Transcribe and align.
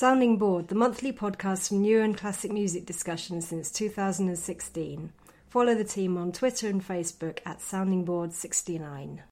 Sounding 0.00 0.38
Bored, 0.38 0.68
the 0.68 0.74
monthly 0.74 1.12
podcast 1.12 1.68
from 1.68 1.82
new 1.82 2.00
and 2.00 2.16
classic 2.16 2.50
music 2.50 2.86
discussion 2.86 3.42
since 3.42 3.70
2016. 3.70 5.12
Follow 5.50 5.74
the 5.74 5.84
team 5.84 6.16
on 6.16 6.32
Twitter 6.32 6.68
and 6.68 6.82
Facebook 6.82 7.40
at 7.44 7.60
Sounding 7.60 8.06
Bored 8.06 8.32
69. 8.32 9.22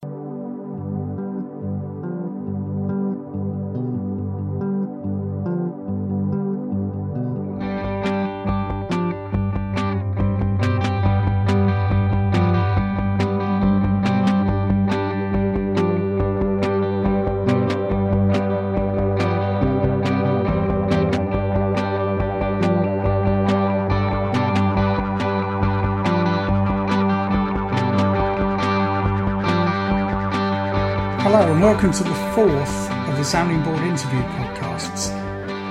Welcome 31.68 31.92
to 31.92 32.02
the 32.02 32.14
fourth 32.34 32.90
of 32.90 33.18
the 33.18 33.22
Sounding 33.22 33.62
Bored 33.62 33.82
interview 33.82 34.22
podcasts. 34.22 35.10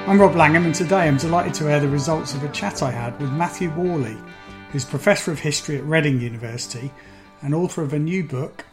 I'm 0.07 0.21
Rob 0.21 0.35
Langham, 0.35 0.65
and 0.65 0.75
today 0.75 1.07
I'm 1.07 1.17
delighted 1.17 1.55
to 1.55 1.71
air 1.71 1.79
the 1.79 1.89
results 1.89 2.35
of 2.35 2.43
a 2.43 2.49
chat 2.49 2.83
I 2.83 2.91
had 2.91 3.19
with 3.19 3.31
Matthew 3.31 3.71
Worley, 3.71 4.15
who's 4.71 4.85
Professor 4.85 5.31
of 5.31 5.39
History 5.39 5.75
at 5.75 5.83
Reading 5.85 6.21
University 6.21 6.91
and 7.41 7.55
author 7.55 7.81
of 7.81 7.93
a 7.93 7.99
new 7.99 8.23
book, 8.23 8.63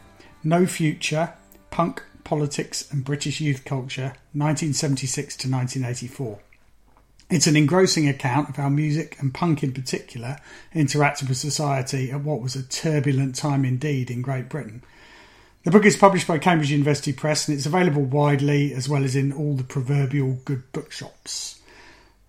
No 0.43 0.67
Future 0.67 1.33
Punk, 1.71 2.03
Politics 2.23 2.91
and 2.91 3.03
British 3.03 3.41
Youth 3.41 3.65
Culture, 3.65 4.13
1976 4.33 5.35
to 5.37 5.49
1984. 5.49 6.39
It's 7.31 7.47
an 7.47 7.57
engrossing 7.57 8.07
account 8.07 8.49
of 8.49 8.57
how 8.57 8.69
music, 8.69 9.17
and 9.19 9.33
punk 9.33 9.63
in 9.63 9.73
particular, 9.73 10.37
interacted 10.75 11.27
with 11.27 11.37
society 11.37 12.11
at 12.11 12.21
what 12.21 12.39
was 12.39 12.55
a 12.55 12.61
turbulent 12.61 13.33
time 13.33 13.65
indeed 13.65 14.11
in 14.11 14.21
Great 14.21 14.47
Britain. 14.47 14.83
The 15.65 15.71
book 15.71 15.85
is 15.85 15.97
published 15.97 16.27
by 16.27 16.37
Cambridge 16.37 16.69
University 16.69 17.11
Press 17.11 17.47
and 17.47 17.57
it's 17.57 17.65
available 17.65 18.03
widely 18.03 18.71
as 18.71 18.87
well 18.87 19.03
as 19.03 19.15
in 19.15 19.33
all 19.33 19.55
the 19.55 19.63
proverbial 19.63 20.33
good 20.45 20.71
bookshops. 20.71 21.59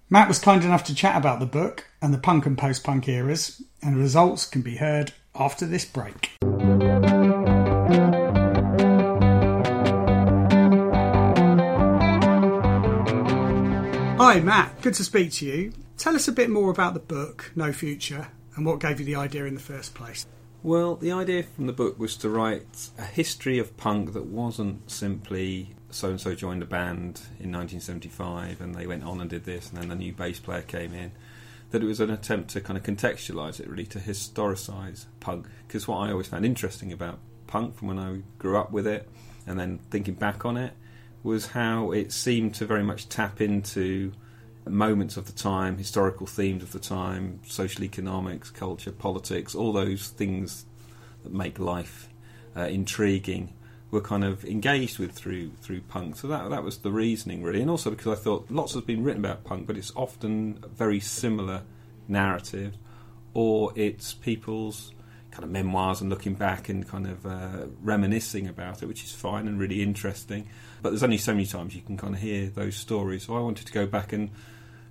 Matt 0.08 0.26
was 0.26 0.38
kind 0.38 0.64
enough 0.64 0.84
to 0.84 0.94
chat 0.94 1.18
about 1.18 1.38
the 1.38 1.44
book 1.44 1.84
and 2.00 2.14
the 2.14 2.18
punk 2.18 2.46
and 2.46 2.56
post 2.56 2.82
punk 2.82 3.06
eras, 3.08 3.60
and 3.82 3.94
the 3.94 4.00
results 4.00 4.46
can 4.46 4.62
be 4.62 4.76
heard 4.76 5.12
after 5.34 5.66
this 5.66 5.84
break. 5.84 6.30
Hi, 14.18 14.40
Matt. 14.40 14.80
Good 14.80 14.94
to 14.94 15.04
speak 15.04 15.32
to 15.32 15.44
you. 15.44 15.74
Tell 15.98 16.16
us 16.16 16.26
a 16.26 16.32
bit 16.32 16.48
more 16.48 16.70
about 16.70 16.94
the 16.94 17.00
book, 17.00 17.52
No 17.54 17.70
Future, 17.70 18.28
and 18.54 18.64
what 18.64 18.80
gave 18.80 18.98
you 18.98 19.04
the 19.04 19.16
idea 19.16 19.44
in 19.44 19.52
the 19.52 19.60
first 19.60 19.94
place. 19.94 20.24
Well, 20.66 20.96
the 20.96 21.12
idea 21.12 21.44
from 21.44 21.68
the 21.68 21.72
book 21.72 21.96
was 21.96 22.16
to 22.16 22.28
write 22.28 22.90
a 22.98 23.04
history 23.04 23.60
of 23.60 23.76
punk 23.76 24.14
that 24.14 24.26
wasn't 24.26 24.90
simply 24.90 25.76
so 25.90 26.10
and 26.10 26.20
so 26.20 26.34
joined 26.34 26.60
a 26.60 26.66
band 26.66 27.20
in 27.38 27.52
1975 27.52 28.60
and 28.60 28.74
they 28.74 28.88
went 28.88 29.04
on 29.04 29.20
and 29.20 29.30
did 29.30 29.44
this, 29.44 29.70
and 29.70 29.80
then 29.80 29.92
a 29.92 29.94
new 29.94 30.12
bass 30.12 30.40
player 30.40 30.62
came 30.62 30.92
in. 30.92 31.12
That 31.70 31.84
it 31.84 31.86
was 31.86 32.00
an 32.00 32.10
attempt 32.10 32.50
to 32.50 32.60
kind 32.60 32.76
of 32.76 32.82
contextualise 32.82 33.60
it, 33.60 33.68
really, 33.68 33.86
to 33.86 34.00
historicise 34.00 35.04
punk. 35.20 35.46
Because 35.68 35.86
what 35.86 35.98
I 35.98 36.10
always 36.10 36.26
found 36.26 36.44
interesting 36.44 36.92
about 36.92 37.20
punk 37.46 37.76
from 37.76 37.86
when 37.86 38.00
I 38.00 38.22
grew 38.40 38.56
up 38.56 38.72
with 38.72 38.88
it 38.88 39.08
and 39.46 39.60
then 39.60 39.78
thinking 39.92 40.14
back 40.14 40.44
on 40.44 40.56
it 40.56 40.72
was 41.22 41.46
how 41.46 41.92
it 41.92 42.10
seemed 42.10 42.56
to 42.56 42.66
very 42.66 42.82
much 42.82 43.08
tap 43.08 43.40
into 43.40 44.10
moments 44.66 45.16
of 45.16 45.26
the 45.26 45.32
time, 45.32 45.78
historical 45.78 46.26
themes 46.26 46.62
of 46.62 46.72
the 46.72 46.78
time, 46.78 47.40
social 47.46 47.84
economics, 47.84 48.50
culture, 48.50 48.92
politics, 48.92 49.54
all 49.54 49.72
those 49.72 50.08
things 50.08 50.64
that 51.22 51.32
make 51.32 51.58
life 51.58 52.08
uh, 52.56 52.62
intriguing 52.62 53.52
were 53.90 54.00
kind 54.00 54.24
of 54.24 54.44
engaged 54.44 54.98
with 54.98 55.12
through 55.12 55.50
through 55.60 55.80
punk. 55.82 56.16
So 56.16 56.28
that 56.28 56.50
that 56.50 56.62
was 56.62 56.78
the 56.78 56.90
reasoning 56.90 57.42
really, 57.42 57.60
and 57.60 57.70
also 57.70 57.90
because 57.90 58.18
I 58.18 58.20
thought 58.20 58.50
lots 58.50 58.74
has 58.74 58.82
been 58.82 59.04
written 59.04 59.24
about 59.24 59.44
punk, 59.44 59.66
but 59.66 59.76
it's 59.76 59.92
often 59.94 60.58
a 60.62 60.68
very 60.68 61.00
similar 61.00 61.62
narrative, 62.08 62.76
or 63.34 63.72
it's 63.76 64.14
people's 64.14 64.92
kind 65.30 65.44
of 65.44 65.50
memoirs 65.50 66.00
and 66.00 66.08
looking 66.08 66.34
back 66.34 66.68
and 66.68 66.88
kind 66.88 67.06
of 67.06 67.26
uh, 67.26 67.66
reminiscing 67.82 68.48
about 68.48 68.82
it, 68.82 68.86
which 68.86 69.04
is 69.04 69.12
fine 69.12 69.46
and 69.46 69.60
really 69.60 69.82
interesting. 69.82 70.48
But 70.80 70.90
there's 70.90 71.02
only 71.02 71.18
so 71.18 71.32
many 71.32 71.46
times 71.46 71.74
you 71.74 71.82
can 71.82 71.96
kind 71.96 72.14
of 72.14 72.20
hear 72.20 72.48
those 72.48 72.74
stories. 72.74 73.24
So 73.24 73.36
I 73.36 73.40
wanted 73.40 73.66
to 73.66 73.72
go 73.72 73.86
back 73.86 74.12
and 74.12 74.30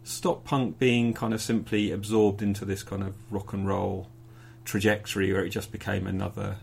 stop 0.06 0.46
punk 0.46 0.80
being 0.80 1.14
kind 1.14 1.34
of 1.34 1.42
simply 1.42 1.92
absorbed 1.92 2.42
into 2.42 2.64
this 2.64 2.84
kind 2.84 3.04
of 3.04 3.16
rock 3.30 3.52
and 3.52 3.68
roll 3.68 4.08
trajectory 4.64 5.34
where 5.34 5.44
it 5.44 5.50
just 5.50 5.72
became 5.72 6.08
another 6.08 6.58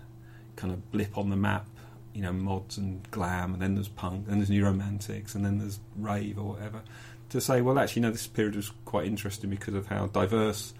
kind 0.56 0.72
of 0.72 0.90
blip 0.90 1.18
on 1.18 1.28
the 1.28 1.36
map. 1.36 1.66
You 2.14 2.20
know, 2.22 2.32
mods 2.32 2.76
and 2.76 3.10
glam, 3.10 3.54
and 3.54 3.62
then 3.62 3.74
there's 3.74 3.88
punk, 3.88 4.26
and 4.28 4.38
there's 4.38 4.50
new 4.50 4.66
romantics, 4.66 5.34
and 5.34 5.42
then 5.46 5.58
there's 5.58 5.80
rave 5.96 6.38
or 6.38 6.44
whatever. 6.44 6.82
To 7.30 7.40
say, 7.40 7.62
well, 7.62 7.78
actually, 7.78 8.02
no, 8.02 8.10
this 8.10 8.26
period 8.26 8.54
was 8.54 8.70
quite 8.84 9.06
interesting 9.06 9.48
because 9.48 9.72
of 9.72 9.86
how 9.86 10.08
diverse 10.08 10.74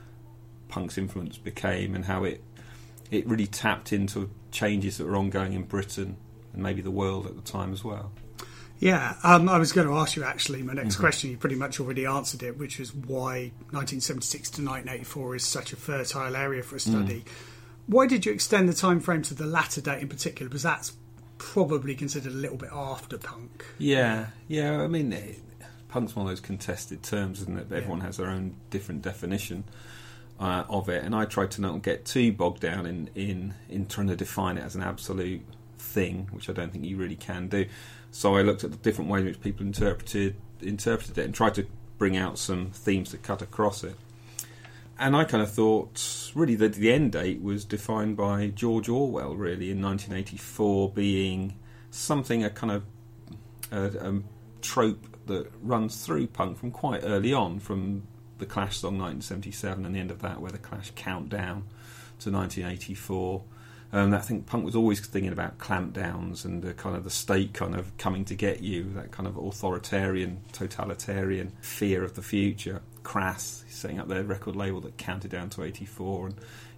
punk's 0.68 0.98
influence 0.98 1.38
became 1.38 1.94
and 1.94 2.04
how 2.04 2.24
it 2.24 2.42
it 3.10 3.26
really 3.26 3.46
tapped 3.46 3.92
into 3.92 4.30
changes 4.50 4.98
that 4.98 5.06
were 5.06 5.16
ongoing 5.16 5.52
in 5.54 5.62
Britain 5.62 6.16
and 6.52 6.62
maybe 6.62 6.82
the 6.82 6.90
world 6.90 7.26
at 7.26 7.34
the 7.34 7.42
time 7.42 7.72
as 7.72 7.82
well. 7.82 8.12
Yeah, 8.82 9.15
um, 9.22 9.48
I 9.48 9.59
was 9.59 9.70
going 9.70 9.87
to 9.87 9.94
ask 9.94 10.16
you 10.16 10.25
actually. 10.25 10.60
My 10.65 10.72
next 10.72 10.94
mm-hmm. 10.94 11.04
question, 11.04 11.31
you 11.31 11.37
pretty 11.37 11.54
much 11.54 11.78
already 11.78 12.04
answered 12.04 12.43
it, 12.43 12.59
which 12.59 12.81
was 12.81 12.93
why 12.93 13.53
1976 13.70 14.50
to 14.50 14.62
1984 14.65 15.37
is 15.37 15.47
such 15.47 15.72
a 15.72 15.76
fertile 15.76 16.34
area 16.34 16.65
for 16.65 16.75
a 16.75 16.81
study. 16.81 17.21
Mm. 17.21 17.28
Why 17.87 18.09
did 18.09 18.26
you 18.26 18.32
extend 18.32 18.69
the 18.69 18.72
time 18.72 18.98
frame 18.98 19.22
to 19.22 19.34
the 19.34 19.47
latter 19.47 19.81
date 19.81 20.03
in 20.03 20.09
particular? 20.09 20.48
Because 20.48 20.65
that's 20.65 20.94
probably 21.38 21.94
considered 21.94 22.32
a 22.32 22.34
little 22.34 22.56
bit 22.56 22.71
after 22.72 23.19
punk. 23.19 23.65
Yeah, 23.78 24.26
yeah. 24.48 24.81
I 24.81 24.88
mean, 24.88 25.12
it, 25.12 25.38
punk's 25.88 26.16
one 26.16 26.26
of 26.26 26.32
those 26.32 26.41
contested 26.41 27.04
terms, 27.04 27.41
isn't 27.42 27.56
it? 27.56 27.72
Everyone 27.72 28.00
yeah. 28.00 28.06
has 28.06 28.16
their 28.16 28.31
own 28.31 28.56
different 28.71 29.03
definition. 29.03 29.62
Uh, 30.41 30.65
of 30.69 30.88
it, 30.88 31.04
and 31.04 31.15
I 31.15 31.25
tried 31.25 31.53
to 31.53 31.60
not 31.60 31.82
get 31.82 32.04
too 32.04 32.32
bogged 32.32 32.62
down 32.62 32.84
in, 32.84 33.10
in 33.15 33.54
in 33.69 33.87
trying 33.87 34.09
to 34.09 34.16
define 34.16 34.59
it 34.59 34.65
as 34.65 34.75
an 34.75 34.82
absolute 34.82 35.42
thing, 35.78 36.26
which 36.32 36.50
I 36.50 36.53
don't 36.53 36.72
think 36.72 36.84
you 36.84 36.97
really 36.97 37.15
can 37.15 37.47
do. 37.47 37.66
So 38.12 38.36
I 38.36 38.42
looked 38.42 38.62
at 38.62 38.70
the 38.70 38.76
different 38.76 39.10
ways 39.10 39.22
in 39.22 39.28
which 39.28 39.40
people 39.40 39.66
interpreted 39.66 40.36
interpreted 40.60 41.18
it 41.18 41.24
and 41.24 41.34
tried 41.34 41.54
to 41.54 41.66
bring 41.98 42.16
out 42.16 42.38
some 42.38 42.70
themes 42.70 43.10
that 43.10 43.22
cut 43.22 43.42
across 43.42 43.82
it. 43.82 43.96
And 44.98 45.16
I 45.16 45.24
kind 45.24 45.42
of 45.42 45.50
thought, 45.50 46.30
really, 46.34 46.54
that 46.56 46.74
the 46.74 46.92
end 46.92 47.12
date 47.12 47.42
was 47.42 47.64
defined 47.64 48.16
by 48.16 48.48
George 48.48 48.88
Orwell, 48.88 49.34
really, 49.34 49.70
in 49.70 49.82
1984, 49.82 50.90
being 50.90 51.58
something 51.90 52.44
a 52.44 52.50
kind 52.50 52.72
of 52.72 52.84
a, 53.72 54.10
a 54.10 54.22
trope 54.60 55.26
that 55.26 55.50
runs 55.60 56.04
through 56.04 56.28
punk 56.28 56.58
from 56.58 56.70
quite 56.70 57.00
early 57.02 57.32
on, 57.32 57.58
from 57.58 58.02
the 58.38 58.46
Clash 58.46 58.78
song 58.78 58.98
1977 58.98 59.86
and 59.86 59.94
the 59.94 59.98
end 59.98 60.10
of 60.10 60.20
that, 60.20 60.40
where 60.40 60.52
the 60.52 60.58
Clash 60.58 60.92
count 60.94 61.30
down 61.30 61.64
to 62.20 62.30
1984 62.30 63.42
um, 63.92 64.14
I 64.14 64.19
think 64.19 64.47
punk 64.47 64.64
was 64.64 64.75
always 64.75 65.00
thinking 65.00 65.32
about 65.32 65.58
clampdowns 65.58 66.47
and 66.47 66.62
the 66.62 66.72
kind 66.72 66.97
of 66.97 67.04
the 67.04 67.10
state 67.10 67.53
kind 67.53 67.75
of 67.75 67.97
coming 67.98 68.25
to 68.26 68.34
get 68.34 68.62
you, 68.62 68.84
that 68.94 69.10
kind 69.10 69.26
of 69.26 69.36
authoritarian, 69.36 70.41
totalitarian 70.53 71.53
fear 71.60 72.03
of 72.03 72.14
the 72.14 72.22
future. 72.22 72.80
Crass 73.03 73.64
setting 73.69 73.98
up 73.98 74.08
their 74.08 74.25
record 74.25 74.56
label 74.56 74.80
that 74.80 74.97
counted 74.97 75.30
down 75.30 75.50
to 75.50 75.62
84, 75.62 76.26
and 76.28 76.34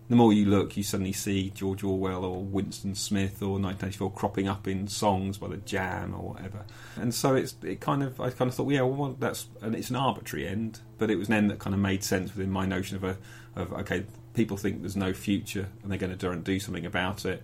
the 0.09 0.17
more 0.17 0.33
you 0.33 0.45
look, 0.45 0.77
you 0.77 0.83
suddenly 0.83 1.13
see 1.13 1.51
George 1.51 1.83
Orwell 1.83 2.25
or 2.25 2.43
Winston 2.43 2.95
Smith 2.95 3.41
or 3.43 3.59
1984 3.59 4.13
cropping 4.13 4.49
up 4.49 4.69
in 4.69 4.87
songs 4.87 5.39
by 5.39 5.49
the 5.49 5.57
Jam 5.57 6.15
or 6.15 6.35
whatever. 6.35 6.65
And 6.97 7.15
so 7.15 7.35
it's 7.35 7.55
it 7.63 7.81
kind 7.81 8.03
of 8.03 8.21
I 8.21 8.31
kind 8.31 8.49
of 8.49 8.55
thought, 8.55 8.71
yeah, 8.71 8.83
well, 8.83 9.17
that's 9.19 9.47
and 9.63 9.75
it's 9.75 9.91
an 9.91 9.97
arbitrary 9.97 10.47
end, 10.47 10.81
but 10.99 11.11
it 11.11 11.17
was 11.17 11.29
an 11.29 11.35
end 11.35 11.51
that 11.51 11.59
kind 11.59 11.73
of 11.73 11.81
made 11.81 12.05
sense 12.05 12.35
within 12.35 12.51
my 12.51 12.67
notion 12.67 12.97
of 12.97 13.05
a 13.05 13.17
of 13.57 13.73
okay, 13.73 14.05
people 14.35 14.57
think 14.57 14.83
there's 14.83 14.97
no 14.97 15.15
future 15.15 15.69
and 15.83 15.91
they're 15.91 15.99
going 15.99 16.17
to 16.17 16.37
do 16.37 16.61
something 16.61 16.85
about 16.85 17.25
it. 17.25 17.43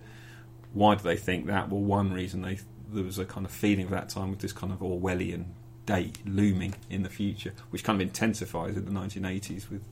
Why 0.73 0.95
do 0.95 1.03
they 1.03 1.17
think 1.17 1.47
that? 1.47 1.69
Well, 1.69 1.81
one 1.81 2.13
reason 2.13 2.43
they 2.43 2.59
there 2.93 3.03
was 3.03 3.17
a 3.17 3.25
kind 3.25 3.45
of 3.45 3.51
feeling 3.51 3.85
of 3.85 3.91
that 3.91 4.09
time 4.09 4.29
with 4.29 4.39
this 4.39 4.53
kind 4.53 4.71
of 4.71 4.79
Orwellian 4.79 5.45
date 5.85 6.19
looming 6.25 6.75
in 6.89 7.01
the 7.01 7.09
future, 7.09 7.53
which 7.71 7.83
kind 7.83 7.99
of 7.99 8.07
intensifies 8.07 8.77
in 8.77 8.85
the 8.85 8.91
1980s 8.91 9.69
with 9.69 9.83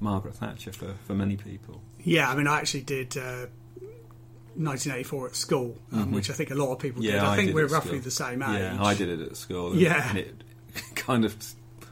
Margaret 0.00 0.34
Thatcher 0.36 0.72
for, 0.72 0.94
for 1.04 1.14
many 1.14 1.36
people. 1.36 1.82
Yeah, 2.04 2.30
I 2.30 2.36
mean, 2.36 2.46
I 2.46 2.58
actually 2.58 2.82
did 2.82 3.16
uh, 3.16 3.46
1984 4.56 5.28
at 5.28 5.36
school, 5.36 5.78
um, 5.92 5.98
mm-hmm. 5.98 6.14
which 6.14 6.30
I 6.30 6.34
think 6.34 6.50
a 6.50 6.54
lot 6.54 6.72
of 6.72 6.78
people 6.78 7.02
yeah, 7.02 7.12
did. 7.12 7.20
I, 7.20 7.32
I 7.32 7.36
think 7.36 7.48
did 7.48 7.54
we're 7.54 7.66
roughly 7.66 7.92
school. 7.92 8.00
the 8.00 8.10
same 8.10 8.42
age. 8.42 8.60
Yeah, 8.60 8.82
I 8.82 8.94
did 8.94 9.08
it 9.08 9.20
at 9.20 9.36
school. 9.36 9.74
Yeah. 9.76 10.08
And 10.08 10.18
it 10.18 10.44
kind 10.94 11.24
of 11.24 11.36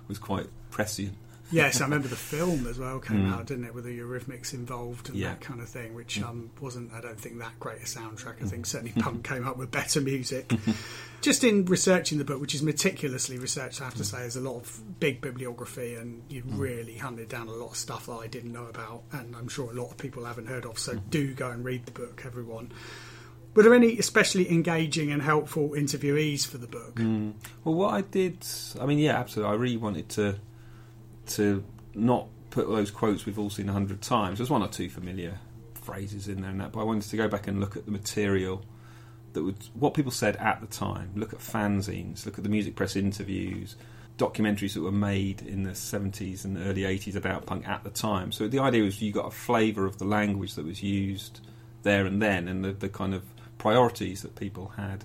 was 0.08 0.18
quite 0.18 0.46
prescient. 0.70 1.16
Yes, 1.52 1.80
I 1.80 1.84
remember 1.84 2.08
the 2.08 2.16
film 2.16 2.66
as 2.66 2.78
well 2.78 2.98
came 2.98 3.26
hmm. 3.26 3.32
out, 3.32 3.46
didn't 3.46 3.64
it, 3.64 3.74
with 3.74 3.84
the 3.84 3.98
Eurythmics 3.98 4.52
involved 4.52 5.08
and 5.08 5.16
Mm. 5.16 5.20
Yeah. 5.20 5.28
that 5.30 5.40
kind 5.40 5.60
of 5.60 5.68
thing, 5.68 5.94
which 5.94 6.18
hmm. 6.18 6.24
um, 6.24 6.50
wasn't, 6.60 6.92
I 6.92 7.00
don't 7.00 7.20
think, 7.20 7.38
that 7.38 7.58
great 7.60 7.78
a 7.78 7.84
soundtrack. 7.84 8.36
I 8.36 8.40
hmm. 8.40 8.46
think 8.46 8.66
certainly 8.66 8.92
Punk 9.02 9.24
came 9.24 9.46
up 9.46 9.56
with 9.56 9.70
better 9.70 10.00
music. 10.00 10.52
Just 11.20 11.44
in 11.44 11.64
researching 11.66 12.18
the 12.18 12.24
book, 12.24 12.40
which 12.40 12.54
is 12.54 12.62
meticulously 12.62 13.38
researched, 13.38 13.80
I 13.80 13.84
have 13.84 13.94
to 13.94 14.04
say, 14.04 14.18
there's 14.18 14.34
a 14.34 14.40
lot 14.40 14.56
of 14.56 14.98
big 14.98 15.20
bibliography, 15.20 15.94
and 15.94 16.22
you 16.28 16.42
really 16.46 16.96
hunted 16.96 17.28
down 17.28 17.46
a 17.46 17.52
lot 17.52 17.70
of 17.70 17.76
stuff 17.76 18.06
that 18.06 18.12
I 18.12 18.26
didn't 18.26 18.52
know 18.52 18.66
about, 18.66 19.04
and 19.12 19.36
I'm 19.36 19.46
sure 19.46 19.70
a 19.70 19.74
lot 19.74 19.92
of 19.92 19.98
people 19.98 20.24
haven't 20.24 20.46
heard 20.46 20.66
of. 20.66 20.80
So 20.80 20.96
do 21.10 21.32
go 21.34 21.50
and 21.50 21.64
read 21.64 21.86
the 21.86 21.92
book, 21.92 22.22
everyone. 22.26 22.72
Were 23.54 23.62
there 23.62 23.74
any 23.74 23.98
especially 23.98 24.50
engaging 24.50 25.12
and 25.12 25.20
helpful 25.20 25.70
interviewees 25.70 26.46
for 26.46 26.58
the 26.58 26.66
book? 26.66 26.98
Well, 27.64 27.74
what 27.74 27.94
I 27.94 28.00
did, 28.00 28.44
I 28.80 28.86
mean, 28.86 28.98
yeah, 28.98 29.18
absolutely. 29.18 29.52
I 29.52 29.56
really 29.56 29.76
wanted 29.76 30.08
to 30.10 30.36
to 31.26 31.64
not 31.94 32.28
put 32.50 32.68
those 32.68 32.90
quotes 32.90 33.24
we've 33.26 33.38
all 33.38 33.50
seen 33.50 33.68
a 33.68 33.72
hundred 33.72 34.00
times. 34.02 34.38
There's 34.38 34.50
one 34.50 34.62
or 34.62 34.68
two 34.68 34.88
familiar 34.88 35.38
phrases 35.74 36.28
in 36.28 36.42
there 36.42 36.50
and 36.50 36.60
that, 36.60 36.72
but 36.72 36.80
I 36.80 36.84
wanted 36.84 37.08
to 37.10 37.16
go 37.16 37.28
back 37.28 37.46
and 37.46 37.60
look 37.60 37.76
at 37.76 37.86
the 37.86 37.90
material 37.90 38.62
that 39.32 39.42
would 39.42 39.56
what 39.74 39.94
people 39.94 40.12
said 40.12 40.36
at 40.36 40.60
the 40.60 40.66
time. 40.66 41.12
Look 41.16 41.32
at 41.32 41.38
fanzines, 41.40 42.26
look 42.26 42.38
at 42.38 42.44
the 42.44 42.50
music 42.50 42.76
press 42.76 42.96
interviews, 42.96 43.76
documentaries 44.18 44.74
that 44.74 44.82
were 44.82 44.92
made 44.92 45.42
in 45.42 45.62
the 45.62 45.70
70s 45.70 46.44
and 46.44 46.58
early 46.58 46.82
80s 46.82 47.16
about 47.16 47.46
punk 47.46 47.66
at 47.66 47.84
the 47.84 47.90
time. 47.90 48.32
So 48.32 48.48
the 48.48 48.58
idea 48.58 48.82
was 48.82 49.00
you 49.00 49.12
got 49.12 49.26
a 49.26 49.30
flavour 49.30 49.86
of 49.86 49.98
the 49.98 50.04
language 50.04 50.54
that 50.54 50.64
was 50.64 50.82
used 50.82 51.40
there 51.82 52.06
and 52.06 52.20
then, 52.20 52.48
and 52.48 52.64
the, 52.64 52.72
the 52.72 52.88
kind 52.88 53.14
of 53.14 53.24
priorities 53.58 54.22
that 54.22 54.36
people 54.36 54.72
had 54.76 55.04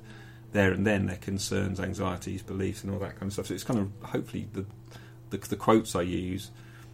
there 0.51 0.71
and 0.71 0.85
then, 0.85 1.05
their 1.07 1.17
concerns, 1.17 1.79
anxieties, 1.79 2.41
beliefs, 2.41 2.83
and 2.83 2.93
all 2.93 2.99
that 2.99 3.15
kind 3.15 3.23
of 3.23 3.33
stuff. 3.33 3.47
So 3.47 3.53
it's 3.53 3.63
kind 3.63 3.79
of 3.79 4.09
hopefully 4.09 4.47
the 4.53 4.65
the, 5.29 5.37
the 5.37 5.55
quotes 5.55 5.95
I 5.95 6.01
use 6.01 6.51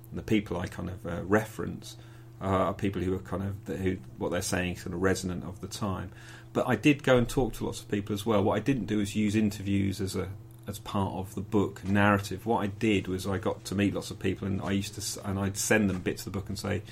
and 0.10 0.20
the 0.20 0.24
people 0.24 0.58
I 0.58 0.68
kind 0.68 0.90
of 0.90 1.06
uh, 1.06 1.24
reference 1.24 1.98
uh, 2.42 2.46
are 2.46 2.74
people 2.74 3.02
who 3.02 3.16
are 3.16 3.20
kind 3.20 3.44
of 3.44 3.78
who 3.78 3.98
what 4.18 4.32
they're 4.32 4.42
saying 4.42 4.78
sort 4.78 4.94
of 4.94 5.02
resonant 5.02 5.44
of 5.44 5.62
the 5.62 5.68
time. 5.68 6.12
But 6.52 6.68
I 6.68 6.76
did 6.76 7.04
go 7.04 7.18
and 7.18 7.28
talk 7.28 7.54
to 7.54 7.66
lots 7.66 7.82
of 7.82 7.90
people 7.90 8.14
as 8.14 8.26
well. 8.26 8.44
What 8.44 8.56
I 8.56 8.60
didn't 8.60 8.86
do 8.86 9.00
is 9.00 9.16
use 9.16 9.36
interviews 9.36 10.00
as 10.00 10.16
a 10.16 10.30
as 10.68 10.80
part 10.80 11.14
of 11.16 11.36
the 11.36 11.42
book 11.42 11.84
narrative. 11.84 12.46
What 12.46 12.60
I 12.60 12.68
did 12.68 13.08
was 13.08 13.28
I 13.28 13.38
got 13.38 13.66
to 13.66 13.76
meet 13.76 13.94
lots 13.94 14.12
of 14.12 14.20
people, 14.20 14.48
and 14.48 14.62
I 14.62 14.72
used 14.72 14.96
to 14.96 15.28
and 15.28 15.40
I'd 15.40 15.58
send 15.58 15.90
them 15.90 16.00
bits 16.00 16.26
of 16.26 16.32
the 16.32 16.40
book 16.40 16.50
and 16.50 16.60
say, 16.60 16.84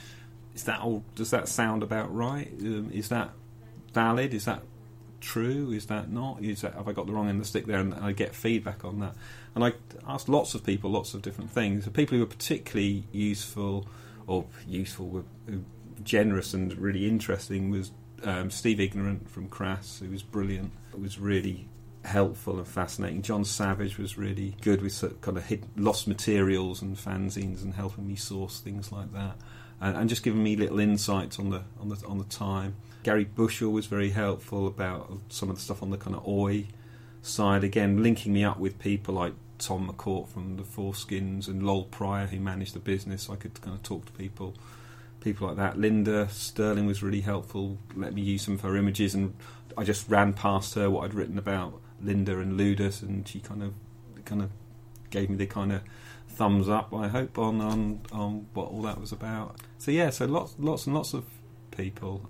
"Is 0.56 0.64
that 0.64 0.80
all? 0.80 1.04
Does 1.16 1.32
that 1.32 1.48
sound 1.48 1.84
about 1.84 2.14
right? 2.14 2.52
Um, 2.62 2.90
is 2.94 3.10
that 3.10 3.32
valid? 3.94 4.34
Is 4.34 4.46
that 4.46 4.64
true? 5.22 5.72
Is 5.72 5.86
that 5.88 6.12
not? 6.12 6.44
Is 6.44 6.62
that 6.62 6.74
have 6.74 6.88
I 6.88 6.92
got 6.92 7.08
the 7.08 7.14
wrong 7.14 7.30
end 7.30 7.38
of 7.38 7.44
the 7.44 7.48
stick 7.48 7.66
there?" 7.66 7.80
And 7.80 7.94
I 7.94 8.12
get 8.12 8.36
feedback 8.36 8.84
on 8.84 9.00
that. 9.00 9.16
And 9.56 9.64
I 9.64 9.74
asked 10.08 10.30
lots 10.30 10.54
of 10.56 10.64
people 10.64 10.90
lots 10.90 11.14
of 11.14 11.22
different 11.22 11.52
things. 11.52 11.86
The 11.86 11.92
people 11.92 12.18
who 12.18 12.24
were 12.24 12.30
particularly 12.30 13.06
useful 13.12 13.88
or 14.28 14.46
useful 14.68 15.08
were 15.08 15.24
generous 16.04 16.54
and 16.54 16.76
really 16.78 17.08
interesting 17.08 17.70
was 17.70 17.92
um, 18.24 18.50
Steve 18.50 18.80
Ignorant 18.80 19.30
from 19.30 19.48
Crass, 19.48 20.00
who 20.00 20.10
was 20.10 20.24
brilliant. 20.24 20.72
It 20.94 21.00
was 21.00 21.20
really 21.20 21.68
helpful 22.04 22.58
and 22.58 22.68
fascinating. 22.68 23.22
John 23.22 23.46
Savage 23.46 23.98
was 23.98 24.18
really 24.18 24.56
good 24.62 24.82
with 24.82 24.94
sort 24.94 25.14
of 25.14 25.22
kind 25.22 25.38
of 25.38 25.46
lost 25.76 26.08
materials 26.08 26.82
and 26.82 26.98
fanzines 26.98 27.62
and 27.64 27.74
helping 27.74 28.08
me 28.08 28.16
source 28.16 28.60
things 28.60 28.92
like 28.92 29.14
that, 29.14 29.38
and, 29.80 29.98
and 29.98 30.10
just 30.10 30.24
giving 30.24 30.44
me 30.44 30.56
little 30.56 30.80
insights 30.80 31.40
on 31.40 31.50
the 31.50 31.64
on 31.80 31.90
the 31.90 32.02
on 32.08 32.18
the 32.18 32.26
time. 32.26 32.76
Garry 33.04 33.26
Bushell 33.26 33.72
was 33.72 33.88
very 33.88 34.12
helpful 34.12 34.68
about 34.68 35.10
uh, 35.12 35.16
some 35.30 35.50
of 35.50 35.56
the 35.56 35.62
stuff 35.62 35.82
on 35.82 35.90
the 35.90 35.98
kind 35.98 36.16
of 36.16 36.28
oi 36.28 36.68
side. 37.22 37.64
Again, 37.64 38.04
linking 38.04 38.34
me 38.34 38.44
up 38.44 38.60
with 38.60 38.80
people 38.80 39.16
like 39.16 39.34
Tom 39.58 39.90
McCourt 39.90 40.28
from 40.28 40.58
the 40.58 40.64
4-Skins 40.64 41.48
and 41.48 41.64
Lowell 41.64 41.86
Pryor, 41.86 42.28
who 42.28 42.40
managed 42.40 42.74
the 42.74 42.80
business. 42.80 43.24
So 43.24 43.34
I 43.34 43.36
could 43.38 43.60
kind 43.62 43.76
of 43.76 43.84
talk 43.84 44.06
to 44.06 44.12
people 44.12 44.56
people 45.22 45.48
like 45.48 45.58
that. 45.58 45.78
Linder 45.78 46.28
Sterling 46.32 46.86
was 46.86 47.02
really 47.02 47.22
helpful, 47.22 47.78
let 47.96 48.14
me 48.14 48.22
use 48.22 48.42
some 48.42 48.56
of 48.56 48.62
her 48.62 48.76
images, 48.76 49.14
and 49.14 49.36
I 49.78 49.84
just 49.84 50.10
ran 50.10 50.34
past 50.34 50.76
her 50.76 50.90
what 50.90 51.06
I'd 51.06 51.14
written 51.14 51.38
about 51.38 51.80
Linda 52.02 52.40
and 52.40 52.58
Ludus, 52.58 53.02
and 53.02 53.26
she 53.28 53.40
kind 53.40 53.64
of 53.64 53.74
kind 54.26 54.42
of 54.42 54.50
gave 55.10 55.30
me 55.30 55.38
the 55.38 55.46
kind 55.46 55.72
of 55.72 55.82
thumbs 56.28 56.68
up. 56.68 56.94
I 56.94 57.08
hope 57.08 57.38
on 57.38 57.62
on 57.62 58.02
on 58.12 58.48
what 58.54 58.70
all 58.70 58.82
that 58.82 59.00
was 59.00 59.12
about. 59.12 59.58
So 59.78 59.92
yeah, 59.92 60.10
so 60.10 60.26
lots 60.26 60.56
lots 60.60 60.88
and 60.88 60.96
lots 60.96 61.14
of 61.14 61.26
people, 61.70 62.30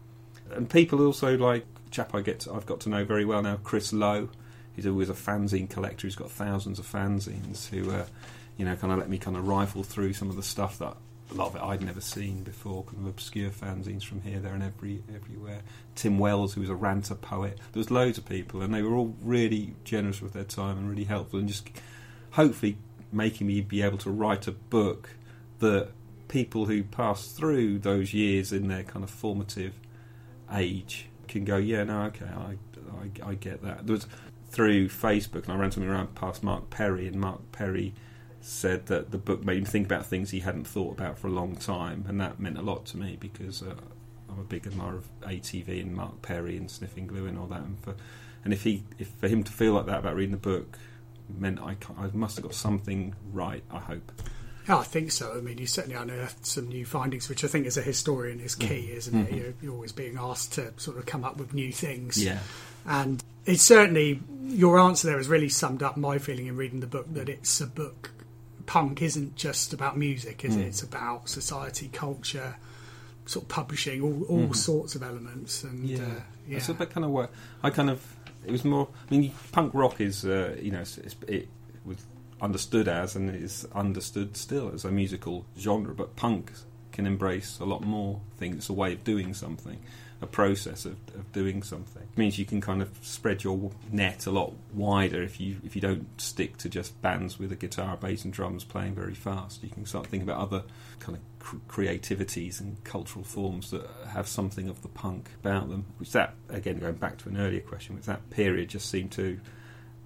and 0.54 0.70
people 0.70 1.06
also 1.06 1.38
like 1.38 1.66
chap 1.92 2.16
I 2.16 2.22
get 2.22 2.42
to, 2.42 2.54
I've 2.54 2.66
got 2.66 2.80
to 2.82 2.90
know 2.90 3.04
very 3.04 3.26
well 3.26 3.42
now, 3.42 3.58
Chris 3.64 3.94
Lowe. 3.94 4.30
He's 4.76 4.88
always 4.88 5.10
a 5.10 5.14
fanzine 5.14 5.70
collector. 5.70 6.08
He's 6.08 6.16
got 6.16 6.32
thousands 6.32 6.80
of 6.80 6.90
fanzines 6.90 7.68
who, 7.68 7.92
uh, 7.92 8.06
you 8.58 8.66
know, 8.66 8.76
kind 8.76 8.94
of 8.94 9.00
let 9.00 9.10
me 9.10 9.18
kind 9.18 9.36
of 9.36 9.48
rifle 9.48 9.84
through 9.84 10.14
some 10.14 10.30
of 10.30 10.38
the 10.38 10.44
stuff 10.44 10.80
that 10.80 10.96
a 11.30 11.34
lot 11.34 11.48
of 11.48 11.56
it 11.56 11.62
I'd 11.62 11.82
never 11.82 12.02
seen 12.02 12.44
before, 12.44 12.84
kind 12.84 13.00
of 13.00 13.08
obscure 13.08 13.50
fanzines 13.50 14.04
from 14.04 14.22
here, 14.22 14.40
there, 14.40 14.54
and 14.54 14.64
every 14.64 15.04
everywhere. 15.14 15.62
Tim 15.96 16.20
Wells, 16.20 16.54
who 16.54 16.62
was 16.62 16.70
a 16.70 16.76
ranter 16.76 17.16
poet. 17.16 17.58
There 17.72 17.80
was 17.80 17.92
loads 17.92 18.18
of 18.18 18.26
people, 18.26 18.62
and 18.62 18.74
they 18.74 18.82
were 18.82 18.96
all 18.96 19.16
really 19.22 19.74
generous 19.84 20.22
with 20.22 20.34
their 20.34 20.44
time 20.44 20.78
and 20.78 20.90
really 20.90 21.06
helpful, 21.06 21.40
and 21.40 21.48
just 21.48 21.70
hopefully 22.32 22.78
making 23.12 23.48
me 23.48 23.62
be 23.62 23.82
able 23.82 23.98
to 24.00 24.10
write 24.10 24.48
a 24.48 24.52
book 24.52 25.10
that 25.60 25.90
people 26.28 26.66
who 26.66 26.84
pass 26.84 27.28
through 27.28 27.80
those 27.80 28.14
years 28.14 28.54
in 28.54 28.68
their 28.68 28.84
kind 28.84 29.04
of 29.04 29.10
formative 29.10 29.74
age 30.52 31.08
can 31.28 31.46
go, 31.46 31.58
yeah, 31.58 31.84
no, 31.84 32.04
okay, 32.04 32.26
I, 32.26 32.58
I, 33.26 33.30
I 33.30 33.34
get 33.36 33.64
that. 33.64 33.88
There 33.88 33.94
was 33.94 34.08
through 34.50 34.90
Facebook, 34.90 35.44
and 35.44 35.54
I 35.54 35.56
ran 35.56 35.72
something 35.72 35.90
around 35.90 36.14
past 36.16 36.44
Mark 36.44 36.70
Perry, 36.70 37.08
and 37.08 37.16
Mark 37.16 37.52
Perry 37.52 37.94
said 38.42 38.88
that 38.88 39.12
the 39.12 39.18
book 39.18 39.46
made 39.46 39.58
him 39.60 39.66
think 39.66 39.86
about 39.86 40.06
things 40.06 40.32
he 40.32 40.40
hadn't 40.40 40.66
thought 40.66 40.98
about 40.98 41.18
for 41.18 41.28
a 41.28 41.32
long 41.32 41.56
time, 41.56 42.06
and 42.08 42.20
that 42.20 42.40
meant 42.40 42.58
a 42.58 42.62
lot 42.62 42.86
to 42.88 42.98
me 42.98 43.18
because 43.20 43.64
uh, 43.64 43.76
I'm 44.30 44.40
a 44.40 44.44
big 44.44 44.68
admirer 44.68 44.98
of 44.98 45.08
ATV 45.22 45.82
and 45.82 45.96
Mark 45.96 46.22
Perry 46.22 46.58
and 46.58 46.70
Sniffing 46.70 47.08
Glue 47.08 47.28
and 47.28 47.38
all 47.38 47.48
that. 47.48 47.62
And 47.62 47.80
for 47.80 47.96
and 48.44 48.54
if 48.54 48.64
he 48.64 48.84
if 48.98 49.10
for 49.20 49.28
him 49.28 49.44
to 49.44 49.52
feel 49.52 49.74
like 49.74 49.86
that 49.86 50.00
about 50.00 50.16
reading 50.16 50.32
the 50.32 50.38
book 50.38 50.78
meant 51.30 51.60
I, 51.60 51.78
I 51.98 52.08
must 52.14 52.36
have 52.38 52.44
got 52.44 52.56
something 52.56 53.16
right. 53.32 53.64
I 53.72 53.80
hope. 53.80 54.12
Yeah, 54.68 54.78
I 54.78 54.84
think 54.84 55.12
so. 55.12 55.34
I 55.36 55.42
mean, 55.42 55.58
you 55.58 55.66
certainly 55.66 55.96
unearthed 55.96 56.46
some 56.46 56.68
new 56.68 56.86
findings, 56.86 57.28
which 57.30 57.44
I 57.44 57.48
think 57.48 57.66
as 57.66 57.78
a 57.78 57.82
historian 57.82 58.40
is 58.40 58.56
key, 58.56 58.92
isn't 58.94 59.28
it? 59.28 59.34
You're, 59.34 59.54
you're 59.62 59.74
always 59.74 59.92
being 59.92 60.18
asked 60.20 60.54
to 60.54 60.74
sort 60.78 60.98
of 60.98 61.06
come 61.06 61.24
up 61.24 61.38
with 61.38 61.54
new 61.54 61.72
things. 61.72 62.24
Yeah. 62.24 62.40
And 62.86 63.24
it's 63.46 63.64
certainly, 63.64 64.22
your 64.44 64.80
answer 64.80 65.08
there 65.08 65.18
has 65.18 65.28
really 65.28 65.50
summed 65.50 65.82
up 65.82 65.98
my 65.98 66.20
feeling 66.20 66.48
in 66.48 66.56
reading 66.56 66.80
the 66.80 66.88
book 66.88 67.12
that 67.14 67.28
it's 67.28 67.60
a 67.60 67.68
book. 67.68 68.12
Punk 68.68 69.02
isn't 69.02 69.36
just 69.36 69.74
about 69.74 69.98
music, 69.98 70.46
is 70.46 70.56
it? 70.56 70.62
It's 70.68 70.84
about 70.84 71.28
society, 71.28 71.90
culture, 71.92 72.56
sort 73.26 73.44
of 73.44 73.50
publishing, 73.50 74.02
all, 74.02 74.24
all 74.26 74.54
sorts 74.54 74.96
of 74.96 75.04
elements. 75.04 75.64
And 75.64 75.90
Yeah, 75.90 76.04
uh, 76.04 76.22
yeah. 76.48 76.58
It's 76.58 76.70
a 76.70 76.74
bit 76.74 76.92
kind 76.92 77.06
of 77.06 77.12
what 77.12 77.32
I 77.64 77.70
kind 77.70 77.90
of. 77.90 78.02
It 78.46 78.52
was 78.52 78.64
more. 78.64 78.88
I 79.10 79.16
mean, 79.16 79.32
punk 79.52 79.74
rock 79.74 80.02
is 80.02 80.26
uh, 80.26 80.58
you 80.62 80.72
know 80.72 80.82
it's, 80.82 80.98
it's, 80.98 81.16
it 81.28 81.48
was 81.86 81.98
understood 82.42 82.88
as 82.88 83.16
and 83.16 83.34
is 83.34 83.68
understood 83.74 84.36
still 84.36 84.72
as 84.74 84.84
a 84.84 84.92
musical 84.92 85.46
genre, 85.58 85.94
but 85.94 86.16
punk 86.16 86.52
can 86.92 87.06
embrace 87.06 87.60
a 87.60 87.66
lot 87.66 87.84
more 87.84 88.20
things. 88.38 88.58
It's 88.58 88.70
a 88.70 88.74
way 88.74 88.94
of 88.94 89.04
doing 89.04 89.34
something, 89.34 89.80
a 90.22 90.28
process 90.28 90.86
of, 90.86 90.98
of 91.16 91.32
doing 91.32 91.64
something. 91.64 92.04
It 92.04 92.18
means 92.18 92.38
you 92.38 92.46
can 92.46 92.60
kind 92.60 92.82
of 92.82 92.90
spread 93.02 93.44
your 93.44 93.72
net 93.92 94.26
a 94.26 94.32
lot 94.32 94.54
wider 94.74 95.22
if 95.22 95.40
you 95.40 95.58
if 95.64 95.76
you 95.76 95.82
don't 95.82 96.20
stick 96.20 96.58
to 96.58 96.70
just 96.70 97.00
bands 97.02 97.40
with 97.40 97.52
a 97.52 97.56
guitar, 97.56 97.96
bass, 97.96 98.26
and 98.26 98.34
drums 98.34 98.64
playing 98.64 98.96
very 98.96 99.16
fast. 99.16 99.64
You 99.64 99.70
can 99.70 99.86
start 99.86 100.08
thinking 100.08 100.28
about 100.28 100.42
other 100.42 100.64
kind 101.00 101.18
of 101.18 101.24
cr- 101.40 101.58
creativities 101.68 102.60
and 102.60 102.84
cultural 102.84 103.24
forms 103.24 103.72
that 103.72 103.88
have 104.10 104.28
something 104.28 104.68
of 104.68 104.82
the 104.82 104.90
punk 104.90 105.30
about 105.40 105.70
them. 105.70 105.86
Which 105.98 106.12
that 106.12 106.34
again 106.50 106.80
going 106.80 106.96
back 106.96 107.18
to 107.20 107.30
an 107.30 107.38
earlier 107.38 107.62
question, 107.62 107.96
which 107.96 108.06
that 108.06 108.30
period 108.32 108.70
just 108.70 108.90
seemed 108.90 109.12
to 109.14 109.40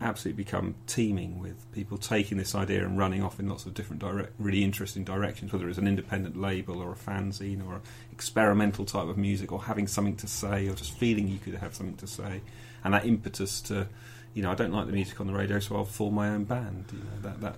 absolutely 0.06 0.44
become 0.44 0.76
teeming 0.88 1.40
with 1.40 1.70
people 1.72 1.98
taking 1.98 2.38
this 2.38 2.56
idea 2.56 2.86
and 2.86 2.98
running 2.98 3.24
off 3.24 3.40
in 3.40 3.50
lots 3.50 3.66
of 3.66 3.74
different 3.74 4.02
direct, 4.02 4.34
really 4.40 4.64
interesting 4.64 5.04
directions, 5.04 5.52
whether 5.52 5.68
it's 5.68 5.78
an 5.78 5.88
independent 5.88 6.40
label 6.40 6.82
or 6.82 6.92
a 6.92 6.96
fanzine 6.96 7.66
or 7.66 7.76
an 7.76 7.82
experimental 8.12 8.86
type 8.86 9.08
of 9.08 9.18
music 9.18 9.52
or 9.52 9.64
having 9.64 9.88
something 9.88 10.16
to 10.16 10.28
say 10.28 10.68
or 10.68 10.76
just 10.76 10.98
feeling 10.98 11.28
you 11.28 11.40
could 11.40 11.56
have 11.56 11.76
something 11.76 11.98
to 11.98 12.08
say. 12.08 12.42
And 12.84 12.94
that 12.94 13.06
impetus 13.06 13.62
to, 13.62 13.88
you 14.34 14.44
know, 14.44 14.52
I 14.52 14.56
don't 14.56 14.72
like 14.72 14.86
the 14.86 14.94
music 14.94 15.20
on 15.20 15.28
the 15.28 15.34
radio, 15.34 15.60
so 15.60 15.76
I'll 15.76 15.86
form 15.86 16.16
my 16.16 16.30
own 16.30 16.44
band. 16.44 16.86
You 16.92 17.00
know, 17.00 17.22
that, 17.24 17.42
that 17.42 17.56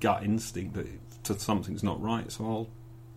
gut 0.00 0.24
instinct 0.24 0.74
that 0.74 0.86
to 1.24 1.38
something's 1.38 1.82
not 1.82 2.00
right, 2.02 2.30
so 2.30 2.44
I'll 2.44 2.68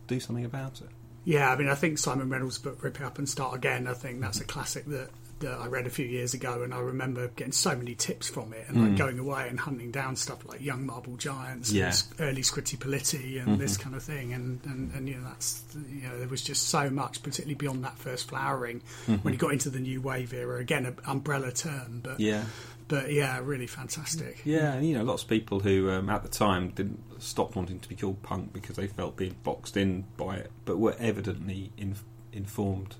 do 0.07 0.19
something 0.19 0.45
about 0.45 0.81
it. 0.81 0.89
Yeah, 1.25 1.51
I 1.51 1.57
mean, 1.57 1.67
I 1.69 1.75
think 1.75 1.97
Simon 1.97 2.29
Reynolds' 2.29 2.57
book 2.57 2.81
"Rip 2.83 2.99
It 2.99 3.03
Up 3.03 3.17
and 3.17 3.27
Start 3.27 3.55
Again." 3.55 3.87
I 3.87 3.93
think 3.93 4.21
that's 4.21 4.39
a 4.39 4.45
classic 4.45 4.85
that, 4.85 5.09
that 5.39 5.59
I 5.59 5.67
read 5.67 5.87
a 5.87 5.89
few 5.89 6.05
years 6.05 6.33
ago, 6.33 6.63
and 6.63 6.73
I 6.73 6.79
remember 6.79 7.27
getting 7.29 7.53
so 7.53 7.75
many 7.75 7.95
tips 7.95 8.27
from 8.27 8.53
it, 8.53 8.65
and 8.67 8.81
like 8.81 8.91
mm. 8.91 8.97
going 8.97 9.19
away 9.19 9.47
and 9.49 9.59
hunting 9.59 9.91
down 9.91 10.15
stuff 10.15 10.45
like 10.45 10.61
Young 10.61 10.85
Marble 10.85 11.17
Giants, 11.17 11.71
Yeah. 11.71 11.87
and 11.87 12.03
early 12.19 12.41
Scritti 12.41 12.77
Politti, 12.77 13.41
and 13.45 13.59
this 13.59 13.73
mm-hmm. 13.73 13.83
kind 13.83 13.95
of 13.95 14.03
thing. 14.03 14.33
And, 14.33 14.59
and 14.65 14.93
and 14.93 15.07
you 15.07 15.15
know, 15.15 15.23
that's 15.25 15.63
you 15.75 16.07
know, 16.07 16.17
there 16.17 16.27
was 16.27 16.41
just 16.41 16.69
so 16.69 16.89
much, 16.89 17.23
particularly 17.23 17.55
beyond 17.55 17.83
that 17.83 17.97
first 17.97 18.29
flowering, 18.29 18.81
mm-hmm. 19.05 19.15
when 19.15 19.33
you 19.33 19.39
got 19.39 19.53
into 19.53 19.69
the 19.69 19.79
new 19.79 20.01
wave 20.01 20.33
era. 20.33 20.59
Again, 20.59 20.85
an 20.85 20.97
umbrella 21.05 21.51
term, 21.51 22.01
but 22.03 22.19
Yeah. 22.19 22.45
But 22.87 23.11
yeah, 23.11 23.39
really 23.43 23.67
fantastic. 23.67 24.41
Yeah, 24.45 24.73
and 24.73 24.87
you 24.87 24.97
know, 24.97 25.03
lots 25.03 25.23
of 25.23 25.29
people 25.29 25.59
who 25.59 25.91
um, 25.91 26.09
at 26.09 26.23
the 26.23 26.29
time 26.29 26.69
didn't 26.69 27.21
stop 27.21 27.55
wanting 27.55 27.79
to 27.79 27.89
be 27.89 27.95
called 27.95 28.21
punk 28.23 28.53
because 28.53 28.77
they 28.77 28.87
felt 28.87 29.17
being 29.17 29.35
boxed 29.43 29.75
in 29.75 30.05
by 30.15 30.37
it, 30.37 30.51
but 30.63 30.77
were 30.77 30.95
evidently 30.97 31.71
in, 31.77 31.95
informed 32.31 32.95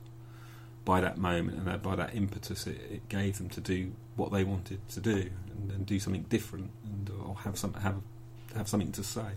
by 0.88 1.02
that 1.02 1.18
moment 1.18 1.58
and 1.58 1.68
that, 1.68 1.84
by 1.84 1.98
that 1.98 2.16
impetus 2.16 2.66
it, 2.66 2.80
it, 2.90 3.10
gave 3.10 3.38
them 3.40 3.50
to 3.50 3.60
do 3.60 3.92
what 4.16 4.32
they 4.32 4.46
wanted 4.46 4.80
to 4.88 5.02
do 5.02 5.30
and, 5.52 5.70
and 5.70 5.86
do 5.86 6.00
something 6.00 6.24
different 6.30 6.72
and 6.86 7.12
or 7.26 7.36
have 7.44 7.58
some 7.58 7.74
have 7.74 7.96
have 8.56 8.70
something 8.70 8.94
to 8.94 9.04
say. 9.04 9.28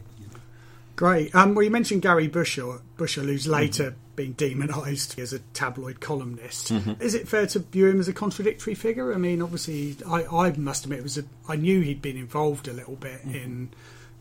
Great. 0.95 1.35
Um, 1.35 1.55
well, 1.55 1.65
you 1.65 1.71
mentioned 1.71 2.03
Garry 2.03 2.29
Bushell, 2.29 2.83
Bushell 2.97 3.25
who's 3.25 3.49
later 3.49 3.91
mm-hmm. 3.91 4.15
been 4.15 4.33
demonised 4.35 5.19
as 5.19 5.33
a 5.33 5.41
tabloid 5.55 5.99
columnist. 5.99 6.69
Mm-hmm. 6.69 7.03
Is 7.03 7.15
it 7.15 7.27
fair 7.27 7.47
to 7.49 7.59
view 7.59 7.89
him 7.89 7.99
as 7.99 8.07
a 8.07 8.13
contradictory 8.13 8.75
figure? 8.77 9.13
I 9.13 9.17
mean, 9.17 9.43
obviously, 9.43 9.97
I, 10.07 10.25
I 10.25 10.53
must 10.53 10.85
admit, 10.85 11.01
it 11.01 11.03
was 11.03 11.19
a, 11.19 11.25
I 11.49 11.57
knew 11.57 11.81
he'd 11.81 12.03
been 12.03 12.17
involved 12.17 12.69
a 12.69 12.73
little 12.73 12.97
bit 12.97 13.23
mm-hmm. 13.23 13.35
in 13.35 13.71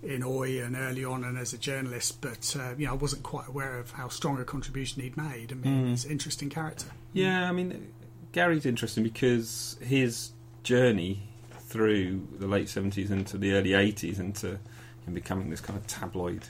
in 0.02 0.24
OI 0.24 0.64
and 0.64 0.76
early 0.76 1.04
on 1.04 1.24
and 1.24 1.38
as 1.38 1.54
a 1.54 1.58
journalist, 1.58 2.22
but 2.22 2.56
uh, 2.58 2.74
you 2.78 2.86
know, 2.86 2.94
I 2.94 2.96
wasn't 2.96 3.24
quite 3.24 3.48
aware 3.48 3.78
of 3.78 3.92
how 3.92 4.08
strong 4.08 4.40
a 4.40 4.46
contribution 4.46 5.02
he'd 5.02 5.18
made. 5.18 5.52
I 5.52 5.56
mean, 5.56 5.86
mm. 5.86 5.90
he's 5.90 6.06
an 6.06 6.12
interesting 6.12 6.50
character. 6.50 6.88
Yeah, 7.14 7.50
I 7.50 7.52
mean, 7.52 7.92
Garry's 8.32 8.66
interesting 8.66 9.04
because 9.04 9.78
his 9.82 10.32
journey 10.64 11.24
through 11.60 12.28
the 12.40 12.48
late 12.48 12.68
70s 12.68 13.12
into 13.12 13.38
the 13.38 13.54
early 13.54 13.72
80s 13.72 14.20
into 14.20 14.60
him 15.06 15.14
becoming 15.14 15.50
this 15.50 15.62
kind 15.62 15.78
of 15.78 15.86
tabloid 15.86 16.46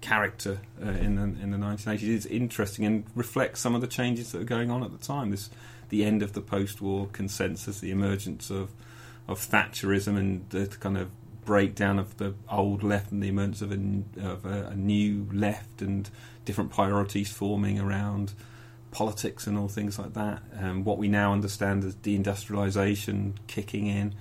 character 0.00 0.58
uh, 0.84 0.90
in 0.90 1.14
the 1.14 1.22
in 1.22 1.50
the 1.52 1.58
1980s 1.58 2.02
is 2.02 2.26
interesting 2.26 2.84
and 2.84 3.04
reflects 3.14 3.60
some 3.60 3.74
of 3.74 3.80
the 3.80 3.86
changes 3.86 4.32
that 4.32 4.40
are 4.42 4.44
going 4.44 4.70
on 4.70 4.82
at 4.82 4.90
the 4.92 5.04
time. 5.04 5.30
This 5.30 5.50
the 5.88 6.04
end 6.04 6.22
of 6.22 6.32
the 6.32 6.40
post-war 6.40 7.08
consensus, 7.12 7.80
the 7.80 7.90
emergence 7.90 8.50
of 8.50 8.70
of 9.28 9.38
Thatcherism, 9.38 10.18
and 10.18 10.48
the 10.50 10.66
kind 10.66 10.98
of 10.98 11.10
breakdown 11.44 11.98
of 11.98 12.16
the 12.18 12.34
old 12.50 12.82
left 12.82 13.10
and 13.10 13.22
the 13.22 13.28
emergence 13.28 13.62
of 13.62 13.72
a, 13.72 14.02
of 14.24 14.44
a, 14.44 14.68
a 14.68 14.76
new 14.76 15.28
left 15.32 15.82
and 15.82 16.08
different 16.44 16.70
priorities 16.70 17.30
forming 17.30 17.80
around 17.80 18.32
politics 18.90 19.46
and 19.46 19.58
all 19.58 19.68
things 19.68 19.98
like 19.98 20.12
that. 20.14 20.42
Um, 20.58 20.84
what 20.84 20.98
we 20.98 21.08
now 21.08 21.32
understand 21.32 21.84
as 21.84 21.96
deindustrialization 21.96 23.34
kicking 23.46 23.86
in. 23.86 24.14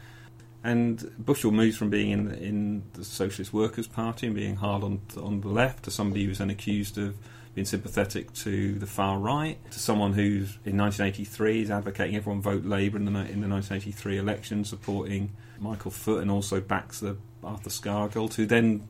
And 0.63 1.11
Bushell 1.17 1.51
moves 1.51 1.75
from 1.75 1.89
being 1.89 2.11
in 2.11 2.31
in 2.31 2.83
the 2.93 3.03
Socialist 3.03 3.51
Workers' 3.51 3.87
Party 3.87 4.27
and 4.27 4.35
being 4.35 4.57
hard 4.57 4.83
on 4.83 5.01
on 5.17 5.41
the 5.41 5.47
left 5.47 5.83
to 5.85 5.91
somebody 5.91 6.25
who's 6.25 6.37
then 6.37 6.51
accused 6.51 6.97
of 6.97 7.15
being 7.55 7.65
sympathetic 7.65 8.31
to 8.33 8.75
the 8.75 8.85
far 8.85 9.17
right, 9.17 9.57
to 9.71 9.79
someone 9.79 10.13
who's 10.13 10.57
in 10.63 10.77
1983 10.77 11.63
is 11.63 11.71
advocating 11.71 12.15
everyone 12.15 12.41
vote 12.41 12.63
Labour 12.63 12.97
in 12.97 13.05
the 13.05 13.09
in 13.11 13.41
the 13.41 13.47
1983 13.47 14.17
election, 14.17 14.63
supporting 14.63 15.31
Michael 15.61 15.91
Foot, 15.91 16.21
and 16.21 16.31
also 16.31 16.59
backs 16.59 16.99
the 16.99 17.15
Arthur 17.43 17.69
Scargill, 17.69 18.33
who 18.33 18.45
then 18.45 18.87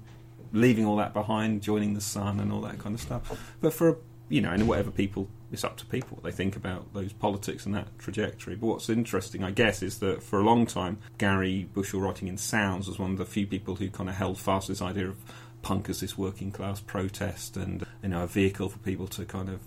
leaving 0.54 0.86
all 0.86 0.98
that 0.98 1.14
behind, 1.14 1.62
joining 1.62 1.94
the 1.94 2.02
Sun 2.02 2.40
and 2.40 2.52
all 2.52 2.62
that 2.62 2.80
kind 2.80 2.96
of 2.96 3.02
stuff. 3.02 3.54
But 3.62 3.74
for 3.74 3.98
you 4.30 4.42
know, 4.42 4.52
and 4.52 4.68
whatever 4.68 4.92
people 4.92 5.28
it's 5.52 5.66
up 5.66 5.76
to 5.78 5.86
people 5.86 6.16
what 6.16 6.24
they 6.24 6.32
think 6.32 6.56
about 6.56 6.94
those 6.94 7.12
politics 7.12 7.66
and 7.66 7.76
that 7.76 8.00
trajectory. 8.00 8.56
But 8.56 8.68
what's 8.68 8.90
interesting, 8.90 9.44
I 9.44 9.52
guess, 9.52 9.84
is 9.84 10.00
that 10.00 10.24
for 10.24 10.40
a 10.40 10.44
long 10.44 10.66
time, 10.66 11.00
Garry 11.18 11.68
Bushell, 11.74 12.00
writing 12.00 12.30
in 12.30 12.38
Sounds, 12.38 12.88
was 12.88 12.98
one 12.98 13.12
of 13.12 13.18
the 13.18 13.26
few 13.26 13.46
people 13.46 13.76
who 13.76 13.90
kind 13.90 14.10
of 14.10 14.16
held 14.16 14.38
fast 14.40 14.70
this 14.70 14.82
idea 14.82 15.10
of 15.10 15.18
punk 15.62 15.90
as 15.90 16.00
this 16.00 16.18
working 16.18 16.52
class 16.52 16.80
protest 16.80 17.56
and 17.56 17.86
you 18.02 18.10
know 18.10 18.24
a 18.24 18.28
vehicle 18.28 18.68
for 18.68 18.80
people 18.80 19.08
to 19.08 19.26
kind 19.26 19.48
of 19.48 19.60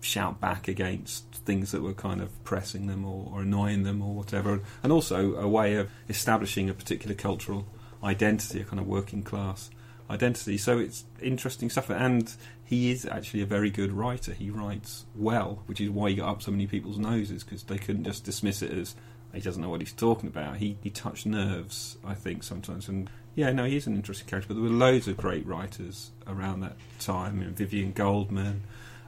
shout 0.00 0.40
back 0.40 0.68
against 0.68 1.24
things 1.34 1.72
that 1.72 1.82
were 1.82 1.92
kind 1.92 2.20
of 2.20 2.44
pressing 2.44 2.86
them 2.86 3.04
or, 3.04 3.30
or 3.32 3.42
annoying 3.42 3.82
them 3.82 4.02
or 4.02 4.14
whatever, 4.14 4.60
and 4.82 4.92
also 4.92 5.34
a 5.36 5.48
way 5.48 5.74
of 5.76 5.90
establishing 6.08 6.68
a 6.68 6.74
particular 6.74 7.14
cultural 7.14 7.66
identity, 8.02 8.60
a 8.60 8.64
kind 8.64 8.80
of 8.80 8.86
working 8.86 9.22
class 9.22 9.70
identity. 10.08 10.58
So 10.58 10.78
it's 10.78 11.04
interesting 11.20 11.70
stuff, 11.70 11.90
and 11.90 12.32
he 12.64 12.90
is 12.90 13.06
actually 13.06 13.42
a 13.42 13.46
very 13.46 13.70
good 13.70 13.92
writer. 13.92 14.32
He 14.32 14.50
writes 14.50 15.06
well, 15.14 15.62
which 15.66 15.80
is 15.80 15.90
why 15.90 16.10
he 16.10 16.16
got 16.16 16.28
up 16.28 16.42
so 16.42 16.50
many 16.50 16.66
people's 16.66 16.98
noses 16.98 17.44
because 17.44 17.64
they 17.64 17.78
couldn't 17.78 18.04
just 18.04 18.24
dismiss 18.24 18.62
it 18.62 18.72
as 18.72 18.94
he 19.32 19.40
doesn't 19.40 19.62
know 19.62 19.68
what 19.68 19.80
he's 19.80 19.92
talking 19.92 20.28
about. 20.28 20.56
He 20.56 20.76
he 20.82 20.90
touched 20.90 21.26
nerves, 21.26 21.96
I 22.04 22.14
think, 22.14 22.42
sometimes. 22.42 22.88
And 22.88 23.08
yeah, 23.34 23.52
no, 23.52 23.64
he's 23.64 23.86
an 23.86 23.94
interesting 23.94 24.26
character. 24.26 24.48
But 24.48 24.54
there 24.54 24.70
were 24.70 24.76
loads 24.76 25.06
of 25.08 25.16
great 25.16 25.46
writers 25.46 26.10
around 26.26 26.60
that 26.60 26.76
time. 26.98 27.40
And 27.40 27.56
Vivien 27.56 27.92
Goldman. 27.92 28.62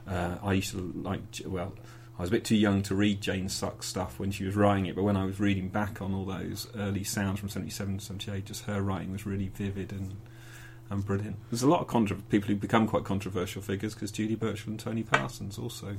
Uh, 0.07 0.35
I 0.43 0.53
used 0.53 0.71
to 0.71 0.91
like 0.95 1.21
well. 1.45 1.73
I 2.17 2.21
was 2.21 2.29
a 2.29 2.31
bit 2.31 2.45
too 2.45 2.55
young 2.55 2.83
to 2.83 2.95
read 2.95 3.21
Jane 3.21 3.49
Suck's 3.49 3.87
stuff 3.87 4.19
when 4.19 4.29
she 4.29 4.45
was 4.45 4.55
writing 4.55 4.85
it, 4.85 4.95
but 4.95 5.01
when 5.01 5.17
I 5.17 5.25
was 5.25 5.39
reading 5.39 5.69
back 5.69 5.99
on 5.99 6.13
all 6.13 6.25
those 6.25 6.67
early 6.77 7.03
sounds 7.03 7.39
from 7.39 7.49
77 7.49 7.97
to 7.97 8.05
78, 8.05 8.45
just 8.45 8.65
her 8.65 8.83
writing 8.83 9.11
was 9.11 9.25
really 9.25 9.47
vivid 9.47 9.91
and 9.91 10.15
and 10.89 11.05
brilliant. 11.05 11.37
There's 11.49 11.63
a 11.63 11.69
lot 11.69 11.81
of 11.81 11.87
contra- 11.87 12.17
people 12.17 12.49
who 12.49 12.55
become 12.55 12.87
quite 12.87 13.03
controversial 13.03 13.61
figures 13.61 13.93
because 13.93 14.11
Julie 14.11 14.35
Burchill 14.35 14.71
and 14.71 14.79
Tony 14.79 15.03
Parsons 15.03 15.57
also, 15.57 15.97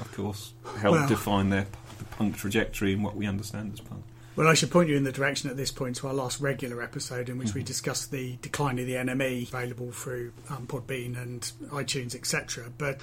of 0.00 0.12
course, 0.12 0.52
helped 0.78 0.98
well, 0.98 1.08
define 1.08 1.50
their 1.50 1.66
the 1.98 2.04
punk 2.04 2.36
trajectory 2.36 2.92
and 2.92 3.04
what 3.04 3.14
we 3.14 3.26
understand 3.26 3.72
as 3.74 3.80
punk. 3.80 4.02
Well, 4.34 4.48
I 4.48 4.54
should 4.54 4.70
point 4.70 4.88
you 4.88 4.96
in 4.96 5.04
the 5.04 5.12
direction 5.12 5.50
at 5.50 5.58
this 5.58 5.70
point 5.70 5.96
to 5.96 6.08
our 6.08 6.14
last 6.14 6.40
regular 6.40 6.82
episode 6.82 7.28
in 7.28 7.36
which 7.36 7.48
mm-hmm. 7.48 7.58
we 7.58 7.64
discussed 7.64 8.10
the 8.10 8.36
decline 8.40 8.78
of 8.78 8.86
the 8.86 8.94
NME 8.94 9.48
available 9.48 9.92
through 9.92 10.32
um, 10.48 10.66
Podbean 10.66 11.20
and 11.20 11.42
iTunes, 11.70 12.14
etc. 12.14 12.72
But 12.78 12.98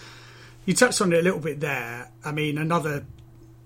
you 0.70 0.76
touched 0.76 1.02
on 1.02 1.12
it 1.12 1.18
a 1.18 1.22
little 1.24 1.40
bit 1.40 1.62
there. 1.62 2.12
I 2.24 2.32
mean, 2.32 2.60
another 2.60 3.04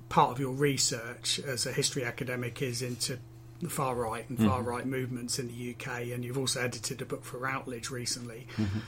part 0.07 0.31
of 0.31 0.39
your 0.39 0.53
research 0.53 1.37
as 1.37 1.65
a 1.65 1.73
history 1.73 2.05
academic 2.05 2.61
is 2.61 2.81
into 2.81 3.19
the 3.61 3.67
far 3.67 3.93
right 3.93 4.23
and 4.29 4.37
far 4.37 4.59
mm-hmm. 4.59 4.69
right 4.69 4.85
movements 4.85 5.37
in 5.37 5.49
the 5.49 5.75
UK, 5.75 6.13
and 6.13 6.23
you've 6.23 6.37
also 6.37 6.61
edited 6.61 7.01
a 7.01 7.05
book 7.05 7.25
for 7.25 7.39
Routledge 7.39 7.89
recently. 7.89 8.47
Mm-hmm. 8.55 8.79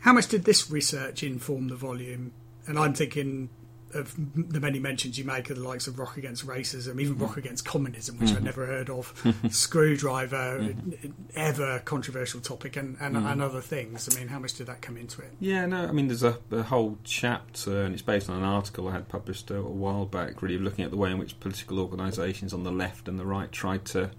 How 0.00 0.12
much 0.12 0.28
did 0.28 0.44
this 0.44 0.70
research 0.70 1.22
inform 1.22 1.68
the 1.68 1.74
volume? 1.74 2.32
And 2.66 2.78
I'm 2.78 2.92
thinking 2.92 3.48
of 3.94 4.14
the 4.34 4.60
many 4.60 4.78
mentions 4.78 5.18
you 5.18 5.24
make 5.24 5.50
of 5.50 5.56
the 5.56 5.62
likes 5.62 5.86
of 5.86 5.98
Rock 5.98 6.16
Against 6.16 6.46
Racism, 6.46 7.00
even 7.00 7.18
Rock 7.18 7.30
mm-hmm. 7.30 7.40
Against 7.40 7.64
Communism, 7.64 8.18
which 8.18 8.28
mm-hmm. 8.28 8.38
I'd 8.38 8.44
never 8.44 8.66
heard 8.66 8.90
of, 8.90 9.14
Skrewdriver, 9.44 10.74
mm-hmm. 10.74 11.10
ever 11.34 11.80
controversial 11.80 12.40
topic, 12.40 12.76
and, 12.76 12.96
and, 13.00 13.16
mm-hmm. 13.16 13.26
and, 13.26 13.42
other 13.42 13.60
things. 13.60 14.08
I 14.14 14.18
mean, 14.18 14.28
how 14.28 14.38
much 14.38 14.54
did 14.54 14.66
that 14.66 14.82
come 14.82 14.96
into 14.96 15.22
it? 15.22 15.32
Yeah, 15.40 15.66
no, 15.66 15.86
I 15.86 15.92
mean, 15.92 16.08
there's 16.08 16.22
a, 16.22 16.38
a 16.50 16.62
whole 16.62 16.98
chapter, 17.04 17.82
and 17.82 17.94
it's 17.94 18.02
based 18.02 18.28
on 18.28 18.36
an 18.36 18.44
article 18.44 18.88
I 18.88 18.92
had 18.92 19.08
published 19.08 19.50
a, 19.50 19.56
a 19.56 19.62
while 19.62 20.06
back, 20.06 20.42
really 20.42 20.58
looking 20.58 20.84
at 20.84 20.90
the 20.90 20.96
way 20.96 21.10
in 21.10 21.18
which 21.18 21.38
political 21.40 21.78
organisations 21.78 22.52
on 22.52 22.64
the 22.64 22.72
left 22.72 23.08
and 23.08 23.18
the 23.18 23.26
right 23.26 23.50
tried 23.50 23.84
to 23.86 24.10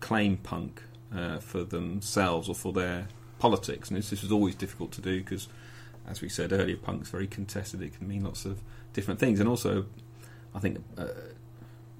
claim 0.00 0.36
punk 0.36 0.82
uh, 1.14 1.38
for 1.38 1.64
themselves 1.64 2.48
or 2.48 2.54
for 2.54 2.72
their 2.72 3.08
politics. 3.38 3.88
And 3.88 3.98
this, 3.98 4.10
this 4.10 4.22
was 4.22 4.32
always 4.32 4.54
difficult 4.54 4.92
to 4.92 5.00
do 5.00 5.18
because, 5.18 5.48
as 6.06 6.20
we 6.20 6.28
said 6.28 6.52
earlier, 6.52 6.76
punk's 6.76 7.08
very 7.08 7.26
contested. 7.26 7.82
It 7.82 7.96
can 7.96 8.08
mean 8.08 8.24
lots 8.24 8.44
of 8.44 8.60
different 8.98 9.20
things. 9.20 9.38
And 9.38 9.48
also, 9.48 9.86
I 10.52 10.58
think 10.58 10.82
uh, 10.96 11.06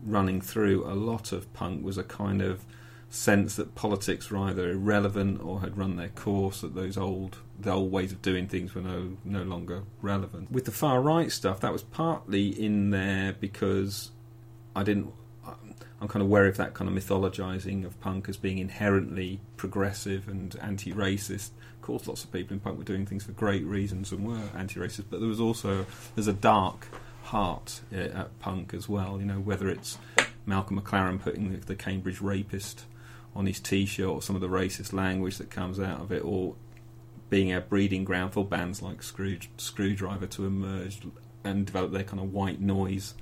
running 0.05 0.41
through 0.41 0.85
a 0.85 0.95
lot 0.95 1.31
of 1.31 1.53
punk 1.55 1.85
was 1.85 1.97
a 1.97 2.03
kind 2.03 2.43
of 2.43 2.65
sense 3.09 3.55
that 3.55 3.77
politics 3.77 4.31
were 4.31 4.39
either 4.39 4.69
irrelevant 4.71 5.41
or 5.43 5.61
had 5.61 5.79
run 5.79 5.97
their 5.97 6.09
course, 6.09 6.61
that 6.63 6.75
those 6.75 6.97
old 6.97 7.39
the 7.61 7.71
old 7.71 7.93
ways 7.93 8.11
of 8.11 8.21
doing 8.21 8.49
things 8.49 8.75
were 8.75 8.83
no 8.83 9.17
no 9.25 9.45
longer 9.45 9.85
relevant. 10.03 10.51
With 10.51 10.65
the 10.65 10.73
far 10.73 11.01
right 11.01 11.31
stuff, 11.31 11.61
that 11.61 11.73
was 11.73 11.85
partly 11.85 12.49
in 12.49 12.91
there 12.91 13.33
because 13.33 14.11
I 14.75 14.83
didn't. 14.83 15.13
I'm 16.01 16.09
kind 16.09 16.23
of 16.23 16.29
wary 16.29 16.49
of 16.49 16.57
that 16.59 16.75
kind 16.75 16.89
of 16.89 16.97
mythologizing 16.97 17.85
of 17.85 18.01
punk 18.01 18.29
as 18.29 18.37
being 18.37 18.59
inherently 18.59 19.41
progressive 19.57 20.29
and 20.29 20.55
anti-racist. 20.63 21.51
Of 21.77 21.83
course, 21.83 22.07
lots 22.07 22.23
of 22.25 22.33
people 22.33 22.55
in 22.55 22.61
punk 22.61 22.79
were 22.79 22.85
doing 22.85 23.07
things 23.07 23.25
for 23.25 23.33
great 23.33 23.65
reasons 23.65 24.13
and 24.13 24.27
were 24.27 24.41
anti-racist, 24.57 25.05
but 25.11 25.21
there 25.21 25.29
was 25.29 25.41
also 25.41 25.87
there's 26.15 26.29
a 26.29 26.33
dark 26.33 26.87
heart 27.25 27.81
uh, 27.93 27.97
at 27.97 28.39
punk 28.39 28.75
as 28.75 28.89
well. 28.89 29.19
You 29.19 29.27
know, 29.27 29.41
whether 29.41 29.69
it's 29.69 29.99
Malcolm 30.47 30.81
McLaren 30.81 31.21
putting 31.21 31.53
the, 31.53 31.59
the 31.59 31.75
Cambridge 31.75 32.21
rapist 32.21 32.85
on 33.35 33.47
his 33.47 33.61
T-shirt, 33.61 34.09
or 34.09 34.23
some 34.23 34.37
of 34.37 34.41
the 34.41 34.49
racist 34.49 34.93
language 34.93 35.39
that 35.39 35.51
comes 35.51 35.79
out 35.81 36.01
of 36.01 36.13
it, 36.13 36.25
or 36.25 36.55
being 37.31 37.53
a 37.53 37.61
breeding 37.61 38.05
ground 38.05 38.33
for 38.33 38.45
bands 38.45 38.81
like 38.83 39.03
Screw, 39.03 39.37
Skrewdriver 39.59 40.29
to 40.31 40.47
emerge 40.47 41.01
and 41.45 41.67
develop 41.67 41.93
their 41.93 42.05
kind 42.05 42.21
of 42.21 42.33
white 42.33 42.61
noise 42.61 43.15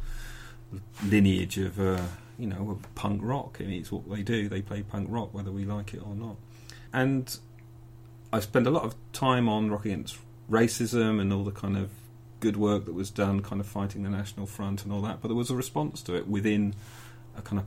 lineage 1.04 1.58
of. 1.58 1.80
Uh, 1.80 2.02
you 2.38 2.46
know, 2.46 2.70
of 2.70 2.94
punk 2.94 3.20
rock. 3.22 3.60
Mean, 3.60 3.80
it's 3.80 3.90
what 3.90 4.08
they 4.10 4.22
do. 4.22 4.48
They 4.48 4.62
play 4.62 4.82
punk 4.82 5.08
rock, 5.10 5.32
whether 5.32 5.50
we 5.50 5.64
like 5.64 5.94
it 5.94 6.02
or 6.04 6.14
not. 6.14 6.36
And 6.92 7.36
I 8.32 8.40
spend 8.40 8.66
a 8.66 8.70
lot 8.70 8.84
of 8.84 8.94
time 9.12 9.48
on 9.48 9.70
rock 9.70 9.84
against 9.84 10.18
racism 10.50 11.20
and 11.20 11.32
all 11.32 11.44
the 11.44 11.50
kind 11.50 11.76
of 11.76 11.90
good 12.40 12.56
work 12.56 12.84
that 12.84 12.94
was 12.94 13.10
done, 13.10 13.40
kind 13.40 13.60
of 13.60 13.66
fighting 13.66 14.02
the 14.02 14.10
National 14.10 14.46
Front 14.46 14.84
and 14.84 14.92
all 14.92 15.02
that. 15.02 15.20
But 15.20 15.28
there 15.28 15.36
was 15.36 15.50
a 15.50 15.56
response 15.56 16.02
to 16.02 16.14
it 16.14 16.28
within 16.28 16.74
a 17.36 17.42
kind 17.42 17.60
of 17.60 17.66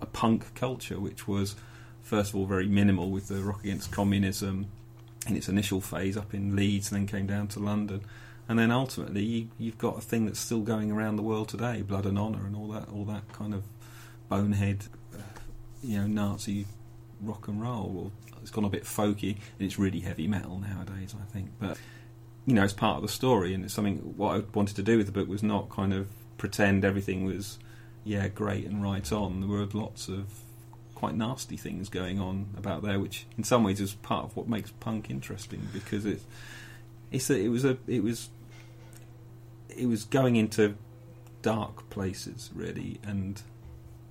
a 0.00 0.06
punk 0.06 0.54
culture, 0.54 1.00
which 1.00 1.26
was 1.26 1.56
first 2.02 2.30
of 2.30 2.36
all 2.36 2.46
very 2.46 2.68
minimal 2.68 3.10
with 3.10 3.28
the 3.28 3.42
rock 3.42 3.64
against 3.64 3.90
communism 3.90 4.66
in 5.26 5.36
its 5.36 5.48
initial 5.48 5.80
phase 5.80 6.16
up 6.16 6.32
in 6.32 6.54
Leeds, 6.54 6.92
and 6.92 7.00
then 7.00 7.06
came 7.06 7.26
down 7.26 7.48
to 7.48 7.58
London 7.58 8.02
and 8.48 8.58
then 8.58 8.70
ultimately 8.70 9.22
you, 9.22 9.48
you've 9.58 9.78
got 9.78 9.98
a 9.98 10.00
thing 10.00 10.26
that's 10.26 10.40
still 10.40 10.60
going 10.60 10.90
around 10.90 11.16
the 11.16 11.22
world 11.22 11.48
today, 11.48 11.82
blood 11.82 12.06
and 12.06 12.18
honour, 12.18 12.46
and 12.46 12.56
all 12.56 12.68
that, 12.68 12.88
all 12.88 13.04
that 13.04 13.32
kind 13.32 13.54
of 13.54 13.64
bonehead 14.28 14.84
you 15.82 15.98
know 15.98 16.06
Nazi 16.06 16.66
rock 17.20 17.48
and 17.48 17.60
roll. 17.60 18.12
It's 18.40 18.50
gone 18.50 18.64
a 18.64 18.68
bit 18.68 18.84
folky, 18.84 19.32
and 19.58 19.66
it's 19.66 19.78
really 19.78 20.00
heavy 20.00 20.26
metal 20.28 20.58
nowadays. 20.58 21.14
I 21.20 21.24
think, 21.32 21.50
but 21.58 21.78
you 22.46 22.54
know, 22.54 22.64
it's 22.64 22.72
part 22.72 22.96
of 22.96 23.02
the 23.02 23.08
story, 23.08 23.54
and 23.54 23.64
it's 23.64 23.74
something. 23.74 23.96
What 24.16 24.36
I 24.36 24.42
wanted 24.54 24.76
to 24.76 24.82
do 24.82 24.96
with 24.96 25.06
the 25.06 25.12
book 25.12 25.28
was 25.28 25.42
not 25.42 25.68
kind 25.68 25.92
of 25.92 26.08
pretend 26.36 26.84
everything 26.84 27.24
was 27.24 27.58
yeah 28.04 28.28
great 28.28 28.64
and 28.66 28.82
right 28.82 29.10
on. 29.12 29.40
There 29.40 29.48
were 29.48 29.66
lots 29.72 30.08
of 30.08 30.26
quite 30.94 31.14
nasty 31.14 31.56
things 31.56 31.88
going 31.88 32.18
on 32.18 32.48
about 32.56 32.82
there, 32.82 32.98
which 32.98 33.26
in 33.36 33.44
some 33.44 33.64
ways 33.64 33.80
is 33.80 33.94
part 33.94 34.24
of 34.24 34.36
what 34.36 34.48
makes 34.48 34.70
punk 34.72 35.10
interesting 35.10 35.68
because 35.72 36.04
it 36.04 36.22
it's 37.10 37.30
a, 37.30 37.38
it 37.38 37.48
was 37.48 37.64
a 37.64 37.76
it 37.86 38.02
was 38.02 38.30
it 39.68 39.86
was 39.86 40.04
going 40.04 40.36
into 40.36 40.76
dark 41.42 41.88
places 41.90 42.50
really 42.54 42.98
and 43.02 43.42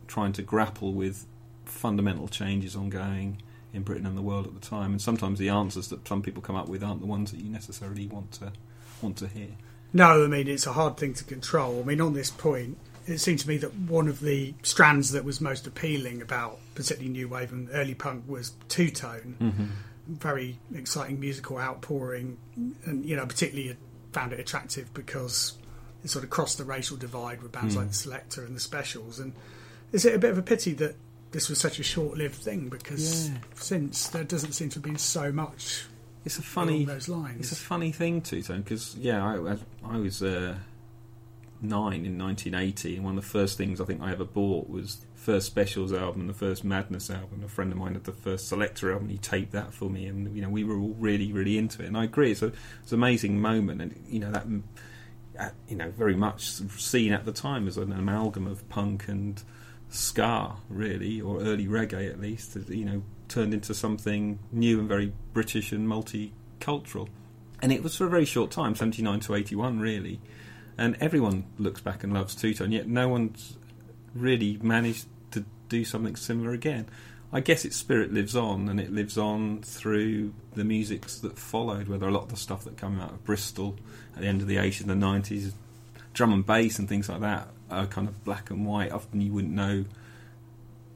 trying 0.07 0.31
to 0.33 0.41
grapple 0.41 0.93
with 0.93 1.25
fundamental 1.65 2.27
changes 2.27 2.75
ongoing 2.75 3.41
in 3.73 3.83
Britain 3.83 4.05
and 4.05 4.17
the 4.17 4.21
world 4.21 4.47
at 4.47 4.53
the 4.53 4.65
time 4.65 4.91
and 4.91 5.01
sometimes 5.01 5.37
the 5.39 5.49
answers 5.49 5.89
that 5.89 6.07
some 6.07 6.21
people 6.21 6.41
come 6.41 6.55
up 6.55 6.69
with 6.69 6.83
aren't 6.83 7.01
the 7.01 7.07
ones 7.07 7.31
that 7.31 7.39
you 7.41 7.49
necessarily 7.49 8.07
want 8.07 8.31
to 8.31 8.51
want 9.01 9.17
to 9.17 9.27
hear. 9.27 9.49
No, 9.93 10.23
I 10.23 10.27
mean 10.27 10.47
it's 10.47 10.65
a 10.65 10.73
hard 10.73 10.97
thing 10.97 11.13
to 11.15 11.23
control. 11.23 11.81
I 11.81 11.85
mean 11.85 12.01
on 12.01 12.13
this 12.13 12.29
point 12.29 12.77
it 13.07 13.19
seemed 13.19 13.39
to 13.39 13.47
me 13.47 13.57
that 13.57 13.73
one 13.73 14.07
of 14.07 14.19
the 14.19 14.53
strands 14.63 15.11
that 15.11 15.23
was 15.23 15.39
most 15.39 15.65
appealing 15.65 16.21
about 16.21 16.59
particularly 16.75 17.09
new 17.09 17.27
wave 17.27 17.51
and 17.51 17.69
early 17.71 17.95
punk 17.95 18.25
was 18.27 18.51
two 18.67 18.89
tone. 18.89 19.35
Mm-hmm. 19.39 19.65
Very 20.07 20.59
exciting 20.73 21.19
musical 21.19 21.57
outpouring, 21.57 22.37
and 22.85 23.05
you 23.05 23.15
know 23.15 23.25
particularly 23.25 23.75
found 24.17 24.33
it 24.33 24.39
attractive 24.39 24.91
because 24.95 25.53
it 26.03 26.09
sort 26.09 26.23
of 26.23 26.29
crossed 26.31 26.57
the 26.57 26.63
racial 26.63 26.97
divide 26.97 27.41
with 27.43 27.51
bands 27.51 27.75
Mm. 27.75 27.79
like 27.79 27.89
the 27.89 27.93
Selecter 27.95 28.45
and 28.47 28.55
the 28.55 28.59
Specials. 28.59 29.19
And 29.19 29.33
is 29.91 30.05
it 30.05 30.15
a 30.15 30.19
bit 30.19 30.31
of 30.31 30.37
a 30.39 30.41
pity 30.41 30.73
that 30.73 30.95
this 31.31 31.49
was 31.49 31.59
such 31.59 31.77
a 31.79 31.83
short-lived 31.83 32.35
thing? 32.35 32.69
Because 32.69 33.29
Yeah. 33.29 33.37
since 33.55 34.07
there 34.09 34.23
doesn't 34.23 34.53
seem 34.53 34.69
to 34.69 34.75
have 34.75 34.83
been 34.83 34.97
so 34.97 35.31
much 35.31 35.85
It's 36.25 36.39
a 36.39 36.41
funny 36.41 36.83
along 36.83 36.85
those 36.95 37.07
lines. 37.07 37.39
It's 37.39 37.51
a 37.51 37.63
funny 37.63 37.91
thing, 37.91 38.21
Tone, 38.21 38.61
because 38.61 38.95
yeah, 38.97 39.23
I, 39.23 39.53
I, 39.53 39.57
I 39.95 39.97
was 39.97 40.21
uh, 40.23 40.55
nine 41.61 42.05
in 42.05 42.17
1980, 42.17 42.95
and 42.95 43.05
one 43.05 43.17
of 43.17 43.23
the 43.23 43.29
first 43.29 43.57
things 43.57 43.81
I 43.81 43.85
think 43.85 44.01
I 44.01 44.11
ever 44.11 44.25
bought 44.25 44.69
was 44.69 45.05
first 45.15 45.47
Specials 45.47 45.91
album, 45.91 46.27
the 46.27 46.33
first 46.33 46.63
Madness 46.63 47.09
album. 47.09 47.43
A 47.43 47.47
friend 47.47 47.71
of 47.71 47.77
mine 47.77 47.93
had 47.93 48.03
the 48.03 48.11
first 48.11 48.51
Selecter 48.51 48.91
album. 48.91 49.09
He 49.09 49.17
taped 49.17 49.51
that 49.51 49.73
for 49.73 49.89
me, 49.89 50.05
and 50.05 50.35
you 50.35 50.41
know 50.41 50.49
we 50.49 50.63
were 50.63 50.77
all 50.77 50.95
really, 50.99 51.31
really 51.33 51.57
into 51.57 51.83
it. 51.83 51.87
And 51.87 51.97
I 51.97 52.03
agree, 52.05 52.31
it's, 52.31 52.41
a, 52.41 52.51
it's 52.81 52.91
an 52.91 52.99
amazing 52.99 53.41
moment, 53.41 53.81
and 53.81 54.03
you 54.07 54.19
know 54.19 54.31
that. 54.31 54.45
uh, 55.39 55.49
You 55.67 55.77
know, 55.77 55.91
very 55.91 56.15
much 56.15 56.41
seen 56.43 57.13
at 57.13 57.25
the 57.25 57.33
time 57.33 57.67
as 57.67 57.77
an 57.77 57.91
amalgam 57.91 58.47
of 58.47 58.67
punk 58.69 59.07
and 59.07 59.41
ska, 59.89 60.57
really, 60.69 61.21
or 61.21 61.41
early 61.41 61.67
reggae 61.67 62.09
at 62.09 62.19
least. 62.19 62.55
You 62.67 62.85
know, 62.85 63.03
turned 63.27 63.53
into 63.53 63.73
something 63.73 64.39
new 64.51 64.79
and 64.79 64.87
very 64.87 65.13
British 65.33 65.71
and 65.71 65.87
multicultural 65.87 67.09
and 67.61 67.71
it 67.71 67.83
was 67.83 67.95
for 67.95 68.05
a 68.05 68.09
very 68.09 68.25
short 68.25 68.51
time, 68.51 68.75
79 68.75 69.19
to 69.21 69.35
81, 69.35 69.79
really. 69.79 70.19
And 70.77 70.95
everyone 70.99 71.45
looks 71.57 71.81
back 71.81 72.03
and 72.03 72.13
loves 72.13 72.35
Two 72.35 72.53
Tone, 72.53 72.71
yet 72.71 72.87
no 72.87 73.07
one's 73.07 73.57
really 74.13 74.59
managed 74.61 75.07
to 75.31 75.45
do 75.69 75.83
something 75.83 76.15
similar 76.15 76.51
again. 76.51 76.87
I 77.31 77.41
guess 77.41 77.65
its 77.65 77.75
spirit 77.75 78.13
lives 78.13 78.35
on, 78.35 78.69
and 78.69 78.79
it 78.79 78.91
lives 78.91 79.17
on 79.17 79.61
through 79.61 80.33
the 80.53 80.63
musics 80.63 81.19
that 81.19 81.37
followed, 81.37 81.87
whether 81.87 82.07
a 82.07 82.11
lot 82.11 82.23
of 82.23 82.29
the 82.29 82.37
stuff 82.37 82.63
that 82.63 82.77
came 82.77 82.99
out 82.99 83.11
of 83.11 83.25
Bristol 83.25 83.75
at 84.15 84.21
the 84.21 84.27
end 84.27 84.41
of 84.41 84.47
the 84.47 84.57
80s 84.57 84.81
and 84.81 84.89
the 84.89 85.05
90s, 85.05 85.51
drum 86.13 86.31
and 86.31 86.45
bass 86.45 86.79
and 86.79 86.87
things 86.87 87.09
like 87.09 87.21
that, 87.21 87.49
are 87.69 87.85
kind 87.85 88.07
of 88.07 88.23
black 88.23 88.49
and 88.49 88.65
white. 88.65 88.91
Often 88.91 89.21
you 89.21 89.33
wouldn't 89.33 89.53
know 89.53 89.85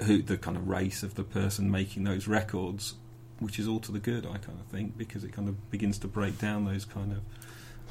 who 0.04 0.22
the 0.22 0.38
kind 0.38 0.56
of 0.56 0.70
race 0.70 1.04
of 1.04 1.16
the 1.16 1.24
person 1.24 1.70
making 1.70 2.06
those 2.06 2.28
records 2.28 2.96
which 3.42 3.58
is 3.58 3.68
all 3.68 3.80
to 3.80 3.92
the 3.92 4.00
good, 4.00 4.26
I 4.26 4.38
kind 4.38 4.60
of 4.60 4.68
think, 4.68 4.98
because 4.98 5.24
it 5.24 5.34
kind 5.34 5.50
of 5.50 5.72
begins 5.72 5.98
to 6.00 6.08
break 6.08 6.38
down 6.38 6.66
those 6.66 6.86
kind 6.86 7.12
of 7.12 7.22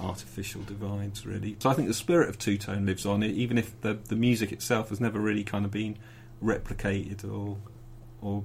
artificial 0.01 0.63
divides, 0.63 1.27
really. 1.27 1.57
So 1.61 1.71
I 1.71 1.75
think 1.75 1.89
the 1.89 1.95
spirit 1.95 2.29
of 2.29 2.39
Two 2.39 2.57
Tone 2.59 2.87
lives 2.87 3.05
on, 3.07 3.23
even 3.23 3.59
if 3.59 3.81
the 3.81 3.95
the 3.95 4.17
music 4.17 4.53
itself 4.53 4.89
has 4.91 5.01
never 5.01 5.19
really 5.21 5.45
kind 5.45 5.65
of 5.65 5.71
been 5.71 5.97
replicated 6.43 7.25
or 7.25 7.59
or 8.21 8.45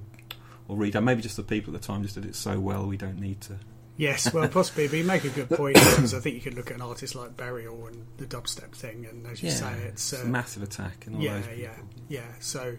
or 0.68 0.76
redone. 0.76 1.04
Maybe 1.04 1.22
just 1.22 1.36
the 1.36 1.42
people 1.42 1.74
at 1.74 1.80
the 1.80 1.86
time 1.86 2.02
just 2.02 2.14
did 2.14 2.24
it 2.24 2.34
so 2.34 2.58
well, 2.60 2.86
we 2.86 2.96
don't 2.96 3.18
need 3.20 3.40
to. 3.42 3.58
Yes, 3.98 4.30
well, 4.34 4.46
possibly. 4.48 4.88
But 4.88 4.98
you 4.98 5.04
make 5.04 5.24
a 5.24 5.30
good 5.30 5.48
point 5.48 5.74
because 5.74 6.12
I 6.12 6.20
think 6.20 6.34
you 6.34 6.40
could 6.42 6.54
look 6.54 6.70
at 6.70 6.76
an 6.76 6.82
artist 6.82 7.14
like 7.14 7.36
Burial 7.36 7.86
and 7.86 8.06
the 8.18 8.26
dubstep 8.26 8.72
thing, 8.74 9.06
and 9.06 9.26
as 9.26 9.42
you 9.42 9.50
say, 9.50 9.72
it's, 9.88 10.12
it's 10.12 10.22
uh, 10.22 10.26
a 10.26 10.28
massive 10.28 10.62
attack 10.62 11.06
and 11.06 11.16
all 11.16 11.22
yeah, 11.22 11.34
those 11.38 11.46
people. 11.46 11.62
yeah, 11.62 11.70
yeah. 12.08 12.26
So, 12.40 12.76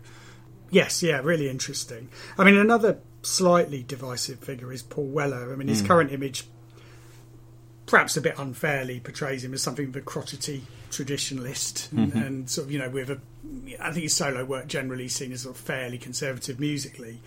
yes, 0.69 1.02
yeah, 1.02 1.19
really 1.23 1.49
interesting. 1.49 2.10
I 2.38 2.43
mean, 2.43 2.56
another 2.56 2.99
slightly 3.23 3.82
divisive 3.82 4.39
figure 4.39 4.71
is 4.71 4.84
Paul 4.84 5.08
Weller. 5.08 5.52
I 5.52 5.56
mean, 5.56 5.69
his 5.69 5.82
Mm. 5.82 5.88
current 5.88 6.12
image, 6.12 6.45
perhaps 7.88 8.15
a 8.17 8.21
bit 8.21 8.36
unfairly, 8.38 9.00
portrays 9.00 9.43
him 9.43 9.54
as 9.54 9.62
something 9.63 9.88
of 9.88 9.95
a 9.95 10.02
crotchety 10.02 10.63
traditionalist, 10.91 11.91
and, 11.91 12.13
Mhm. 12.13 12.26
and 12.28 12.50
sort 12.50 12.67
of, 12.67 12.71
you 12.71 12.80
know, 12.80 12.89
with 12.89 13.10
a, 13.10 13.19
I 13.80 13.91
think 13.91 14.04
his 14.04 14.13
solo 14.13 14.45
work 14.45 14.67
generally 14.67 15.08
seen 15.08 15.32
as 15.32 15.41
sort 15.41 15.56
of 15.56 15.62
fairly 15.62 15.97
conservative 15.97 16.60
musically. 16.60 17.21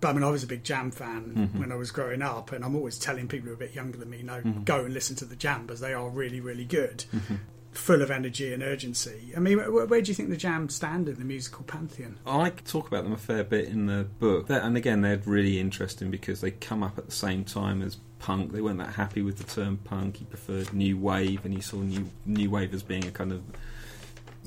But 0.00 0.08
I 0.08 0.12
mean, 0.12 0.24
I 0.24 0.28
was 0.30 0.42
a 0.44 0.46
big 0.46 0.62
Jam 0.62 0.90
fan 0.90 1.50
Mhm. 1.54 1.60
when 1.60 1.72
I 1.72 1.76
was 1.76 1.90
growing 1.90 2.20
up, 2.20 2.52
and 2.52 2.64
I'm 2.64 2.76
always 2.76 2.98
telling 2.98 3.28
people 3.28 3.46
who 3.46 3.52
are 3.52 3.54
a 3.54 3.58
bit 3.58 3.74
younger 3.74 3.96
than 3.98 4.10
me, 4.10 4.22
no, 4.22 4.40
Mhm. 4.42 4.64
go 4.64 4.84
and 4.84 4.92
listen 4.92 5.16
to 5.16 5.24
the 5.24 5.36
Jam 5.36 5.62
because 5.66 5.80
they 5.80 5.94
are 5.94 6.08
really, 6.10 6.40
really 6.40 6.64
good 6.66 7.04
Mhm. 7.12 7.38
full 7.72 8.02
of 8.02 8.10
energy 8.10 8.52
and 8.52 8.62
urgency. 8.62 9.32
I 9.36 9.40
mean, 9.40 9.56
where, 9.58 9.86
where 9.86 10.00
do 10.02 10.08
you 10.08 10.14
think 10.14 10.30
the 10.30 10.36
Jam 10.36 10.68
stand 10.68 11.08
in 11.08 11.16
the 11.16 11.24
musical 11.24 11.64
pantheon? 11.64 12.18
I 12.26 12.50
talk 12.50 12.88
about 12.88 13.04
them 13.04 13.12
a 13.12 13.18
fair 13.18 13.44
bit 13.44 13.68
in 13.68 13.86
the 13.86 14.06
book, 14.18 14.46
and 14.50 14.76
again, 14.76 15.00
they're 15.02 15.20
really 15.24 15.58
interesting 15.60 16.10
because 16.10 16.40
they 16.40 16.50
come 16.50 16.82
up 16.82 16.98
at 16.98 17.06
the 17.06 17.12
same 17.14 17.44
time 17.44 17.82
as 17.82 17.96
punk. 18.18 18.52
They 18.52 18.60
weren't 18.60 18.78
that 18.78 18.94
happy 18.94 19.22
with 19.22 19.38
the 19.38 19.44
term 19.44 19.78
punk. 19.78 20.18
He 20.18 20.24
preferred 20.24 20.72
new 20.72 20.96
wave, 20.98 21.44
and 21.44 21.54
he 21.54 21.60
saw 21.60 21.76
new 21.76 22.10
new 22.24 22.50
wave 22.50 22.74
as 22.74 22.82
being 22.82 23.06
a 23.06 23.10
kind 23.10 23.32
of 23.32 23.42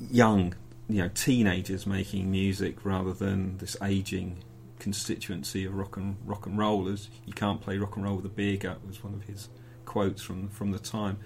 young, 0.09 0.55
you 0.87 1.01
know, 1.03 1.09
teenagers 1.09 1.85
making 1.85 2.31
music 2.31 2.85
rather 2.85 3.13
than 3.13 3.57
this 3.57 3.75
aging 3.81 4.37
constituency 4.79 5.65
of 5.65 5.75
rock 5.75 5.97
and 5.97 6.17
rock 6.25 6.45
and 6.45 6.57
rollers. 6.57 7.09
You 7.25 7.33
can't 7.33 7.61
play 7.61 7.77
rock 7.77 7.95
and 7.95 8.05
roll 8.05 8.15
with 8.15 8.25
a 8.25 8.29
beer 8.29 8.57
gut 8.57 8.85
was 8.85 9.03
one 9.03 9.13
of 9.13 9.23
his 9.23 9.49
quotes 9.85 10.21
from 10.21 10.49
from 10.49 10.71
the 10.71 10.79
time 10.79 11.17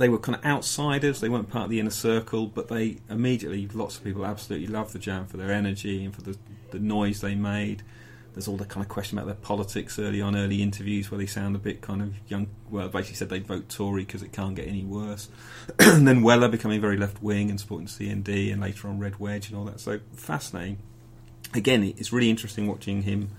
they 0.00 0.08
were 0.08 0.18
kind 0.18 0.36
of 0.36 0.44
outsiders. 0.44 1.20
They 1.20 1.28
weren't 1.28 1.50
part 1.50 1.64
of 1.64 1.70
the 1.70 1.78
inner 1.78 1.90
circle, 1.90 2.46
but 2.46 2.68
they 2.68 2.98
immediately, 3.08 3.68
lots 3.68 3.98
of 3.98 4.04
people 4.04 4.24
absolutely 4.24 4.66
loved 4.66 4.94
the 4.94 4.98
Jam 4.98 5.26
for 5.26 5.36
their 5.36 5.52
energy 5.52 6.04
and 6.04 6.14
for 6.14 6.22
the, 6.22 6.38
the 6.70 6.78
noise 6.80 7.20
they 7.20 7.34
made. 7.34 7.82
There's 8.32 8.46
all 8.46 8.56
the 8.56 8.64
kind 8.64 8.84
of 8.84 8.88
question 8.88 9.18
about 9.18 9.26
their 9.26 9.34
politics 9.34 9.98
early 9.98 10.20
on, 10.20 10.36
early 10.36 10.62
interviews 10.62 11.10
where 11.10 11.18
they 11.18 11.26
sound 11.26 11.56
a 11.56 11.58
bit 11.58 11.80
kind 11.80 12.00
of 12.00 12.14
young. 12.28 12.48
Well, 12.70 12.88
basically 12.88 13.16
said 13.16 13.28
they'd 13.28 13.46
vote 13.46 13.68
Tory 13.68 14.04
because 14.04 14.22
it 14.22 14.32
can't 14.32 14.54
get 14.54 14.68
any 14.68 14.84
worse. 14.84 15.28
and 15.78 16.06
then 16.06 16.22
Weller 16.22 16.48
becoming 16.48 16.80
very 16.80 16.96
left 16.96 17.22
wing 17.22 17.50
and 17.50 17.58
supporting 17.58 17.88
CND, 17.88 18.52
and 18.52 18.60
later 18.60 18.88
on 18.88 18.98
Red 18.98 19.18
Wedge 19.18 19.48
and 19.48 19.58
all 19.58 19.64
that. 19.64 19.80
So 19.80 20.00
fascinating. 20.14 20.78
Again, 21.54 21.82
it's 21.82 22.12
really 22.12 22.30
interesting 22.30 22.68
watching 22.68 23.02
him 23.02 23.30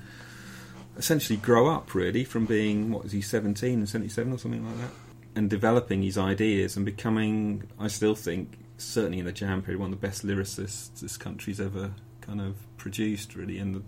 essentially 0.98 1.38
grow 1.38 1.68
up 1.68 1.94
really 1.96 2.24
from 2.24 2.46
being 2.46 2.92
what 2.92 3.04
was 3.04 3.12
he 3.12 3.22
17 3.22 3.80
and 3.80 3.90
77 3.90 4.34
or 4.34 4.38
something 4.38 4.66
like 4.66 4.78
that 4.78 4.92
and 5.36 5.50
developing 5.50 6.02
his 6.02 6.18
ideas 6.18 6.76
and 6.76 6.86
becoming 6.86 7.64
I 7.80 7.88
still 7.88 8.16
think 8.16 8.58
certainly 8.78 9.20
in 9.20 9.26
the 9.26 9.32
jam 9.32 9.62
period 9.62 9.80
one 9.80 9.94
of 9.94 10.00
the 10.00 10.06
best 10.06 10.26
lyricists 10.26 11.00
this 11.00 11.18
country's 11.18 11.62
ever 11.62 11.92
kind 12.20 12.42
of 12.42 12.56
produced 12.78 13.36
really 13.36 13.58
and 13.58 13.76
the, 13.76 13.84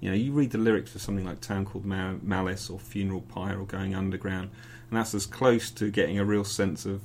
you 0.00 0.10
know 0.10 0.16
you 0.16 0.32
read 0.32 0.50
the 0.50 0.58
lyrics 0.58 0.92
for 0.92 0.98
something 0.98 1.24
like 1.24 1.40
Town 1.40 1.64
Called 1.64 1.84
Mal- 1.84 2.20
Malice 2.22 2.70
or 2.70 2.78
Funeral 2.78 3.22
Pyre 3.22 3.58
or 3.60 3.64
Going 3.64 3.94
Underground 3.94 4.50
and 4.90 4.98
that's 4.98 5.14
as 5.14 5.26
close 5.26 5.70
to 5.72 5.90
getting 5.90 6.18
a 6.18 6.24
real 6.24 6.44
sense 6.44 6.84
of 6.84 7.00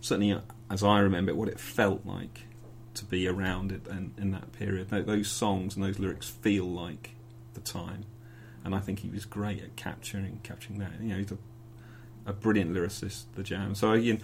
certainly 0.00 0.40
as 0.70 0.82
I 0.82 1.00
remember 1.00 1.32
it 1.32 1.36
what 1.36 1.48
it 1.48 1.60
felt 1.60 2.04
like 2.04 2.46
to 2.94 3.04
be 3.04 3.26
around 3.26 3.72
it 3.72 3.86
and 3.88 4.14
in 4.18 4.32
that 4.32 4.52
period 4.52 4.90
those 4.90 5.28
songs 5.30 5.76
and 5.76 5.84
those 5.84 5.98
lyrics 5.98 6.28
feel 6.28 6.66
like 6.66 7.14
the 7.54 7.60
time 7.60 8.04
and 8.64 8.74
I 8.74 8.78
think 8.78 9.00
he 9.00 9.08
was 9.08 9.24
great 9.24 9.62
at 9.62 9.76
capturing 9.76 10.40
capturing 10.42 10.78
that. 10.80 10.92
You 11.00 11.08
know, 11.10 11.16
he's 11.16 11.32
a, 11.32 11.38
a 12.26 12.32
brilliant 12.32 12.72
lyricist, 12.72 13.24
the 13.34 13.42
Jam. 13.42 13.74
So 13.74 13.92
you, 13.94 14.18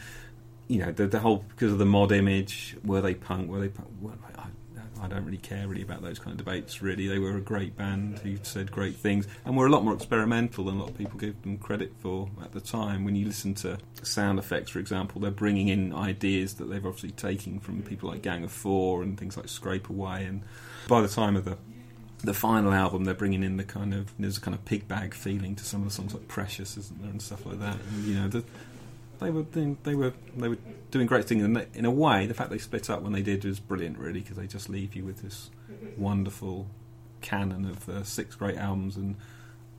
you 0.69 0.81
know, 0.81 0.93
the, 0.93 1.07
the 1.07 1.19
whole 1.19 1.45
because 1.49 1.73
of 1.73 1.79
the 1.79 1.87
mod 1.87 2.13
image, 2.13 2.77
were 2.85 3.01
they 3.01 3.15
punk? 3.15 3.51
Were 3.51 3.61
they 3.61 3.69
punk? 3.69 3.89
Well, 4.01 4.15
I, 4.37 4.47
I 5.03 5.09
don't 5.09 5.25
really 5.25 5.39
care 5.39 5.67
really 5.67 5.83
about 5.83 6.03
those 6.03 6.19
kind 6.19 6.39
of 6.39 6.45
debates. 6.45 6.83
Really, 6.83 7.07
they 7.07 7.19
were 7.19 7.37
a 7.37 7.41
great 7.41 7.77
band 7.77 8.19
who 8.19 8.39
said 8.43 8.71
great 8.71 8.97
things 8.97 9.27
and 9.45 9.57
were 9.57 9.67
a 9.67 9.71
lot 9.71 9.85
more 9.85 9.95
experimental 9.95 10.65
than 10.65 10.77
a 10.77 10.81
lot 10.81 10.91
of 10.91 10.99
people 10.99 11.19
gave 11.19 11.41
them 11.43 11.59
credit 11.59 11.93
for 11.99 12.29
at 12.43 12.53
the 12.53 12.61
time. 12.61 13.05
When 13.05 13.17
you 13.17 13.27
listen 13.27 13.55
to 13.57 13.79
Sound 14.03 14.39
Affects, 14.39 14.71
for 14.71 14.79
example, 14.79 15.21
they're 15.21 15.31
bringing 15.31 15.69
in 15.69 15.95
ideas 15.95 16.55
that 16.55 16.65
they've 16.65 16.85
obviously 16.85 17.13
taken 17.13 17.61
from 17.61 17.83
people 17.83 18.09
like 18.09 18.23
Gang 18.23 18.45
of 18.45 18.53
Four 18.53 19.03
and 19.03 19.19
things 19.19 19.37
like 19.37 19.49
Scrape 19.49 19.91
Away. 19.91 20.25
And 20.25 20.43
by 20.89 21.01
the 21.01 21.09
time 21.09 21.37
of 21.37 21.45
the 21.45 21.57
the 22.25 22.35
final 22.35 22.73
album, 22.73 23.05
they're 23.05 23.15
bringing 23.15 23.45
in 23.45 23.57
the 23.59 23.65
kind 23.65 23.95
of 23.95 24.13
there's 24.19 24.39
a 24.39 24.41
kind 24.41 24.55
of 24.55 24.65
Pigbag 24.65 25.15
feeling 25.15 25.55
to 25.55 25.65
some 25.65 25.83
of 25.83 25.89
the 25.89 25.95
songs 25.95 26.15
like 26.15 26.27
Precious, 26.27 26.77
isn't 26.77 27.01
there, 27.01 27.11
and 27.11 27.23
stuff 27.23 27.47
like 27.47 27.61
that. 27.61 27.77
And 27.77 28.05
you 28.05 28.15
know, 28.17 28.29
the, 28.29 28.45
they 29.19 29.31
were 29.31 29.43
doing, 29.43 29.79
they 29.85 29.95
were 29.95 30.13
they 30.37 30.49
were 30.49 30.59
doing 30.91 31.07
great 31.07 31.25
things, 31.27 31.43
and 31.45 31.67
in 31.75 31.85
a 31.85 31.91
way, 31.91 32.27
the 32.27 32.35
fact 32.35 32.51
they 32.51 32.59
split 32.59 32.89
up 32.91 33.03
when 33.03 33.13
they 33.13 33.23
did 33.23 33.45
was 33.45 33.61
brilliant, 33.61 33.99
really, 33.99 34.21
because 34.21 34.37
they 34.37 34.47
just 34.47 34.69
leave 34.69 34.95
you 34.95 35.05
with 35.05 35.23
this 35.23 35.51
wonderful 35.97 36.67
canon 37.21 37.65
of 37.65 37.89
uh, 37.89 38.03
six 38.05 38.35
great 38.37 38.57
albums 38.57 38.97
and 38.97 39.17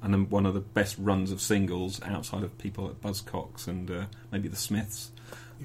and 0.02 0.14
then 0.14 0.30
one 0.30 0.46
of 0.46 0.54
the 0.54 0.60
best 0.62 0.96
runs 0.98 1.30
of 1.32 1.42
singles 1.42 2.02
outside 2.04 2.42
of 2.44 2.58
people 2.58 2.86
like 2.86 3.02
Buzzcocks 3.02 3.68
and 3.68 3.90
uh, 3.92 4.06
maybe 4.32 4.48
the 4.48 4.56
Smiths 4.56 5.12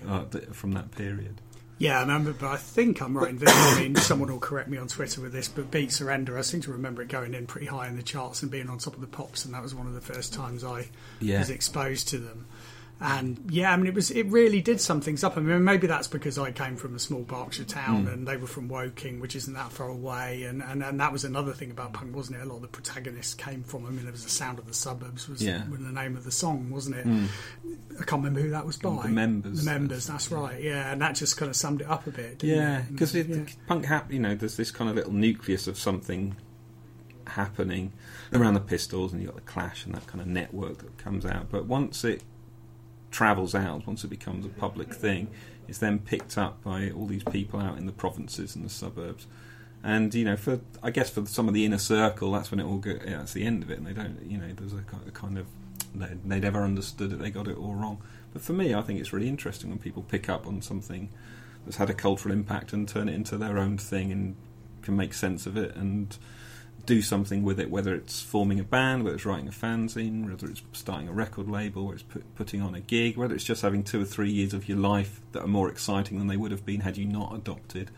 uh, 0.08 0.24
th- 0.24 0.46
from 0.46 0.72
that 0.72 0.90
period. 0.90 1.40
Yeah, 1.78 1.98
I 1.98 2.00
remember, 2.00 2.32
but 2.32 2.48
I 2.50 2.56
think 2.56 3.00
I'm 3.00 3.16
right 3.16 3.30
in 3.30 3.38
this. 3.38 3.50
I 3.52 3.80
mean, 3.80 3.94
someone 3.96 4.30
will 4.32 4.40
correct 4.40 4.68
me 4.68 4.76
on 4.78 4.88
Twitter 4.88 5.20
with 5.20 5.32
this, 5.32 5.46
but 5.46 5.70
Beat 5.70 5.92
Surrender, 5.92 6.36
I 6.36 6.40
seem 6.42 6.60
to 6.62 6.72
remember 6.72 7.02
it 7.02 7.08
going 7.08 7.32
in 7.34 7.46
pretty 7.46 7.66
high 7.66 7.86
in 7.86 7.96
the 7.96 8.02
charts 8.02 8.42
and 8.42 8.50
being 8.50 8.68
on 8.68 8.78
top 8.78 8.94
of 8.94 9.00
the 9.00 9.06
pops, 9.06 9.44
and 9.44 9.54
that 9.54 9.62
was 9.62 9.72
one 9.74 9.86
of 9.86 9.94
the 9.94 10.00
first 10.00 10.32
times 10.34 10.64
I 10.64 10.88
Yeah. 11.20 11.38
was 11.40 11.50
exposed 11.50 12.08
to 12.08 12.18
them. 12.18 12.46
And 13.00 13.50
yeah, 13.50 13.72
I 13.72 13.76
mean, 13.76 13.86
it 13.86 13.94
was 13.94 14.10
it 14.10 14.26
really 14.26 14.62
did 14.62 14.80
sum 14.80 15.00
things 15.00 15.24
up. 15.24 15.36
I 15.36 15.40
mean, 15.40 15.64
maybe 15.64 15.86
that's 15.86 16.06
because 16.06 16.38
I 16.38 16.52
came 16.52 16.76
from 16.76 16.94
a 16.94 16.98
small 16.98 17.22
Berkshire 17.22 17.64
town 17.64 18.02
hmm. 18.02 18.08
and 18.08 18.26
they 18.26 18.36
were 18.36 18.46
from 18.46 18.68
Woking, 18.68 19.20
which 19.20 19.34
isn't 19.34 19.52
that 19.52 19.72
far 19.72 19.88
away. 19.88 20.44
And, 20.44 20.62
and 20.62 20.82
and 20.82 21.00
that 21.00 21.12
was 21.12 21.24
another 21.24 21.52
thing 21.52 21.70
about 21.70 21.92
punk, 21.92 22.14
wasn't 22.14 22.38
it? 22.38 22.42
A 22.42 22.46
lot 22.46 22.56
of 22.56 22.62
the 22.62 22.68
protagonists 22.68 23.34
came 23.34 23.64
from. 23.64 23.84
I 23.84 23.90
mean, 23.90 24.04
there 24.04 24.12
was 24.12 24.22
the 24.22 24.30
sound 24.30 24.58
of 24.58 24.66
the 24.66 24.74
suburbs 24.74 25.28
was 25.28 25.42
Yeah. 25.42 25.64
the 25.68 25.78
name 25.78 26.16
of 26.16 26.24
the 26.24 26.30
song, 26.30 26.70
wasn't 26.70 26.96
it? 26.96 27.04
Hmm. 27.04 27.26
I 28.00 28.04
can't 28.04 28.22
remember 28.22 28.40
who 28.40 28.50
that 28.50 28.64
was 28.64 28.76
by. 28.76 29.02
The 29.02 29.08
Members. 29.08 29.64
The 29.64 29.70
members. 29.70 30.06
That's 30.06 30.30
right. 30.30 30.62
Yeah, 30.62 30.92
and 30.92 31.02
that 31.02 31.16
just 31.16 31.36
kind 31.36 31.50
of 31.50 31.56
summed 31.56 31.80
it 31.80 31.90
up 31.90 32.06
a 32.06 32.10
bit. 32.10 32.44
Yeah, 32.44 32.80
it? 32.80 32.92
because 32.92 33.14
yeah. 33.14 33.44
punk 33.66 33.86
hap- 33.86 34.12
you 34.12 34.20
know, 34.20 34.34
there's 34.34 34.56
this 34.56 34.70
kind 34.70 34.88
of 34.88 34.96
little 34.96 35.12
nucleus 35.12 35.66
of 35.66 35.78
something 35.78 36.36
happening 37.26 37.92
around 38.32 38.54
the 38.54 38.60
Pistols, 38.60 39.12
and 39.12 39.20
you 39.20 39.28
got 39.28 39.36
the 39.36 39.42
Clash 39.42 39.84
and 39.84 39.94
that 39.94 40.06
kind 40.06 40.20
of 40.20 40.26
network 40.26 40.78
that 40.78 40.96
comes 40.96 41.26
out. 41.26 41.50
But 41.50 41.66
once 41.66 42.04
it 42.04 42.22
travels 43.14 43.54
out, 43.54 43.86
once 43.86 44.02
it 44.02 44.08
becomes 44.08 44.44
a 44.44 44.48
public 44.48 44.92
thing, 44.92 45.28
it's 45.68 45.78
then 45.78 46.00
picked 46.00 46.36
up 46.36 46.62
by 46.64 46.90
all 46.90 47.06
these 47.06 47.22
people 47.22 47.60
out 47.60 47.78
in 47.78 47.86
the 47.86 47.92
provinces 47.92 48.56
and 48.56 48.64
the 48.64 48.68
suburbs. 48.68 49.26
And 49.84 50.12
you 50.14 50.24
know, 50.24 50.36
for 50.36 50.60
I 50.82 50.90
guess 50.90 51.10
for 51.10 51.24
some 51.26 51.46
of 51.46 51.54
the 51.54 51.64
inner 51.64 51.78
circle, 51.78 52.32
that's 52.32 52.50
when 52.50 52.58
it 52.58 52.64
all 52.64 52.78
go. 52.78 52.98
Yeah, 53.06 53.18
that's 53.18 53.34
the 53.34 53.44
end 53.44 53.62
of 53.62 53.70
it, 53.70 53.78
and 53.78 53.86
they 53.86 53.92
don't. 53.92 54.18
You 54.26 54.38
know, 54.38 54.52
there's 54.54 54.72
a 54.72 54.84
a 55.06 55.10
kind 55.12 55.38
of 55.38 55.46
they, 55.94 56.08
they 56.24 56.40
never 56.40 56.62
understood 56.62 57.12
it. 57.12 57.18
They 57.20 57.30
got 57.30 57.46
it 57.46 57.56
all 57.56 57.74
wrong. 57.74 58.02
But 58.32 58.42
for 58.42 58.52
me, 58.52 58.74
I 58.74 58.82
think 58.82 58.98
it's 58.98 59.12
really 59.12 59.28
interesting 59.28 59.70
when 59.70 59.78
people 59.78 60.02
pick 60.02 60.28
up 60.28 60.46
on 60.46 60.60
something 60.60 61.08
that's 61.64 61.76
had 61.76 61.90
a 61.90 61.94
cultural 61.94 62.34
impact 62.34 62.72
and 62.72 62.88
turn 62.88 63.08
it 63.08 63.14
into 63.14 63.36
their 63.36 63.58
own 63.58 63.78
thing 63.78 64.10
and 64.10 64.36
can 64.82 64.96
make 64.96 65.14
sense 65.14 65.46
of 65.46 65.56
it 65.56 65.74
and 65.76 66.18
do 66.86 67.02
something 67.02 67.42
with 67.42 67.58
it, 67.58 67.70
whether 67.70 67.94
it's 67.94 68.20
forming 68.20 68.60
a 68.60 68.64
band, 68.64 69.04
whether 69.04 69.16
it's 69.16 69.26
writing 69.26 69.48
a 69.48 69.52
fanzine, 69.52 70.28
whether 70.28 70.46
it's 70.46 70.62
starting 70.72 71.08
a 71.08 71.12
record 71.12 71.48
label, 71.48 71.84
whether 71.84 71.94
it's 71.94 72.02
put, 72.02 72.34
putting 72.34 72.60
on 72.60 72.74
a 72.74 72.80
gig, 72.80 73.16
whether 73.16 73.34
it's 73.34 73.44
just 73.44 73.62
having 73.62 73.82
two 73.82 74.02
or 74.02 74.04
three 74.04 74.30
years 74.30 74.52
of 74.52 74.68
your 74.68 74.78
life 74.78 75.20
that 75.32 75.42
are 75.42 75.48
more 75.48 75.68
exciting 75.68 76.18
than 76.18 76.26
they 76.26 76.36
would 76.36 76.50
have 76.50 76.66
been 76.66 76.80
had 76.80 76.96
you 76.96 77.06
not 77.06 77.34
adopted 77.34 77.90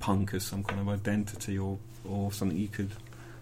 punk 0.00 0.34
as 0.34 0.42
some 0.42 0.62
kind 0.62 0.80
of 0.80 0.88
identity 0.88 1.58
or, 1.58 1.78
or 2.08 2.32
something 2.32 2.58
you 2.58 2.68
could 2.68 2.90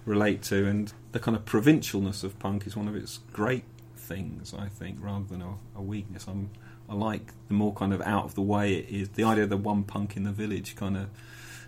relate 0.04 0.42
to. 0.42 0.66
And 0.66 0.92
the 1.12 1.18
kind 1.18 1.36
of 1.36 1.44
provincialness 1.44 2.24
of 2.24 2.38
punk 2.38 2.66
is 2.66 2.76
one 2.76 2.88
of 2.88 2.96
its 2.96 3.20
great 3.32 3.64
things, 3.96 4.54
I 4.54 4.68
think, 4.68 4.98
rather 5.00 5.24
than 5.24 5.42
a, 5.42 5.54
a 5.76 5.82
weakness. 5.82 6.26
I'm, 6.26 6.50
I 6.88 6.94
like 6.94 7.32
the 7.48 7.54
more 7.54 7.72
kind 7.72 7.92
of 7.92 8.02
out 8.02 8.24
of 8.24 8.34
the 8.34 8.42
way 8.42 8.74
it 8.74 8.88
is. 8.88 9.08
The 9.10 9.24
idea 9.24 9.44
of 9.44 9.50
the 9.50 9.56
one 9.56 9.84
punk 9.84 10.16
in 10.16 10.24
the 10.24 10.32
village 10.32 10.76
kind 10.76 10.96
of 10.96 11.08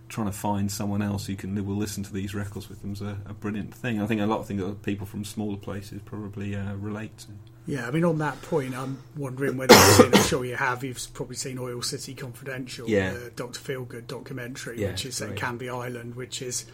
trying 0.08 0.26
to 0.26 0.32
find 0.32 0.70
someone 0.70 1.02
else 1.02 1.26
who 1.26 1.34
can 1.34 1.54
will 1.66 1.76
listen 1.76 2.02
to 2.04 2.12
these 2.12 2.34
records 2.34 2.68
with 2.68 2.82
them 2.82 2.92
is 2.92 3.00
a, 3.00 3.18
a 3.26 3.34
brilliant 3.34 3.74
thing. 3.74 4.00
I 4.00 4.06
think 4.06 4.20
a 4.20 4.26
lot 4.26 4.40
of 4.40 4.46
things 4.46 4.62
that 4.62 4.82
people 4.82 5.06
from 5.06 5.24
smaller 5.24 5.56
places 5.56 6.00
probably 6.04 6.54
uh, 6.54 6.74
relate 6.74 7.16
to. 7.18 7.26
Yeah, 7.66 7.88
I 7.88 7.90
mean, 7.90 8.04
on 8.04 8.18
that 8.18 8.40
point, 8.42 8.74
I'm 8.74 8.98
wondering 9.16 9.56
whether 9.56 9.74
you've 9.74 9.84
seen, 9.84 10.14
I'm 10.14 10.22
sure 10.24 10.44
you 10.44 10.54
have, 10.56 10.84
you've 10.84 11.00
probably 11.14 11.36
seen 11.36 11.58
Oil 11.58 11.80
City 11.80 12.14
Confidential, 12.14 12.88
Yeah. 12.88 13.14
the 13.14 13.30
Dr. 13.34 13.58
Feelgood 13.58 14.06
documentary, 14.06 14.82
Yeah, 14.82 14.88
which 14.90 15.06
is 15.06 15.22
at. 15.22 15.34
Canvey 15.36 15.70
Island, 15.74 16.14
which 16.14 16.42
is, 16.42 16.66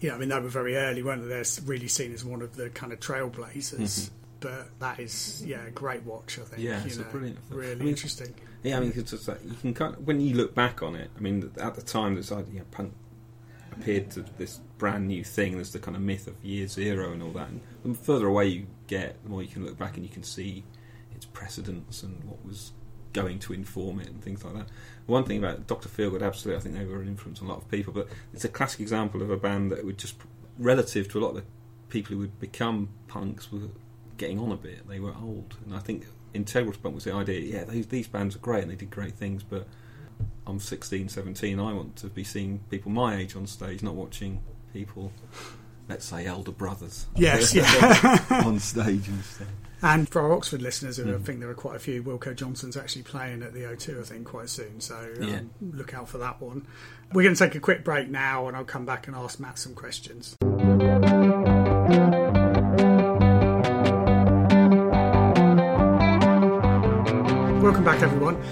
you 0.00 0.08
know, 0.08 0.16
I 0.16 0.18
mean, 0.18 0.28
they 0.30 0.40
were 0.40 0.48
very 0.48 0.76
early, 0.76 1.04
weren't 1.04 1.22
they? 1.22 1.28
They're 1.28 1.44
really 1.64 1.86
seen 1.86 2.12
as 2.12 2.24
one 2.24 2.42
of 2.42 2.56
the 2.56 2.68
kind 2.70 2.92
of 2.92 2.98
trailblazers. 2.98 4.10
But 4.40 4.78
that 4.80 4.98
is, 5.00 5.44
yeah, 5.46 5.64
a 5.66 5.70
great 5.70 6.02
watch, 6.02 6.38
I 6.38 6.42
think. 6.42 6.62
Mm-hmm. 6.62 6.62
Yeah, 6.62 6.80
you 6.80 6.86
it's 6.86 6.96
a 6.96 7.02
brilliant 7.04 7.38
film. 7.48 7.60
Really 7.60 7.72
I 7.72 7.74
mean, 7.76 7.88
interesting. 7.88 8.34
Yeah, 8.62 8.76
I 8.76 8.80
mean, 8.80 8.92
it's 8.94 9.28
like 9.28 9.40
you 9.44 9.54
can 9.60 9.72
kind 9.72 9.94
of, 9.94 10.06
when 10.06 10.20
you 10.20 10.34
look 10.34 10.54
back 10.54 10.82
on 10.82 10.96
it. 10.96 11.10
I 11.16 11.20
mean, 11.20 11.50
at 11.60 11.74
the 11.74 11.82
time, 11.82 12.16
this 12.16 12.32
idea 12.32 12.64
punk 12.70 12.92
appeared 13.72 14.10
to 14.12 14.24
this 14.36 14.60
brand 14.78 15.06
new 15.06 15.22
thing. 15.22 15.54
There's 15.54 15.72
the 15.72 15.78
kind 15.78 15.96
of 15.96 16.02
myth 16.02 16.26
of 16.26 16.44
year 16.44 16.66
zero 16.66 17.12
and 17.12 17.22
all 17.22 17.30
that. 17.32 17.48
And 17.48 17.60
the 17.84 17.94
further 17.94 18.26
away 18.26 18.48
you 18.48 18.66
get, 18.86 19.22
the 19.22 19.30
more 19.30 19.42
you 19.42 19.48
can 19.48 19.64
look 19.64 19.78
back 19.78 19.96
and 19.96 20.04
you 20.04 20.10
can 20.10 20.24
see 20.24 20.64
its 21.14 21.24
precedents 21.24 22.02
and 22.02 22.22
what 22.24 22.44
was 22.44 22.72
going 23.12 23.38
to 23.38 23.52
inform 23.52 24.00
it 24.00 24.08
and 24.08 24.22
things 24.22 24.44
like 24.44 24.54
that. 24.54 24.68
One 25.06 25.24
thing 25.24 25.38
about 25.38 25.66
Dr. 25.66 25.88
Feelgood, 25.88 26.22
absolutely, 26.22 26.58
I 26.58 26.62
think 26.62 26.76
they 26.76 26.84
were 26.84 27.00
an 27.00 27.08
influence 27.08 27.40
on 27.40 27.46
a 27.46 27.50
lot 27.50 27.58
of 27.58 27.70
people. 27.70 27.92
But 27.92 28.08
it's 28.34 28.44
a 28.44 28.48
classic 28.48 28.80
example 28.80 29.22
of 29.22 29.30
a 29.30 29.36
band 29.36 29.70
that 29.72 29.84
would 29.84 29.98
just, 29.98 30.16
relative 30.58 31.08
to 31.10 31.18
a 31.18 31.20
lot 31.20 31.30
of 31.30 31.36
the 31.36 31.44
people 31.88 32.14
who 32.14 32.18
would 32.18 32.38
become 32.40 32.88
punks, 33.06 33.52
were 33.52 33.60
getting 34.16 34.38
on 34.38 34.50
a 34.50 34.56
bit. 34.56 34.88
They 34.88 35.00
were 35.00 35.14
old, 35.14 35.56
and 35.64 35.74
I 35.74 35.78
think 35.78 36.06
integral 36.34 36.72
to 36.72 36.78
punk 36.78 36.94
was 36.94 37.04
the 37.04 37.12
idea. 37.14 37.40
Yeah, 37.40 37.64
these, 37.64 37.86
these 37.86 38.06
bands 38.08 38.36
are 38.36 38.40
great 38.40 38.62
and 38.62 38.70
they 38.70 38.76
did 38.76 38.90
great 38.90 39.14
things, 39.14 39.42
but 39.42 39.66
I'm 40.46 40.58
16, 40.60 41.08
17. 41.08 41.58
I 41.60 41.72
want 41.72 41.96
to 41.96 42.06
be 42.08 42.24
seeing 42.24 42.60
people 42.70 42.90
my 42.90 43.16
age 43.16 43.36
on 43.36 43.46
stage, 43.46 43.82
not 43.82 43.94
watching 43.94 44.40
people, 44.72 45.12
let's 45.88 46.04
say, 46.06 46.26
elder 46.26 46.52
brothers. 46.52 47.06
Yes, 47.16 47.54
yeah. 48.28 48.42
on 48.44 48.58
stage 48.58 49.08
instead. 49.08 49.46
And 49.80 50.08
for 50.08 50.20
our 50.22 50.32
Oxford 50.32 50.60
listeners, 50.60 50.98
Mm. 50.98 51.14
I 51.14 51.18
think 51.22 51.38
there 51.38 51.48
are 51.50 51.54
quite 51.54 51.76
a 51.76 51.78
few. 51.78 52.02
Wilko 52.02 52.34
Johnson's 52.34 52.76
actually 52.76 53.02
playing 53.02 53.42
at 53.44 53.52
the 53.52 53.60
O2, 53.60 54.00
I 54.00 54.02
think, 54.02 54.26
quite 54.26 54.48
soon. 54.50 54.80
So 54.80 54.96
um, 55.20 55.28
Yeah. 55.28 55.40
look 55.60 55.94
out 55.94 56.08
for 56.08 56.18
that 56.18 56.40
one. 56.42 56.66
We're 57.12 57.22
going 57.22 57.34
to 57.36 57.38
take 57.44 57.54
a 57.54 57.60
quick 57.60 57.84
break 57.84 58.08
now, 58.10 58.48
and 58.48 58.56
I'll 58.56 58.64
come 58.64 58.84
back 58.84 59.06
and 59.06 59.14
ask 59.16 59.38
Matt 59.38 59.56
some 59.58 59.74
questions. 59.74 60.36
Welcome 67.78 67.94
back, 67.94 68.02
everyone. 68.02 68.42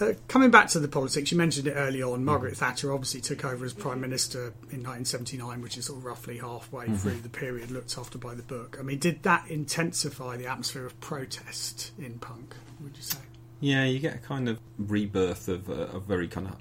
Uh, 0.00 0.12
coming 0.28 0.52
back 0.52 0.68
to 0.68 0.78
the 0.78 0.86
politics, 0.86 1.32
you 1.32 1.36
mentioned 1.36 1.66
it 1.66 1.72
early 1.72 2.04
on. 2.04 2.24
Margaret 2.24 2.56
Thatcher 2.56 2.92
obviously 2.92 3.20
took 3.20 3.44
over 3.44 3.64
as 3.64 3.72
Prime 3.72 4.00
Minister 4.00 4.54
in 4.70 4.84
1979, 4.84 5.60
which 5.60 5.76
is 5.76 5.86
sort 5.86 5.98
of 5.98 6.04
roughly 6.04 6.38
halfway 6.38 6.86
through 6.86 7.16
the 7.16 7.28
period 7.28 7.72
looked 7.72 7.98
after 7.98 8.16
by 8.16 8.32
the 8.32 8.44
book. 8.44 8.76
I 8.78 8.84
mean, 8.84 9.00
did 9.00 9.24
that 9.24 9.50
intensify 9.50 10.36
the 10.36 10.46
atmosphere 10.46 10.86
of 10.86 11.00
protest 11.00 11.90
in 11.98 12.20
punk, 12.20 12.54
would 12.80 12.96
you 12.96 13.02
say? 13.02 13.18
Yeah, 13.58 13.86
you 13.86 13.98
get 13.98 14.14
a 14.14 14.18
kind 14.18 14.48
of 14.48 14.60
rebirth 14.78 15.48
of 15.48 15.68
a, 15.68 15.96
a 15.96 15.98
very 15.98 16.28
kind 16.28 16.46
of, 16.46 16.54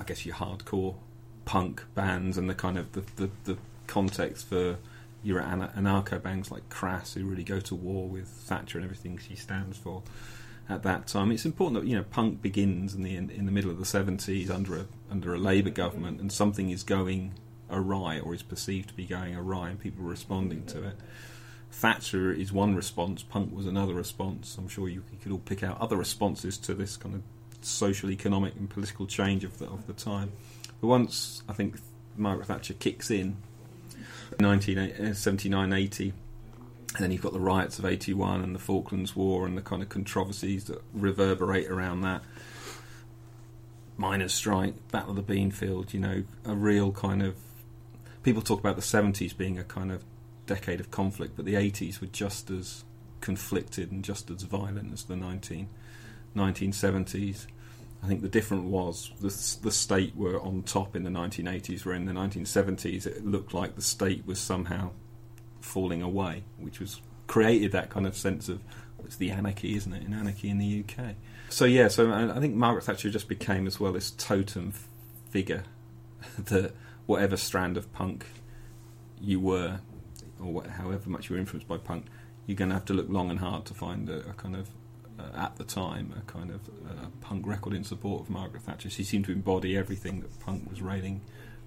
I 0.00 0.02
guess, 0.02 0.26
your 0.26 0.34
hardcore 0.34 0.96
punk 1.44 1.84
bands 1.94 2.38
and 2.38 2.50
the 2.50 2.56
kind 2.56 2.76
of 2.76 2.90
the, 2.90 3.04
the, 3.14 3.30
the 3.44 3.58
context 3.86 4.48
for 4.48 4.78
your 5.22 5.40
anarcho 5.40 6.20
bands 6.20 6.50
like 6.50 6.68
Crass, 6.70 7.14
who 7.14 7.24
really 7.24 7.44
go 7.44 7.60
to 7.60 7.76
war 7.76 8.08
with 8.08 8.26
Thatcher 8.26 8.78
and 8.78 8.84
everything 8.84 9.16
she 9.16 9.36
stands 9.36 9.78
for. 9.78 10.02
At 10.68 10.84
that 10.84 11.06
time, 11.06 11.32
it's 11.32 11.44
important 11.44 11.82
that 11.82 11.88
you 11.88 11.96
know 11.96 12.04
punk 12.04 12.40
begins 12.40 12.94
in 12.94 13.02
the 13.02 13.16
in 13.16 13.46
the 13.46 13.52
middle 13.52 13.70
of 13.70 13.78
the 13.78 13.84
seventies 13.84 14.50
under 14.50 14.76
a 14.76 14.86
under 15.10 15.34
a 15.34 15.38
Labour 15.38 15.70
government, 15.70 16.20
and 16.20 16.32
something 16.32 16.70
is 16.70 16.82
going 16.82 17.34
awry 17.70 18.20
or 18.20 18.34
is 18.34 18.42
perceived 18.42 18.88
to 18.90 18.94
be 18.94 19.06
going 19.06 19.34
awry, 19.34 19.70
and 19.70 19.80
people 19.80 20.04
are 20.04 20.08
responding 20.08 20.64
to 20.66 20.84
it. 20.84 20.96
Thatcher 21.72 22.30
is 22.30 22.52
one 22.52 22.74
response, 22.74 23.22
punk 23.22 23.54
was 23.54 23.66
another 23.66 23.94
response. 23.94 24.56
I'm 24.58 24.68
sure 24.68 24.88
you, 24.88 25.02
you 25.10 25.18
could 25.22 25.32
all 25.32 25.38
pick 25.38 25.62
out 25.62 25.80
other 25.80 25.96
responses 25.96 26.58
to 26.58 26.74
this 26.74 26.98
kind 26.98 27.14
of 27.14 27.22
social, 27.62 28.10
economic, 28.10 28.54
and 28.56 28.68
political 28.68 29.06
change 29.06 29.42
of 29.42 29.58
the, 29.58 29.66
of 29.66 29.86
the 29.86 29.94
time. 29.94 30.32
But 30.80 30.88
once 30.88 31.42
I 31.48 31.54
think 31.54 31.80
Margaret 32.16 32.46
Thatcher 32.46 32.74
kicks 32.74 33.10
in, 33.10 33.36
1979 34.38 35.72
uh, 35.72 35.76
80, 35.76 36.12
and 36.94 37.02
then 37.02 37.10
you've 37.10 37.22
got 37.22 37.32
the 37.32 37.40
riots 37.40 37.78
of 37.78 37.86
81 37.86 38.42
and 38.42 38.54
the 38.54 38.58
Falklands 38.58 39.16
War 39.16 39.46
and 39.46 39.56
the 39.56 39.62
kind 39.62 39.82
of 39.82 39.88
controversies 39.88 40.64
that 40.64 40.82
reverberate 40.92 41.70
around 41.70 42.02
that. 42.02 42.22
Miners' 43.96 44.34
strike, 44.34 44.74
Battle 44.90 45.16
of 45.18 45.26
the 45.26 45.34
Beanfield, 45.34 45.94
you 45.94 46.00
know, 46.00 46.24
a 46.44 46.54
real 46.54 46.92
kind 46.92 47.22
of. 47.22 47.36
People 48.22 48.42
talk 48.42 48.60
about 48.60 48.76
the 48.76 48.82
70s 48.82 49.36
being 49.36 49.58
a 49.58 49.64
kind 49.64 49.90
of 49.90 50.04
decade 50.46 50.80
of 50.80 50.90
conflict, 50.90 51.34
but 51.34 51.44
the 51.44 51.54
80s 51.54 52.00
were 52.00 52.08
just 52.08 52.50
as 52.50 52.84
conflicted 53.20 53.90
and 53.90 54.04
just 54.04 54.30
as 54.30 54.42
violent 54.42 54.92
as 54.92 55.04
the 55.04 55.16
19, 55.16 55.68
1970s. 56.36 57.46
I 58.02 58.06
think 58.06 58.20
the 58.20 58.28
difference 58.28 58.64
was 58.64 59.12
the, 59.20 59.62
the 59.62 59.72
state 59.72 60.14
were 60.16 60.40
on 60.40 60.62
top 60.62 60.94
in 60.94 61.04
the 61.04 61.10
1980s, 61.10 61.86
where 61.86 61.94
in 61.94 62.04
the 62.04 62.12
1970s 62.12 63.06
it 63.06 63.24
looked 63.24 63.54
like 63.54 63.76
the 63.76 63.82
state 63.82 64.26
was 64.26 64.38
somehow 64.38 64.90
falling 65.62 66.02
away, 66.02 66.44
which 66.58 66.80
was 66.80 67.00
created 67.26 67.72
that 67.72 67.88
kind 67.88 68.06
of 68.06 68.16
sense 68.16 68.48
of 68.48 68.60
it's 69.04 69.16
the 69.16 69.30
anarchy, 69.30 69.76
isn't 69.76 69.92
it? 69.92 70.02
In 70.04 70.14
anarchy 70.14 70.48
in 70.48 70.58
the 70.58 70.84
UK. 70.84 71.14
So 71.48 71.64
yeah, 71.64 71.88
so 71.88 72.12
I 72.12 72.38
think 72.40 72.54
Margaret 72.54 72.84
Thatcher 72.84 73.10
just 73.10 73.28
became 73.28 73.66
as 73.66 73.78
well 73.78 73.92
this 73.92 74.10
totem 74.10 74.72
figure 75.30 75.64
that 76.38 76.72
whatever 77.06 77.36
strand 77.36 77.76
of 77.76 77.92
punk 77.92 78.26
you 79.20 79.40
were, 79.40 79.80
or 80.42 80.64
however 80.64 81.10
much 81.10 81.28
you 81.28 81.34
were 81.34 81.40
influenced 81.40 81.68
by 81.68 81.78
punk, 81.78 82.06
you're 82.46 82.56
going 82.56 82.70
to 82.70 82.74
have 82.74 82.84
to 82.86 82.94
look 82.94 83.08
long 83.08 83.30
and 83.30 83.40
hard 83.40 83.64
to 83.66 83.74
find 83.74 84.08
a, 84.08 84.18
a 84.30 84.32
kind 84.34 84.56
of 84.56 84.70
uh, 85.18 85.36
at 85.36 85.56
the 85.56 85.64
time 85.64 86.14
a 86.16 86.30
kind 86.30 86.50
of 86.50 86.68
uh, 86.88 87.06
punk 87.20 87.46
record 87.46 87.74
in 87.74 87.84
support 87.84 88.22
of 88.22 88.30
Margaret 88.30 88.62
Thatcher. 88.62 88.88
She 88.88 89.04
seemed 89.04 89.26
to 89.26 89.32
embody 89.32 89.76
everything 89.76 90.20
that 90.20 90.38
punk 90.40 90.68
was 90.70 90.80
railing 90.80 91.20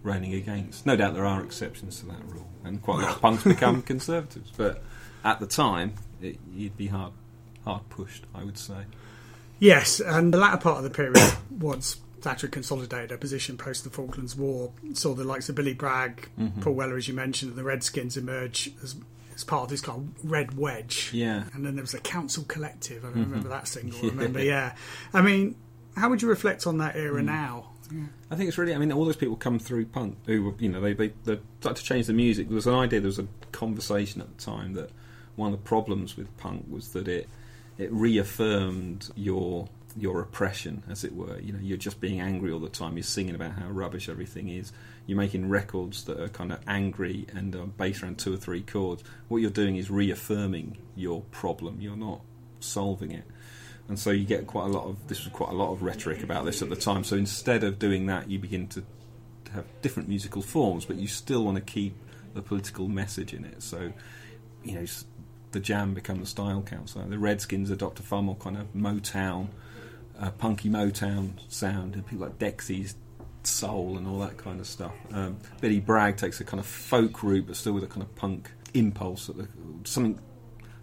railing 0.06 0.34
against. 0.34 0.86
No 0.86 0.96
doubt 0.96 1.14
there 1.14 1.26
are 1.26 1.44
exceptions 1.44 2.00
to 2.00 2.06
that 2.08 2.24
rule, 2.28 2.48
and 2.64 2.82
quite 2.82 3.00
a 3.00 3.06
lot 3.08 3.16
of 3.16 3.22
punks 3.22 3.44
become 3.44 3.82
conservatives. 3.82 4.52
But 4.56 4.84
at 5.24 5.40
the 5.40 5.48
time, 5.48 5.96
it, 6.22 6.38
you'd 6.54 6.78
be 6.78 6.88
hard 6.88 7.14
hard 7.66 7.90
pushed, 7.90 8.26
I 8.34 8.44
would 8.44 8.58
say. 8.58 8.86
Yes, 9.60 10.00
and 10.00 10.34
the 10.34 10.38
latter 10.38 10.58
part 10.58 10.78
of 10.78 10.84
the 10.84 10.90
period, 10.92 11.18
once 11.50 11.98
Thatcher 12.22 12.48
consolidated 12.48 13.12
her 13.12 13.18
position 13.18 13.58
post 13.58 13.84
the 13.84 13.90
Falklands 13.90 14.36
War, 14.36 14.72
saw 14.94 15.14
the 15.14 15.24
likes 15.24 15.50
of 15.50 15.56
Billy 15.56 15.74
Bragg, 15.74 16.30
Mm-hmm. 16.40 16.62
Paul 16.62 16.74
Weller, 16.74 16.98
as 16.98 17.08
you 17.08 17.14
mentioned, 17.14 17.50
and 17.52 17.58
the 17.58 17.64
Redskins 17.64 18.18
emerge 18.18 18.72
as, 18.84 18.96
as 19.34 19.44
part 19.44 19.64
of 19.64 19.70
this 19.70 19.82
kind 19.82 20.14
of 20.16 20.30
red 20.30 20.58
wedge. 20.58 21.12
Yeah. 21.14 21.46
And 21.54 21.66
then 21.66 21.76
there 21.76 21.84
was 21.84 21.94
the 21.94 22.00
Council 22.00 22.44
Collective. 22.44 23.04
I 23.06 23.10
remember 23.10 23.50
that 23.50 23.68
single. 23.68 23.98
I 24.04 24.08
remember, 24.10 24.44
yeah. 24.44 24.76
I 25.14 25.22
mean, 25.22 25.56
how 25.96 26.10
would 26.10 26.22
you 26.22 26.28
reflect 26.28 26.68
on 26.68 26.78
that 26.80 26.96
era 26.96 27.24
now? 27.24 27.72
I 28.32 28.36
think 28.36 28.48
it's 28.48 28.58
really. 28.58 28.74
I 28.74 28.78
mean, 28.78 28.92
all 28.92 29.06
those 29.06 29.16
people 29.16 29.36
come 29.36 29.60
through 29.60 29.86
punk 29.88 30.18
who 30.26 30.44
were, 30.44 30.54
you 30.60 30.70
know, 30.70 30.82
they 30.82 30.94
they, 30.94 31.14
they 31.24 31.40
to 31.62 31.74
change 31.74 32.08
the 32.08 32.14
music. 32.14 32.48
There 32.48 32.56
was 32.56 32.68
an 32.68 32.76
idea. 32.76 33.00
There 33.00 33.08
was 33.08 33.20
a 33.20 33.28
conversation 33.52 34.22
at 34.22 34.38
the 34.38 34.44
time 34.44 34.74
that 34.74 34.90
one 35.36 35.54
of 35.54 35.60
the 35.60 35.68
problems 35.68 36.18
with 36.18 36.36
punk 36.38 36.66
was 36.70 36.90
that 36.94 37.08
it 37.08 37.30
it 37.78 37.92
reaffirmed 37.92 39.10
your 39.16 39.68
your 39.98 40.22
oppression, 40.22 40.84
as 40.90 41.04
it 41.04 41.16
were. 41.16 41.40
You 41.40 41.54
know, 41.54 41.60
you're 41.62 41.78
just 41.78 42.02
being 42.02 42.20
angry 42.20 42.52
all 42.52 42.60
the 42.60 42.70
time. 42.70 42.98
You're 42.98 43.04
singing 43.04 43.36
about 43.36 43.54
how 43.54 43.70
rubbish 43.70 44.10
everything 44.10 44.50
is. 44.50 44.74
You're 45.08 45.18
making 45.18 45.50
records 45.50 46.04
that 46.06 46.20
are 46.20 46.30
kind 46.30 46.52
of 46.52 46.60
angry 46.68 47.28
and 47.34 47.56
are 47.56 47.66
based 47.66 48.04
around 48.04 48.18
two 48.18 48.34
or 48.34 48.38
three 48.38 48.62
chords. 48.62 49.04
What 49.28 49.38
you're 49.38 49.52
doing 49.52 49.78
is 49.78 49.90
reaffirming 49.90 50.78
your 50.96 51.22
problem. 51.32 51.80
You're 51.80 51.96
not 51.96 52.22
solving 52.60 53.12
it 53.12 53.24
and 53.88 54.00
so 54.00 54.12
you 54.12 54.26
get 54.26 54.48
quite 54.48 54.66
a 54.66 54.70
lot 54.70 54.86
of 54.86 55.08
this 55.08 55.24
was 55.24 55.34
quite 55.34 55.52
a 55.52 55.56
lot 55.56 55.72
of 55.72 55.84
rhetoric 55.84 56.24
about 56.24 56.46
this 56.46 56.62
at 56.62 56.70
the 56.70 56.76
time. 56.76 57.04
So 57.04 57.16
instead 57.16 57.64
of 57.64 57.80
doing 57.80 58.08
that, 58.08 58.30
you 58.30 58.40
begin 58.40 58.68
to 58.70 58.84
have 59.54 59.66
different 59.82 60.10
musical 60.10 60.42
forms, 60.42 60.86
but 60.86 60.98
you 60.98 61.08
still 61.08 61.44
want 61.44 61.58
to 61.58 61.62
keep 61.62 61.96
the 62.34 62.42
political 62.42 62.88
message 62.88 63.34
in 63.34 63.46
it. 63.46 63.62
So 63.62 63.94
you 64.64 64.76
know, 64.76 64.86
the 65.52 65.60
Jam 65.60 65.94
become 65.94 66.20
the 66.20 66.26
style 66.26 66.62
council. 66.62 67.04
The 67.04 67.20
Redskins 67.20 67.70
adopt 67.70 68.00
a 68.00 68.04
far 68.04 68.22
more 68.22 68.36
kind 68.36 68.58
of 68.58 68.74
Motown, 68.74 69.50
uh, 70.20 70.32
punky 70.32 70.70
Motown 70.70 71.34
sound, 71.50 71.94
and 71.96 72.06
people 72.06 72.26
like 72.28 72.40
Dexys. 72.40 72.96
Soul 73.44 74.00
and 74.00 74.08
all 74.08 74.18
that 74.22 74.38
kind 74.38 74.60
of 74.60 74.66
stuff. 74.66 74.92
Um, 75.12 75.38
Billy 75.62 75.80
Bragg 75.80 76.18
takes 76.18 76.40
a 76.40 76.44
kind 76.44 76.60
of 76.60 76.66
folk 76.66 77.22
route, 77.22 77.46
but 77.46 77.56
still 77.56 77.74
with 77.74 77.84
a 77.84 77.88
kind 77.88 78.02
of 78.02 78.16
punk 78.16 78.50
impulse. 78.74 79.30
Something 79.84 80.20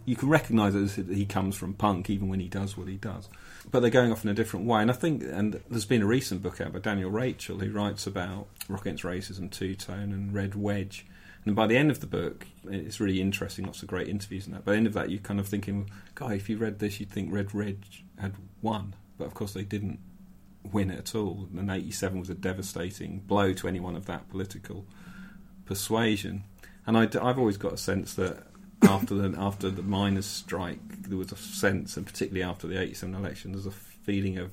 you 0.04 0.16
can 0.16 0.28
recognise 0.28 0.74
that 0.74 1.08
he 1.08 1.26
comes 1.26 1.56
from 1.56 1.74
punk 1.74 2.10
even 2.10 2.28
when 2.28 2.40
he 2.40 2.48
does 2.48 2.76
what 2.76 2.88
he 2.88 2.96
does. 2.96 3.28
But 3.70 3.80
they're 3.80 3.90
going 3.90 4.10
off 4.10 4.24
in 4.24 4.30
a 4.30 4.34
different 4.34 4.66
way. 4.66 4.82
And 4.82 4.90
I 4.90 4.94
think, 4.94 5.22
and 5.22 5.60
there's 5.70 5.84
been 5.84 6.02
a 6.02 6.06
recent 6.06 6.42
book 6.42 6.60
out 6.60 6.72
by 6.72 6.80
Daniel 6.80 7.10
Rachel 7.10 7.58
who 7.58 7.70
writes 7.70 8.06
about 8.06 8.48
Rock 8.68 8.82
Against 8.82 9.04
Racism, 9.04 9.50
Two 9.50 9.74
Tone, 9.74 10.12
and 10.12 10.34
Red 10.34 10.54
Wedge. 10.54 11.06
And 11.44 11.56
by 11.56 11.66
the 11.66 11.76
end 11.76 11.90
of 11.90 12.00
the 12.00 12.06
book, 12.06 12.46
it's 12.68 13.00
really 13.00 13.20
interesting, 13.20 13.64
lots 13.64 13.82
of 13.82 13.88
great 13.88 14.08
interviews 14.08 14.46
and 14.46 14.54
that. 14.54 14.64
By 14.64 14.72
the 14.72 14.78
end 14.78 14.86
of 14.86 14.92
that, 14.94 15.10
you're 15.10 15.20
kind 15.20 15.40
of 15.40 15.48
thinking, 15.48 15.90
guy, 16.14 16.34
if 16.34 16.48
you 16.48 16.56
read 16.56 16.78
this, 16.78 17.00
you'd 17.00 17.10
think 17.10 17.32
Red 17.32 17.52
Wedge 17.52 18.04
had 18.20 18.34
won. 18.60 18.94
But 19.18 19.26
of 19.26 19.34
course, 19.34 19.52
they 19.52 19.64
didn't 19.64 19.98
win 20.70 20.90
at 20.90 21.14
all. 21.14 21.48
And 21.56 21.70
87 21.70 22.18
was 22.18 22.30
a 22.30 22.34
devastating 22.34 23.20
blow 23.20 23.52
to 23.54 23.68
anyone 23.68 23.96
of 23.96 24.06
that 24.06 24.28
political 24.30 24.86
persuasion. 25.64 26.44
And 26.86 26.96
I, 26.96 27.02
have 27.02 27.38
always 27.38 27.56
got 27.56 27.72
a 27.72 27.78
sense 27.78 28.14
that 28.14 28.46
after 28.82 29.14
the 29.14 29.38
after 29.38 29.70
the 29.70 29.82
miners' 29.82 30.26
strike, 30.26 31.02
there 31.02 31.18
was 31.18 31.32
a 31.32 31.36
sense, 31.36 31.96
and 31.96 32.06
particularly 32.06 32.42
after 32.42 32.66
the 32.66 32.80
'87 32.80 33.14
election, 33.14 33.52
there's 33.52 33.66
a 33.66 33.70
feeling 33.70 34.38
of 34.38 34.50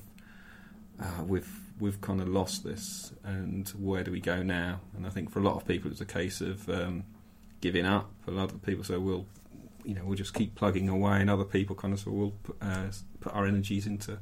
uh, 1.00 1.24
we've 1.24 1.50
we've 1.78 2.00
kind 2.00 2.20
of 2.20 2.28
lost 2.28 2.64
this, 2.64 3.12
and 3.24 3.68
where 3.70 4.04
do 4.04 4.10
we 4.10 4.20
go 4.20 4.42
now? 4.42 4.80
And 4.96 5.06
I 5.06 5.10
think 5.10 5.30
for 5.30 5.40
a 5.40 5.42
lot 5.42 5.56
of 5.56 5.66
people, 5.66 5.90
it's 5.90 6.00
a 6.00 6.06
case 6.06 6.40
of 6.40 6.68
um, 6.68 7.04
giving 7.60 7.86
up. 7.86 8.10
A 8.26 8.30
lot 8.30 8.52
of 8.52 8.62
people 8.62 8.84
say, 8.84 8.96
"We'll, 8.96 9.26
you 9.84 9.94
know, 9.94 10.02
we'll 10.04 10.16
just 10.16 10.34
keep 10.34 10.54
plugging 10.54 10.88
away," 10.88 11.20
and 11.20 11.30
other 11.30 11.44
people 11.44 11.74
kind 11.74 11.94
of 11.94 12.00
say, 12.00 12.10
"We'll 12.10 12.34
put, 12.42 12.56
uh, 12.60 12.88
put 13.20 13.34
our 13.34 13.46
energies 13.46 13.86
into." 13.86 14.18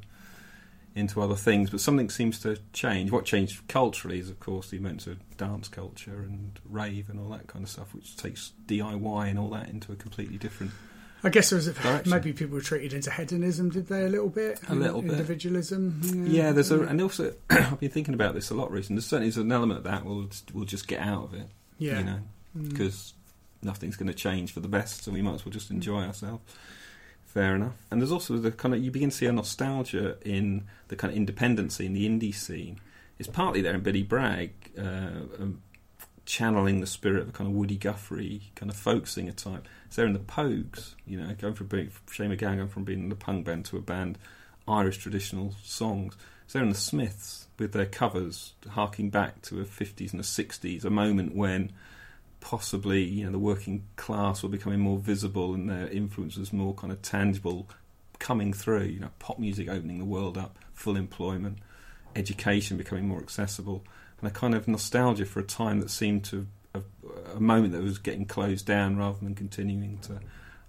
Into 0.99 1.21
other 1.21 1.35
things, 1.35 1.69
but 1.69 1.79
something 1.79 2.09
seems 2.09 2.39
to 2.41 2.57
change. 2.73 3.11
What 3.11 3.25
changed 3.25 3.67
culturally 3.67 4.19
is, 4.19 4.29
of 4.29 4.39
course, 4.39 4.69
the 4.69 4.77
of 4.77 5.37
dance 5.37 5.67
culture 5.67 6.21
and 6.21 6.59
rave 6.69 7.09
and 7.09 7.19
all 7.19 7.29
that 7.29 7.47
kind 7.47 7.63
of 7.63 7.69
stuff, 7.69 7.93
which 7.95 8.15
takes 8.17 8.51
DIY 8.67 9.29
and 9.29 9.39
all 9.39 9.49
that 9.49 9.69
into 9.69 9.91
a 9.91 9.95
completely 9.95 10.37
different. 10.37 10.71
I 11.23 11.29
guess 11.29 11.49
there 11.49 11.57
was 11.57 11.67
a, 11.67 12.01
maybe 12.05 12.31
people 12.31 12.55
were 12.55 12.61
treated 12.61 12.93
into 12.93 13.11
hedonism, 13.11 13.71
did 13.71 13.87
they? 13.87 14.05
A 14.05 14.07
little 14.09 14.29
bit, 14.29 14.59
A 14.69 14.75
little 14.75 15.01
bit. 15.01 15.11
individualism. 15.11 15.99
Yeah, 16.29 16.51
there's 16.53 16.71
a, 16.71 16.79
and 16.81 17.01
also 17.01 17.33
I've 17.49 17.79
been 17.79 17.89
thinking 17.89 18.13
about 18.13 18.35
this 18.35 18.49
a 18.51 18.53
lot 18.53 18.71
recently. 18.71 18.97
There's 18.99 19.07
certainly 19.07 19.27
is 19.29 19.37
an 19.37 19.51
element 19.51 19.79
of 19.79 19.83
that. 19.83 20.05
We'll 20.05 20.23
just, 20.23 20.53
we'll 20.55 20.65
just 20.65 20.87
get 20.87 21.01
out 21.01 21.23
of 21.25 21.33
it, 21.33 21.47
yeah. 21.77 21.99
you 21.99 22.05
know, 22.05 22.19
Mm. 22.57 22.69
because 22.69 23.13
nothing's 23.61 23.95
going 23.95 24.07
to 24.07 24.13
change 24.13 24.53
for 24.53 24.59
the 24.61 24.67
best, 24.67 25.03
so 25.03 25.11
we 25.11 25.21
might 25.21 25.35
as 25.35 25.45
well 25.45 25.51
just 25.51 25.69
enjoy 25.69 26.01
ourselves. 26.03 26.41
Fair 27.33 27.55
enough. 27.55 27.75
And 27.91 28.01
there's 28.01 28.11
also 28.11 28.37
the 28.37 28.51
kind 28.51 28.73
of 28.73 28.83
you 28.83 28.89
begin 28.89 29.11
to 29.11 29.15
see 29.15 29.27
a 29.27 29.31
nostalgia 29.31 30.17
in 30.25 30.65
the 30.87 30.95
kind 30.95 31.11
of 31.11 31.17
independency 31.17 31.85
in 31.85 31.93
the 31.93 32.09
indie 32.09 32.33
scene. 32.33 32.79
It's 33.19 33.29
partly 33.29 33.61
there 33.61 33.75
in 33.75 33.81
Billy 33.81 34.01
Bragg, 34.01 34.51
uh, 34.75 34.81
um, 35.39 35.61
channeling 36.25 36.81
the 36.81 36.87
spirit 36.87 37.21
of 37.21 37.29
a 37.29 37.31
kind 37.31 37.47
of 37.47 37.55
Woody 37.55 37.77
Guthrie 37.77 38.49
kind 38.55 38.71
of 38.71 38.75
folk 38.75 39.05
singer 39.05 39.31
type. 39.31 39.67
It's 39.85 39.95
there 39.95 40.07
in 40.07 40.13
the 40.13 40.19
Pogues, 40.19 40.95
you 41.05 41.21
know, 41.21 41.31
going 41.35 41.53
from 41.53 41.67
being 41.67 41.91
Shane 42.09 42.31
MacGowan 42.31 42.57
going 42.57 42.67
from 42.67 42.83
being 42.83 43.03
in 43.03 43.09
the 43.09 43.15
punk 43.15 43.45
band 43.45 43.65
to 43.65 43.77
a 43.77 43.81
band 43.81 44.17
Irish 44.67 44.97
traditional 44.97 45.53
songs. 45.63 46.17
It's 46.45 46.53
there 46.53 46.63
in 46.63 46.69
the 46.69 46.75
Smiths 46.75 47.45
with 47.59 47.73
their 47.73 47.85
covers 47.85 48.53
harking 48.69 49.11
back 49.11 49.43
to 49.43 49.55
the 49.55 49.65
50s 49.65 50.11
and 50.11 50.19
the 50.19 50.23
60s, 50.23 50.83
a 50.83 50.89
moment 50.89 51.35
when 51.35 51.73
possibly 52.41 53.03
you 53.03 53.25
know 53.25 53.31
the 53.31 53.39
working 53.39 53.83
class 53.95 54.41
were 54.43 54.49
becoming 54.49 54.79
more 54.79 54.97
visible 54.97 55.53
and 55.53 55.69
their 55.69 55.87
influence 55.89 56.37
was 56.37 56.53
more 56.53 56.73
kind 56.73 56.91
of 56.91 57.01
tangible 57.01 57.67
coming 58.17 58.53
through 58.53 58.83
you 58.83 58.99
know 58.99 59.09
pop 59.19 59.39
music 59.39 59.67
opening 59.69 59.99
the 59.99 60.05
world 60.05 60.37
up 60.37 60.57
full 60.73 60.95
employment 60.95 61.57
education 62.15 62.77
becoming 62.77 63.07
more 63.07 63.19
accessible 63.19 63.83
and 64.21 64.29
a 64.29 64.33
kind 64.33 64.53
of 64.53 64.67
nostalgia 64.67 65.25
for 65.25 65.39
a 65.39 65.43
time 65.43 65.79
that 65.79 65.89
seemed 65.89 66.23
to 66.25 66.47
a, 66.73 66.81
a 67.35 67.39
moment 67.39 67.73
that 67.73 67.81
was 67.81 67.97
getting 67.97 68.25
closed 68.25 68.65
down 68.65 68.97
rather 68.97 69.17
than 69.21 69.35
continuing 69.35 69.97
to 69.99 70.19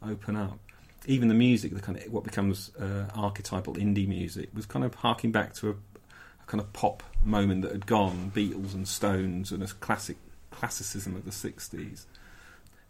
open 0.02 0.36
up. 0.36 0.58
Even 1.06 1.28
the 1.28 1.34
music 1.34 1.74
the 1.74 1.80
kind 1.80 1.98
of 1.98 2.12
what 2.12 2.24
becomes 2.24 2.74
uh, 2.76 3.06
archetypal 3.14 3.74
indie 3.74 4.06
music 4.06 4.50
was 4.54 4.66
kind 4.66 4.84
of 4.84 4.94
harking 4.94 5.32
back 5.32 5.54
to 5.54 5.70
a, 5.70 5.72
a 5.72 6.46
kind 6.46 6.60
of 6.60 6.72
pop 6.72 7.02
moment 7.24 7.62
that 7.62 7.72
had 7.72 7.86
gone 7.86 8.30
Beatles 8.34 8.74
and 8.74 8.86
Stones 8.86 9.50
and 9.50 9.62
a 9.62 9.66
classic 9.66 10.16
classicism 10.60 11.16
of 11.16 11.24
the 11.24 11.30
60s, 11.30 12.04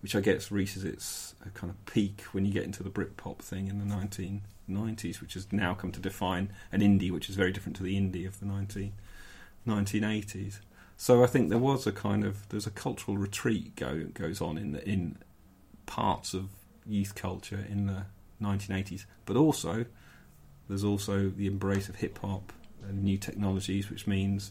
which 0.02 0.16
I 0.16 0.20
guess 0.20 0.50
reaches 0.50 0.82
its 0.82 1.36
uh, 1.40 1.50
kind 1.54 1.70
of 1.70 1.86
peak 1.86 2.22
when 2.32 2.44
you 2.44 2.52
get 2.52 2.64
into 2.64 2.82
the 2.82 2.90
Britpop 2.90 3.38
thing 3.38 3.68
in 3.68 3.78
the 3.78 3.84
1990s, 3.84 5.20
which 5.20 5.34
has 5.34 5.52
now 5.52 5.74
come 5.74 5.92
to 5.92 6.00
define 6.00 6.50
an 6.72 6.80
indie, 6.80 7.12
which 7.12 7.30
is 7.30 7.36
very 7.36 7.52
different 7.52 7.76
to 7.76 7.84
the 7.84 7.96
indie 7.96 8.26
of 8.26 8.40
the 8.40 8.46
19, 8.46 8.92
1980s. 9.68 10.58
So 10.96 11.22
I 11.22 11.28
think 11.28 11.48
there 11.48 11.58
was 11.58 11.86
a 11.86 11.92
kind 11.92 12.24
of 12.24 12.48
there's 12.48 12.66
a 12.66 12.72
cultural 12.72 13.16
retreat 13.16 13.76
go, 13.76 14.04
goes 14.12 14.40
on 14.40 14.58
in 14.58 14.72
the, 14.72 14.86
in 14.86 15.16
parts 15.86 16.34
of 16.34 16.48
youth 16.84 17.14
culture 17.14 17.64
in 17.68 17.86
the 17.86 18.06
1980s, 18.42 19.04
but 19.26 19.36
also 19.36 19.86
there's 20.68 20.84
also 20.84 21.28
the 21.28 21.46
embrace 21.46 21.88
of 21.88 21.96
hip 21.96 22.18
hop 22.18 22.52
and 22.82 23.04
new 23.04 23.16
technologies, 23.16 23.88
which 23.88 24.08
means 24.08 24.50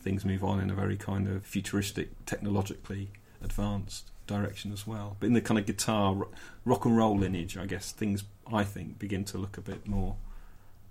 things 0.00 0.24
move 0.24 0.42
on 0.44 0.60
in 0.60 0.70
a 0.70 0.74
very 0.74 0.96
kind 0.96 1.28
of 1.28 1.44
futuristic, 1.44 2.24
technologically 2.26 3.10
advanced 3.42 4.10
direction 4.26 4.72
as 4.72 4.86
well. 4.86 5.16
But 5.20 5.26
in 5.28 5.32
the 5.32 5.40
kind 5.40 5.58
of 5.58 5.66
guitar 5.66 6.26
rock 6.64 6.84
and 6.84 6.96
roll 6.96 7.16
lineage, 7.16 7.56
I 7.56 7.66
guess 7.66 7.92
things 7.92 8.24
I 8.52 8.64
think 8.64 8.98
begin 8.98 9.24
to 9.26 9.38
look 9.38 9.56
a 9.58 9.60
bit 9.60 9.86
more 9.86 10.16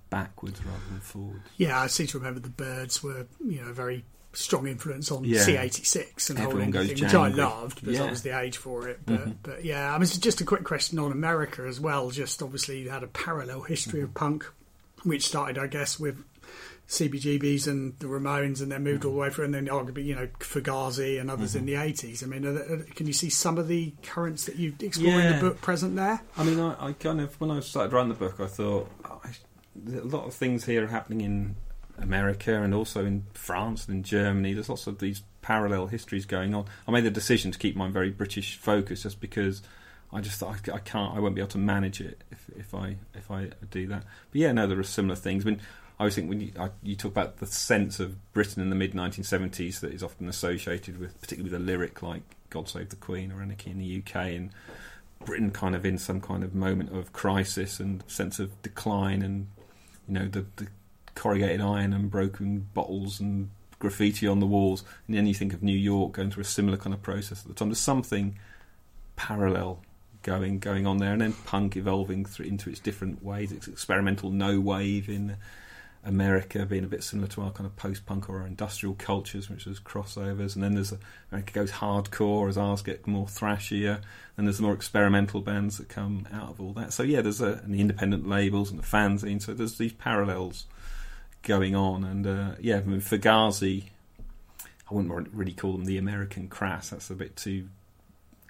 backwards 0.10 0.64
rather 0.64 0.84
than 0.90 1.00
forwards. 1.00 1.42
Yeah, 1.58 1.80
I 1.80 1.88
seem 1.88 2.08
to 2.08 2.18
remember 2.18 2.40
the 2.40 2.50
Byrds 2.50 3.04
were, 3.04 3.28
you 3.46 3.62
know, 3.62 3.70
a 3.70 3.74
very 3.74 4.06
strong 4.34 4.68
influence 4.68 5.12
on 5.12 5.24
Yeah. 5.24 5.44
C86 5.44 6.30
and 6.30 6.38
the 6.38 6.44
whole 6.44 6.52
Everyone 6.52 6.70
indie 6.70 6.74
goes 6.74 6.88
thing, 6.92 7.04
which 7.04 7.14
I 7.14 7.28
loved 7.30 7.80
because 7.82 7.98
Yeah. 7.98 8.04
I 8.04 8.10
was 8.10 8.22
the 8.22 8.40
age 8.40 8.58
for 8.58 8.88
it. 8.88 9.00
But, 9.06 9.28
Mhm. 9.28 9.36
but 9.44 9.66
yeah, 9.66 9.90
I 9.92 9.94
mean, 9.94 10.04
it's 10.04 10.18
just 10.18 10.42
a 10.42 10.46
quick 10.46 10.64
question 10.64 11.00
on 11.00 11.12
America 11.12 11.64
as 11.68 11.80
well. 11.80 12.12
Just 12.12 12.42
obviously 12.44 12.82
you 12.82 12.90
had 12.90 13.04
a 13.04 13.08
parallel 13.08 13.64
history 13.64 14.02
of 14.02 14.14
punk, 14.14 14.46
which 15.04 15.26
started, 15.28 15.58
I 15.58 15.68
guess, 15.68 16.00
with 16.00 16.24
CBGBs 16.88 17.68
and 17.68 17.98
the 18.00 18.08
Ramones, 18.08 18.62
and 18.62 18.72
then 18.72 18.84
moved 18.84 19.02
mm-hmm. 19.02 19.10
all 19.10 19.16
the 19.16 19.20
way 19.20 19.30
through, 19.30 19.46
and 19.46 19.54
then 19.54 19.68
arguably, 19.68 20.06
you 20.06 20.16
know, 20.16 20.28
Fugazi 20.40 21.20
and 21.20 21.30
others 21.30 21.56
in 21.56 21.66
mm-hmm. 21.66 21.82
the 21.86 21.94
80s. 21.94 22.24
I 22.24 22.28
mean, 22.28 22.46
are 22.46 22.54
there, 22.54 22.78
can 22.96 23.08
you 23.08 23.14
see 23.14 23.30
some 23.30 23.58
of 23.58 23.68
the 23.68 23.94
currents 24.04 24.46
that 24.46 24.56
you 24.56 24.74
explore 24.80 25.20
in 25.20 25.36
the 25.36 25.42
book 25.42 25.62
present 25.62 25.96
there? 25.96 26.22
I 26.38 26.44
mean, 26.44 26.60
I, 26.60 26.88
I 26.88 26.94
kind 26.94 27.20
of 27.20 27.40
when 27.42 27.52
I 27.52 27.60
started 27.60 27.94
writing 27.94 28.10
the 28.10 28.16
book, 28.16 28.40
I 28.40 28.48
thought 28.48 28.90
oh, 29.06 29.22
I, 29.24 29.32
a 29.98 30.02
lot 30.02 30.26
of 30.26 30.34
things 30.34 30.66
here 30.66 30.86
are 30.86 30.88
happening 30.88 31.22
in 31.22 31.56
America 31.98 32.62
and 32.62 32.74
also 32.74 33.06
in 33.06 33.26
France 33.34 33.88
and 33.88 33.98
in 33.98 34.04
Germany. 34.04 34.54
There's 34.54 34.70
lots 34.70 34.88
of 34.88 35.00
these 35.00 35.24
parallel 35.42 35.88
histories 35.88 36.26
going 36.26 36.54
on. 36.54 36.66
I 36.88 36.92
made 36.92 37.04
the 37.04 37.12
decision 37.12 37.52
to 37.52 37.60
keep 37.60 37.76
mine 37.76 37.92
very 37.92 38.12
British 38.12 38.58
focused, 38.58 39.04
just 39.04 39.20
because 39.20 39.62
I 40.14 40.22
just 40.22 40.40
thought 40.40 40.56
I, 40.70 40.76
I 40.76 40.80
can't, 40.80 41.16
I 41.16 41.20
won't 41.20 41.36
be 41.36 41.42
able 41.42 41.50
to 41.52 41.58
manage 41.58 42.00
it 42.00 42.24
if, 42.32 42.50
if 42.56 42.74
I 42.74 42.96
if 43.14 43.30
I 43.30 43.50
do 43.72 43.88
that. 43.88 44.04
But 44.32 44.42
yeah, 44.42 44.52
no, 44.52 44.68
there 44.68 44.80
are 44.80 44.84
similar 44.84 45.16
things. 45.16 45.46
I 45.46 45.50
mean, 45.50 45.62
I 46.00 46.04
always 46.04 46.16
think 46.16 46.30
when 46.30 46.42
you, 46.42 46.52
I, 46.60 46.70
you 46.84 46.96
talk 46.96 47.12
about 47.12 47.38
the 47.38 47.48
sense 47.48 48.00
of 48.00 48.32
Britain 48.32 48.62
in 48.62 48.70
the 48.70 48.76
mid 48.76 48.94
1970s 48.94 49.80
that 49.80 49.92
is 49.92 50.04
often 50.04 50.30
associated 50.30 51.00
with, 51.00 51.20
particularly 51.20 51.52
with 51.52 51.60
a 51.60 51.64
lyric 51.64 52.04
like 52.04 52.22
"God 52.52 52.70
Save 52.70 52.90
the 52.90 52.96
Queen" 52.96 53.32
or 53.32 53.42
"Anarchy 53.42 53.72
in 53.72 53.80
the 53.80 53.98
UK," 53.98 54.16
and 54.16 54.52
Britain 55.26 55.50
kind 55.50 55.76
of 55.76 55.86
in 55.86 55.98
some 55.98 56.22
kind 56.22 56.44
of 56.44 56.54
moment 56.54 56.96
of 56.96 57.14
crisis 57.14 57.80
and 57.80 58.04
sense 58.08 58.38
of 58.38 58.62
decline, 58.62 59.24
and 59.24 59.48
you 60.08 60.14
know 60.14 60.28
the, 60.28 60.46
the 60.58 60.68
corrugated 61.16 61.62
iron 61.62 61.94
and 61.94 62.12
broken 62.12 62.68
bottles 62.76 63.20
and 63.20 63.50
graffiti 63.80 64.28
on 64.28 64.40
the 64.40 64.46
walls, 64.46 64.84
and 65.08 65.18
then 65.18 65.26
you 65.26 65.34
think 65.34 65.52
of 65.52 65.64
New 65.64 65.76
York 65.76 66.12
going 66.12 66.30
through 66.30 66.42
a 66.42 66.46
similar 66.46 66.78
kind 66.78 66.94
of 66.94 67.02
process 67.02 67.42
at 67.42 67.48
the 67.48 67.56
time. 67.56 67.70
There's 67.70 67.80
something 67.80 68.38
parallel 69.16 69.82
going 70.22 70.60
going 70.60 70.86
on 70.86 71.00
there, 71.00 71.14
and 71.14 71.22
then 71.22 71.34
punk 71.34 71.76
evolving 71.76 72.24
through, 72.24 72.46
into 72.46 72.70
its 72.70 72.80
different 72.80 73.24
ways. 73.24 73.52
It's 73.52 73.68
experimental 73.68 74.30
no 74.30 74.60
wave 74.60 75.10
in 75.10 75.38
America 76.06 76.66
being 76.66 76.84
a 76.84 76.88
bit 76.88 77.04
similar 77.04 77.28
to 77.28 77.42
our 77.42 77.52
kind 77.52 77.66
of 77.66 77.76
post-punk 77.76 78.30
or 78.30 78.40
our 78.40 78.48
industrial 78.48 78.96
cultures, 78.96 79.50
which 79.50 79.68
is 79.68 79.80
crossovers, 79.80 80.56
and 80.56 80.64
then 80.64 80.74
there's 80.76 80.92
a, 80.92 81.00
America 81.32 81.52
goes 81.54 81.72
hardcore 81.72 82.48
as 82.48 82.58
ours 82.58 82.82
get 82.82 83.06
more 83.06 83.26
thrashier, 83.26 84.02
and 84.38 84.48
there's 84.48 84.58
the 84.58 84.64
more 84.64 84.74
experimental 84.74 85.42
bands 85.42 85.78
that 85.78 85.90
come 85.90 86.28
out 86.32 86.50
of 86.50 86.62
all 86.62 86.74
that. 86.74 86.94
So 86.94 87.04
yeah, 87.04 87.22
there's 87.22 87.42
a, 87.42 87.62
and 87.64 87.74
the 87.74 87.82
independent 87.82 88.28
labels 88.28 88.72
and 88.72 88.80
the 88.80 88.86
fanzine. 88.86 89.42
So 89.42 89.54
there's 89.54 89.78
these 89.78 89.94
parallels 89.94 90.66
going 91.44 91.76
on, 91.76 92.04
and 92.04 92.26
uh, 92.26 92.52
yeah, 92.60 92.78
I 92.78 92.82
mean, 92.82 93.02
Fugazi, 93.02 93.86
I 94.90 94.94
wouldn't 94.94 95.34
really 95.34 95.54
call 95.54 95.74
them 95.74 95.86
the 95.86 95.98
American 95.98 96.48
Crass. 96.48 96.92
That's 96.92 97.10
a 97.10 97.16
bit 97.16 97.36
too 97.36 97.68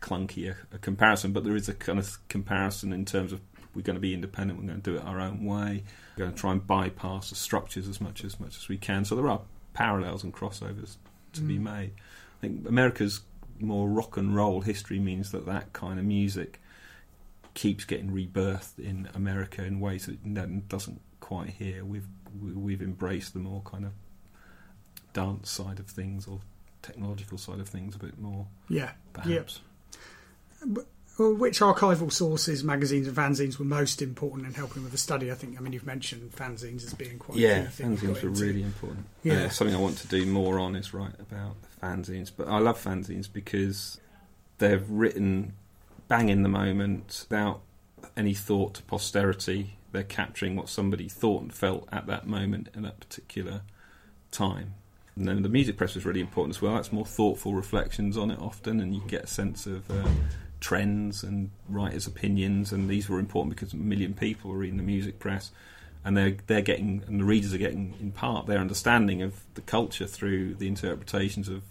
clunky 0.02 0.48
a, 0.50 0.76
a 0.76 0.78
comparison, 0.78 1.32
but 1.32 1.44
there 1.44 1.56
is 1.56 1.68
a 1.68 1.74
kind 1.74 1.98
of 1.98 2.20
comparison 2.28 2.94
in 2.94 3.06
terms 3.06 3.32
of 3.34 3.42
we're 3.78 3.84
going 3.84 3.96
to 3.96 4.02
be 4.02 4.16
independent. 4.16 4.60
We're 4.60 4.66
going 4.66 4.82
to 4.82 4.92
do 4.92 4.98
it 4.98 5.06
our 5.06 5.22
own 5.22 5.46
way. 5.46 5.84
We're 6.18 6.26
going 6.26 6.34
to 6.34 6.38
try 6.38 6.52
and 6.52 6.66
bypass 6.66 7.30
the 7.30 7.36
structures 7.36 7.88
as 7.88 8.02
much 8.02 8.24
as 8.26 8.40
much 8.40 8.58
as 8.58 8.68
we 8.68 8.78
can. 8.78 9.06
So 9.06 9.16
there 9.16 9.30
are 9.30 9.42
parallels 9.76 10.24
and 10.24 10.34
crossovers 10.34 10.96
to 11.34 11.42
mm. 11.42 11.48
be 11.48 11.60
made. 11.60 11.92
I 12.40 12.42
think 12.42 12.68
America's 12.68 13.22
more 13.60 13.88
rock 13.88 14.18
and 14.18 14.36
roll 14.36 14.62
history 14.62 14.98
means 14.98 15.32
that 15.32 15.46
that 15.46 15.74
kind 15.74 16.00
of 16.00 16.06
music 16.06 16.60
keeps 17.54 17.86
getting 17.86 18.10
rebirthed 18.10 18.80
in 18.80 19.10
America 19.14 19.64
in 19.64 19.80
ways 19.80 20.08
that 20.08 20.18
it 20.26 20.68
doesn't 20.68 21.00
quite 21.20 21.52
here. 21.52 21.86
We've 21.86 22.08
we've 22.42 22.82
embraced 22.82 23.34
the 23.34 23.40
more 23.40 23.62
kind 23.62 23.86
of 23.86 23.92
dance 25.14 25.52
side 25.52 25.80
of 25.80 25.86
things 25.86 26.28
or 26.28 26.40
technological 26.82 27.38
side 27.38 27.60
of 27.60 27.70
things 27.70 27.96
a 27.96 28.00
bit 28.00 28.18
more. 28.18 28.48
Yeah, 28.70 28.92
perhaps. 29.14 29.60
Yep. 30.62 30.78
Well, 30.78 30.86
which 31.18 31.62
archival 31.62 32.12
sources, 32.12 32.64
magazines, 32.64 33.08
and 33.08 33.18
fanzines 33.18 33.58
were 33.58 33.66
most 33.66 34.02
important 34.04 34.48
in 34.48 34.54
helping 34.54 34.84
with 34.84 34.92
the 34.92 35.00
study? 35.00 35.32
I 35.32 35.36
think. 35.36 35.58
I 35.58 35.62
mean, 35.62 35.74
you've 35.74 35.86
mentioned 35.86 36.32
fanzines 36.32 36.86
as 36.86 36.94
being 36.94 37.18
quite. 37.18 37.40
Yeah, 37.40 37.66
fanzines 37.66 38.24
are 38.24 38.30
really 38.30 38.62
important. 38.62 39.06
Yeah, 39.24 39.46
uh, 39.46 39.50
something 39.50 39.76
I 39.76 39.80
want 39.80 39.98
to 40.00 40.08
do 40.08 40.26
more 40.28 40.60
on 40.60 40.76
is 40.76 40.94
write 40.94 41.20
about 41.20 41.56
fanzines. 41.82 42.32
But 42.36 42.48
I 42.48 42.60
love 42.60 42.82
fanzines 42.82 43.32
because 43.32 44.00
they're 44.60 44.78
written 44.78 45.54
bang 46.08 46.30
in 46.30 46.44
the 46.44 46.50
moment 46.50 47.26
without 47.30 47.62
any 48.16 48.36
thought 48.36 48.76
to 48.76 48.84
posterity. 48.84 49.78
They're 49.92 50.04
capturing 50.04 50.56
what 50.56 50.70
somebody 50.70 51.10
thought 51.10 51.42
and 51.42 51.54
felt 51.54 51.88
at 51.92 52.06
that 52.08 52.28
moment 52.28 52.70
in 52.76 52.84
that 52.84 53.00
particular 53.00 53.62
time. 54.30 54.76
And 55.16 55.28
then 55.28 55.42
the 55.42 55.50
music 55.50 55.78
press 55.78 55.96
was 55.96 56.06
really 56.06 56.22
important 56.22 56.56
as 56.58 56.62
well. 56.62 56.76
That's 56.76 56.92
more 56.92 57.06
thoughtful 57.06 57.56
reflections 57.56 58.18
on 58.18 58.30
it 58.30 58.38
often, 58.40 58.80
and 58.80 58.94
you 58.94 59.02
get 59.08 59.24
a 59.24 59.28
sense 59.28 59.66
of. 59.66 59.90
Uh, 59.90 60.08
trends 60.60 61.24
and 61.24 61.52
writers' 61.70 62.08
opinions, 62.08 62.72
and 62.72 62.90
these 62.90 63.10
were 63.10 63.20
important 63.20 63.56
because 63.56 63.74
a 63.74 63.78
million 63.78 64.14
people 64.14 64.52
are 64.52 64.58
reading 64.58 64.78
the 64.78 64.84
music 64.84 65.20
press, 65.20 65.52
and 66.04 66.16
they're 66.16 66.38
they're 66.48 66.62
getting 66.62 67.04
and 67.08 67.20
the 67.20 67.26
readers 67.26 67.54
are 67.54 67.58
getting 67.58 67.94
in 68.00 68.12
part 68.12 68.48
their 68.48 68.60
understanding 68.60 69.22
of 69.22 69.44
the 69.54 69.62
culture 69.62 70.08
through 70.08 70.56
the 70.56 70.68
interpretations 70.68 71.48
of 71.50 71.64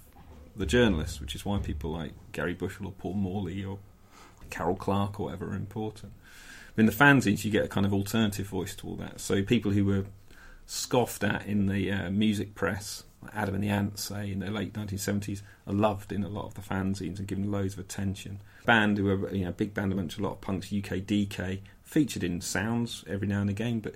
the 0.55 0.67
journalists, 0.67 1.21
which 1.21 1.35
is 1.35 1.45
why 1.45 1.59
people 1.59 1.91
like 1.91 2.13
Garry 2.33 2.55
Bushell 2.55 2.87
or 2.87 2.93
Paul 2.93 3.15
Morley 3.15 3.65
or 3.65 3.79
Carol 4.51 4.77
Clerk 4.77 5.21
or 5.21 5.27
whatever 5.27 5.51
are 5.51 5.55
important. 5.55 6.13
In 6.77 6.87
the 6.87 6.93
fanzines, 6.93 7.45
you 7.45 7.51
get 7.51 7.65
a 7.65 7.69
kind 7.69 7.87
of 7.87 7.95
alternative 7.95 8.47
voice 8.47 8.75
to 8.77 8.87
all 8.87 8.97
that. 8.97 9.21
So 9.21 9.43
people 9.43 9.73
who 9.73 9.85
were 9.85 10.05
scoffed 10.67 11.25
at 11.25 11.47
in 11.47 11.67
the 11.67 11.91
uh, 11.91 12.11
music 12.11 12.55
press, 12.55 13.05
Adam 13.33 13.55
and 13.55 13.65
the 13.65 13.69
Ants, 13.69 14.05
say 14.05 14.31
in 14.31 14.41
the 14.41 14.51
late 14.51 14.73
1970s, 14.73 15.43
are 15.67 15.73
loved 15.73 16.13
in 16.13 16.23
a 16.23 16.29
lot 16.29 16.47
of 16.47 16.55
the 16.55 16.61
fanzines 16.61 17.19
and 17.19 17.27
given 17.27 17.51
loads 17.51 17.75
of 17.75 17.81
attention 17.81 18.41
band 18.67 18.99
who 18.99 19.09
are 19.09 19.35
you 19.35 19.47
know 19.47 19.53
big 19.53 19.73
band 19.73 19.93
amongst 19.93 20.19
a 20.19 20.23
lot 20.23 20.33
of 20.33 20.41
punks, 20.43 20.73
UK 20.73 21.07
Decay, 21.07 21.63
featured 21.83 22.23
in 22.23 22.41
Sounds 22.43 23.05
every 23.07 23.27
now 23.27 23.41
and 23.41 23.49
again, 23.49 23.81
but 23.81 23.95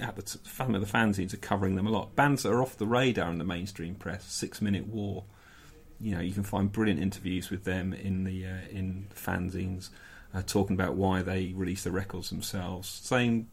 at 0.00 0.16
the 0.16 0.38
some 0.44 0.74
of 0.74 0.80
the 0.80 0.86
fanzines 0.86 1.34
are 1.34 1.38
covering 1.38 1.74
them 1.74 1.86
a 1.86 1.90
lot. 1.90 2.16
Bands 2.16 2.44
that 2.44 2.50
are 2.50 2.62
off 2.62 2.78
the 2.78 2.86
radar 2.86 3.30
in 3.30 3.38
the 3.38 3.44
mainstream 3.44 3.96
press, 3.96 4.24
Six 4.24 4.62
Minute 4.62 4.86
War, 4.86 5.24
you 6.00 6.14
know, 6.14 6.20
you 6.20 6.32
can 6.32 6.44
find 6.44 6.72
brilliant 6.72 7.00
interviews 7.00 7.50
with 7.50 7.64
them 7.64 7.92
in 7.92 8.24
the 8.24 8.46
uh, 8.46 8.68
in 8.70 9.08
fanzines, 9.14 9.90
uh, 10.32 10.42
talking 10.46 10.74
about 10.74 10.94
why 10.94 11.20
they 11.22 11.52
release 11.54 11.84
the 11.84 11.90
records 11.90 12.30
themselves, 12.30 12.88
saying 12.88 13.48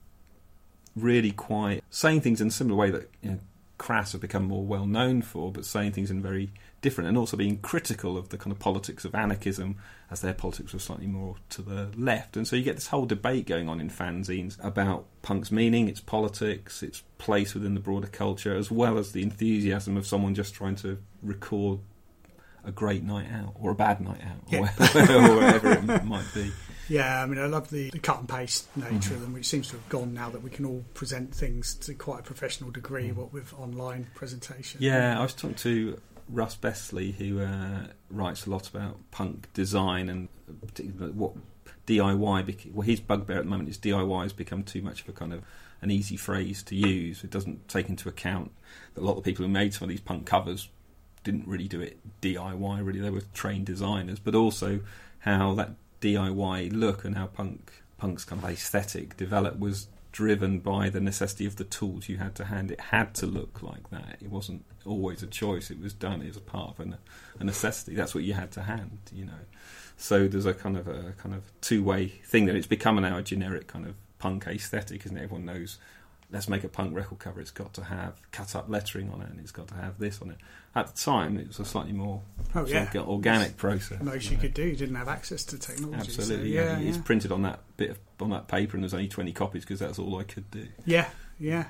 really 0.96 1.32
quite 1.32 1.84
saying 1.90 2.22
things 2.22 2.40
in 2.40 2.50
a 2.50 2.52
similar 2.52 2.78
way 2.78 2.92
that 2.92 3.10
you 3.24 3.32
know, 3.32 3.40
Crass 3.78 4.12
have 4.12 4.22
become 4.22 4.46
more 4.46 4.64
well 4.64 4.86
known 4.86 5.22
for, 5.22 5.52
but 5.52 5.66
saying 5.66 5.94
things 5.94 6.12
in 6.12 6.22
very 6.22 6.52
different, 6.82 7.08
and 7.08 7.18
also 7.18 7.36
being 7.36 7.58
critical 7.58 8.18
of 8.18 8.30
the 8.30 8.38
kind 8.38 8.52
of 8.52 8.60
politics 8.60 9.06
of 9.06 9.16
anarchism, 9.16 9.78
as 10.12 10.22
their 10.22 10.34
politics 10.34 10.74
were 10.74 10.80
slightly 10.80 11.08
more 11.08 11.36
to 11.50 11.62
the 11.62 11.90
left. 11.96 12.38
And 12.38 12.48
so 12.48 12.56
you 12.56 12.64
get 12.64 12.76
this 12.76 12.88
whole 12.88 13.06
debate 13.06 13.48
going 13.48 13.68
on 13.68 13.80
in 13.80 13.90
fanzines 13.90 14.64
about 14.64 15.06
punk's 15.22 15.52
meaning, 15.52 15.88
its 15.88 16.00
politics, 16.00 16.84
its 16.84 17.04
place 17.18 17.54
within 17.54 17.74
the 17.74 17.80
broader 17.80 18.08
culture, 18.08 18.56
as 18.56 18.70
well 18.70 18.98
as 18.98 19.12
the 19.12 19.24
enthusiasm 19.24 19.98
of 19.98 20.06
someone 20.06 20.36
just 20.36 20.54
trying 20.54 20.76
to 20.78 21.00
record 21.22 21.80
a 22.66 22.72
great 22.72 23.04
night 23.04 23.28
out 23.32 23.54
or 23.56 23.72
a 23.72 23.76
bad 23.76 24.00
night 24.00 24.22
out 24.24 24.38
or, 24.54 24.70
yeah. 24.70 25.28
or 25.30 25.36
whatever 25.36 25.94
it 25.94 26.06
might 26.06 26.26
be. 26.34 26.52
Yeah, 26.90 27.24
I 27.24 27.26
mean, 27.26 27.40
I 27.40 27.46
love 27.46 27.70
the, 27.70 27.90
the 27.90 28.00
cut 28.00 28.20
and 28.20 28.30
paste 28.30 28.68
nature 28.76 28.92
mm-hmm. 28.92 29.14
of 29.14 29.22
them, 29.22 29.34
which 29.34 29.48
seems 29.48 29.68
to 29.70 29.74
have 29.74 29.90
gone 29.90 30.14
now 30.14 30.30
that 30.30 30.44
we 30.44 30.50
can 30.50 30.66
all 30.66 30.84
present 30.94 31.34
things 31.34 31.76
to 31.76 31.94
quite 31.94 32.20
a 32.22 32.24
professional 32.24 32.72
degree, 32.72 33.10
mm. 33.10 33.16
what 33.16 33.34
with 33.34 33.54
online 33.54 34.08
presentation. 34.14 34.82
Yeah, 34.82 35.18
I 35.18 35.22
was 35.22 35.34
talking 35.34 35.56
to 35.56 36.00
Russ 36.30 36.56
Bestley, 36.56 37.14
who 37.14 37.42
uh, 37.42 37.88
writes 38.10 38.46
a 38.46 38.50
lot 38.50 38.68
about 38.70 39.00
punk 39.12 39.52
design 39.54 40.10
and 40.10 40.30
particularly 40.62 41.14
what 41.14 41.34
DIY. 41.88 42.46
Beca- 42.46 42.74
well, 42.74 42.86
his 42.86 43.00
bugbear 43.00 43.38
at 43.38 43.44
the 43.44 43.50
moment 43.50 43.70
is 43.70 43.78
DIY 43.78 44.24
has 44.24 44.34
become 44.34 44.64
too 44.64 44.82
much 44.82 45.02
of 45.02 45.10
a 45.10 45.14
kind 45.14 45.34
of 45.34 45.44
an 45.82 45.92
easy 45.92 46.18
phrase 46.18 46.64
to 46.64 46.76
use. 46.76 47.24
It 47.24 47.30
doesn't 47.30 47.68
take 47.68 47.90
into 47.90 48.08
account 48.08 48.52
that 48.94 49.02
a 49.02 49.06
lot 49.06 49.18
of 49.18 49.24
the 49.24 49.32
people 49.32 49.46
who 49.46 49.52
made 49.52 49.74
some 49.74 49.86
of 49.86 49.90
these 49.90 50.02
punk 50.02 50.26
covers 50.26 50.70
didn't 51.24 51.48
really 51.48 51.68
do 51.68 51.82
it 51.82 52.00
DIY. 52.22 52.86
Really, 52.86 53.00
they 53.00 53.10
were 53.10 53.24
trained 53.34 53.66
designers, 53.66 54.20
but 54.20 54.36
also 54.36 54.82
how 55.20 55.54
that 55.56 55.72
DIY 56.04 56.74
look 56.74 57.06
and 57.06 57.16
how 57.16 57.28
punk 57.28 57.72
punk's 57.98 58.26
kind 58.26 58.44
of 58.44 58.50
aesthetic 58.50 59.16
developed 59.16 59.60
was 59.60 59.88
driven 60.12 60.60
by 60.60 60.90
the 60.90 61.00
necessity 61.00 61.46
of 61.46 61.56
the 61.56 61.64
tools 61.64 62.10
you 62.10 62.18
had 62.18 62.36
to 62.36 62.46
hand. 62.46 62.70
It 62.70 62.80
had 62.80 63.14
to 63.16 63.26
look 63.26 63.64
like 63.64 63.90
that. 63.90 64.18
It 64.22 64.30
wasn't 64.30 64.66
always 64.86 65.24
a 65.24 65.28
choice. 65.28 65.72
It 65.72 65.80
was 65.82 65.94
done 65.94 66.22
as 66.22 66.36
a 66.36 66.42
part 66.42 66.78
of 66.78 66.94
a 67.40 67.44
necessity. 67.44 67.96
That's 67.96 68.14
what 68.14 68.26
you 68.26 68.34
had 68.34 68.52
to 68.52 68.64
hand, 68.64 69.00
you 69.14 69.26
know. 69.26 69.44
So 69.96 70.28
there's 70.28 70.46
a 70.46 70.54
kind 70.54 70.78
of 70.78 70.88
a 70.88 71.14
kind 71.18 71.34
of 71.34 71.52
two 71.62 71.82
way 71.84 72.08
thing 72.08 72.46
that 72.46 72.56
it's 72.56 72.68
become 72.68 73.02
now 73.02 73.18
a 73.18 73.24
generic 73.24 73.68
kind 73.68 73.86
of 73.86 73.96
punk 74.20 74.46
aesthetic, 74.46 75.06
isn't 75.06 75.18
it? 75.18 75.24
Everyone 75.24 75.46
knows 75.46 75.80
let's 76.34 76.50
make 76.50 76.64
a 76.64 76.68
punk 76.68 76.96
record 76.96 77.20
cover. 77.20 77.40
It's 77.40 77.52
got 77.52 77.74
to 77.76 77.84
have 77.84 78.20
cut 78.32 78.56
up 78.56 78.68
lettering 78.68 79.10
on 79.12 79.22
it, 79.22 79.30
and 79.30 79.40
it's 79.40 79.52
got 79.52 79.68
to 79.70 79.76
have 79.76 80.00
this 80.00 80.22
on 80.22 80.32
it. 80.32 80.38
At 80.76 80.88
the 80.88 81.00
time, 81.00 81.38
it 81.38 81.48
was 81.48 81.60
a 81.60 81.66
slightly 81.66 81.94
more 81.94 82.22
oh, 82.56 82.66
yeah. 82.66 82.90
organic 82.98 83.50
it's 83.50 83.56
process. 83.56 84.02
Most 84.02 84.30
you, 84.30 84.38
know. 84.38 84.42
could 84.42 84.54
do. 84.56 84.64
You 84.64 84.76
didn't 84.76 84.96
have 84.96 85.08
access 85.08 85.46
to 85.46 85.60
technology. 85.60 86.00
Absolutely, 86.00 86.52
so, 86.52 86.62
yeah. 86.62 86.80
yeah. 86.80 86.90
It's 86.90 86.98
printed 86.98 87.32
on 87.32 87.44
that 87.44 87.60
bit 87.78 87.92
of, 87.92 88.00
on 88.20 88.32
that 88.32 88.48
paper, 88.48 88.76
and 88.76 88.84
there's 88.84 88.96
only 88.96 89.08
twenty 89.08 89.32
copies 89.32 89.64
because 89.64 89.80
that's 89.80 90.00
all 90.00 90.18
I 90.18 90.24
could 90.24 90.50
do. 90.52 90.68
Yeah, 90.86 91.08
yeah. 91.40 91.66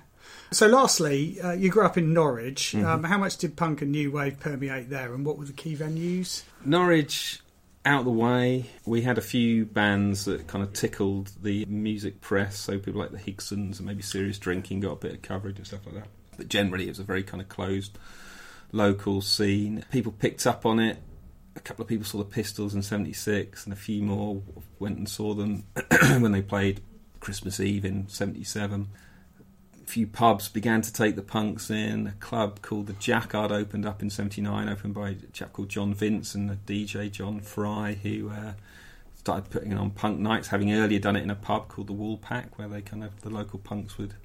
So, 0.52 0.68
lastly, 0.68 1.42
uh, 1.42 1.52
you 1.52 1.70
grew 1.70 1.86
up 1.86 1.98
in 1.98 2.14
Norwich. 2.14 2.74
Mm-hmm. 2.74 2.86
Um, 2.86 3.04
how 3.04 3.18
much 3.18 3.38
did 3.38 3.58
punk 3.58 3.82
and 3.82 3.92
new 3.92 4.10
wave 4.10 4.40
permeate 4.40 4.90
there, 4.90 5.14
and 5.14 5.26
what 5.26 5.38
were 5.38 5.46
the 5.46 5.54
key 5.54 5.76
venues? 5.76 6.44
Norwich 6.64 7.43
out 7.86 8.06
the 8.06 8.12
way. 8.12 8.66
We 8.86 9.02
had 9.02 9.18
a 9.18 9.22
few 9.22 9.66
bands 9.66 10.26
that 10.26 10.48
kind 10.48 10.64
of 10.64 10.74
tickled 10.74 11.32
the 11.42 11.66
music 11.66 12.22
press, 12.22 12.58
so 12.58 12.80
people 12.80 13.02
like 13.02 13.12
the 13.12 13.18
Higsons 13.18 13.80
and 13.80 13.88
maybe 13.88 14.02
Serious 14.02 14.38
Drinking 14.38 14.82
got 14.82 14.92
a 14.92 14.96
bit 14.98 15.14
of 15.14 15.22
coverage 15.22 15.58
and 15.58 15.68
stuff 15.68 15.86
like 15.86 15.96
that. 15.96 16.08
But 16.38 16.48
generally, 16.50 16.86
it 16.86 16.90
was 16.90 17.00
a 17.00 17.04
very 17.04 17.24
kind 17.24 17.42
of 17.42 17.50
closed 17.50 17.98
local 18.72 19.22
scene. 19.22 19.86
People 19.92 20.12
picked 20.12 20.48
up 20.48 20.66
on 20.66 20.80
it. 20.80 20.98
A 21.56 21.60
couple 21.60 21.84
of 21.84 21.90
people 21.90 22.06
saw 22.06 22.18
the 22.18 22.26
Pistols 22.26 22.74
in 22.74 22.82
'76, 22.82 23.66
and 23.66 23.74
a 23.74 23.78
few 23.78 24.02
more 24.02 24.42
went 24.80 24.98
and 24.98 25.08
saw 25.08 25.34
them 25.34 25.66
when 26.20 26.32
they 26.32 26.42
played 26.42 26.82
Christmas 27.20 27.60
Eve 27.60 27.86
in 27.86 28.08
'77 28.08 28.88
few 29.94 30.08
pubs 30.08 30.50
began 30.50 30.82
to 30.82 30.92
take 30.92 31.16
the 31.16 31.22
punks 31.22 31.70
in. 31.70 32.08
A 32.08 32.14
club 32.14 32.64
called 32.64 32.88
the 32.88 32.94
Jacquard 32.94 33.52
opened 33.52 33.86
up 33.86 34.02
in 34.02 34.10
'79, 34.10 34.68
opened 34.68 34.96
by 34.96 35.10
a 35.10 35.16
chap 35.32 35.54
called 35.54 35.70
John 35.70 35.94
Vince 35.94 36.34
and 36.34 36.50
the 36.50 36.56
DJ 36.56 37.12
John 37.12 37.40
Fry, 37.40 37.94
who 38.02 38.32
uh, 38.32 38.54
started 39.14 39.52
putting 39.52 39.72
on 39.78 39.92
punk 39.92 40.18
nights. 40.18 40.48
Having 40.48 40.74
earlier 40.74 40.98
done 40.98 41.16
it 41.16 41.22
in 41.22 41.30
a 41.30 41.36
pub 41.36 41.68
called 41.68 41.86
the 41.86 41.94
Woolpack, 41.94 42.48
where 42.56 42.68
they 42.68 42.82
kind 42.82 43.04
of 43.04 43.22
the 43.22 43.30
local 43.30 43.60
punks 43.60 44.00
would 44.00 44.16